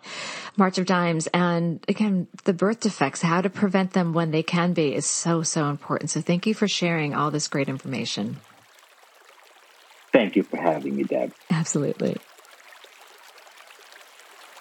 March 0.56 0.78
of 0.78 0.86
Dimes. 0.86 1.28
And 1.34 1.84
again, 1.90 2.28
the 2.46 2.54
birth 2.54 2.80
defects, 2.80 3.22
how 3.22 3.42
to 3.42 3.50
prevent 3.50 3.92
them 3.92 4.14
when 4.14 4.32
they 4.32 4.44
can 4.44 4.72
be 4.72 4.96
is 4.96 5.06
so, 5.06 5.44
so 5.44 5.66
important. 5.66 6.10
So 6.10 6.22
thank 6.22 6.48
you 6.48 6.54
for 6.54 6.70
sharing 6.70 7.14
all 7.14 7.32
this 7.32 7.50
great 7.50 7.68
information. 7.68 8.38
Thank 10.14 10.38
you 10.38 10.44
for 10.44 10.56
having 10.56 10.96
me, 10.96 11.04
Deb. 11.04 11.34
Absolutely. 11.50 12.16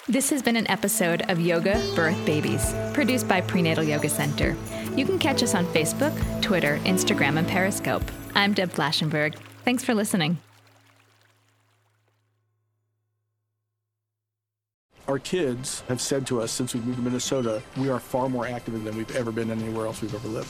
This 0.08 0.28
has 0.30 0.42
been 0.42 0.56
an 0.56 0.68
episode 0.68 1.22
of 1.30 1.38
Yoga 1.38 1.80
Birth 1.94 2.26
Babies, 2.26 2.74
produced 2.94 3.28
by 3.28 3.42
Prenatal 3.42 3.84
Yoga 3.84 4.08
Center. 4.08 4.56
You 4.96 5.06
can 5.06 5.20
catch 5.20 5.44
us 5.44 5.54
on 5.54 5.66
Facebook, 5.66 6.42
Twitter, 6.42 6.78
Instagram, 6.78 7.38
and 7.38 7.46
Periscope. 7.46 8.02
I'm 8.34 8.54
Deb 8.54 8.70
Flashenberg. 8.70 9.36
Thanks 9.64 9.84
for 9.84 9.94
listening. 9.94 10.38
Our 15.08 15.18
kids 15.18 15.82
have 15.88 16.00
said 16.00 16.26
to 16.28 16.40
us 16.40 16.52
since 16.52 16.72
we 16.72 16.80
moved 16.80 16.98
to 16.98 17.02
Minnesota, 17.02 17.62
we 17.76 17.88
are 17.88 17.98
far 17.98 18.28
more 18.28 18.46
active 18.46 18.84
than 18.84 18.96
we've 18.96 19.14
ever 19.16 19.32
been 19.32 19.50
anywhere 19.50 19.86
else 19.86 20.00
we've 20.02 20.14
ever 20.14 20.28
lived. 20.28 20.48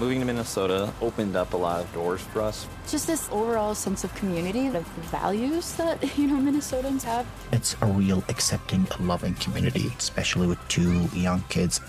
Moving 0.00 0.20
to 0.20 0.26
Minnesota 0.26 0.92
opened 1.02 1.36
up 1.36 1.52
a 1.52 1.56
lot 1.56 1.80
of 1.80 1.92
doors 1.92 2.20
for 2.20 2.40
us. 2.40 2.66
Just 2.88 3.06
this 3.06 3.28
overall 3.30 3.74
sense 3.74 4.04
of 4.04 4.14
community, 4.14 4.68
of 4.68 4.86
values 5.10 5.74
that, 5.74 6.16
you 6.18 6.28
know, 6.28 6.36
Minnesotans 6.36 7.02
have. 7.02 7.26
It's 7.52 7.76
a 7.82 7.86
real 7.86 8.24
accepting, 8.28 8.86
loving 9.00 9.34
community, 9.34 9.92
especially 9.98 10.46
with 10.46 10.58
two 10.68 11.06
young 11.12 11.42
kids. 11.48 11.80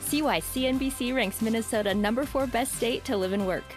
See 0.00 0.22
why 0.22 0.40
CNBC 0.40 1.14
ranks 1.14 1.42
Minnesota 1.42 1.94
number 1.94 2.24
four 2.24 2.46
best 2.46 2.74
state 2.74 3.04
to 3.04 3.16
live 3.16 3.32
and 3.32 3.46
work. 3.46 3.76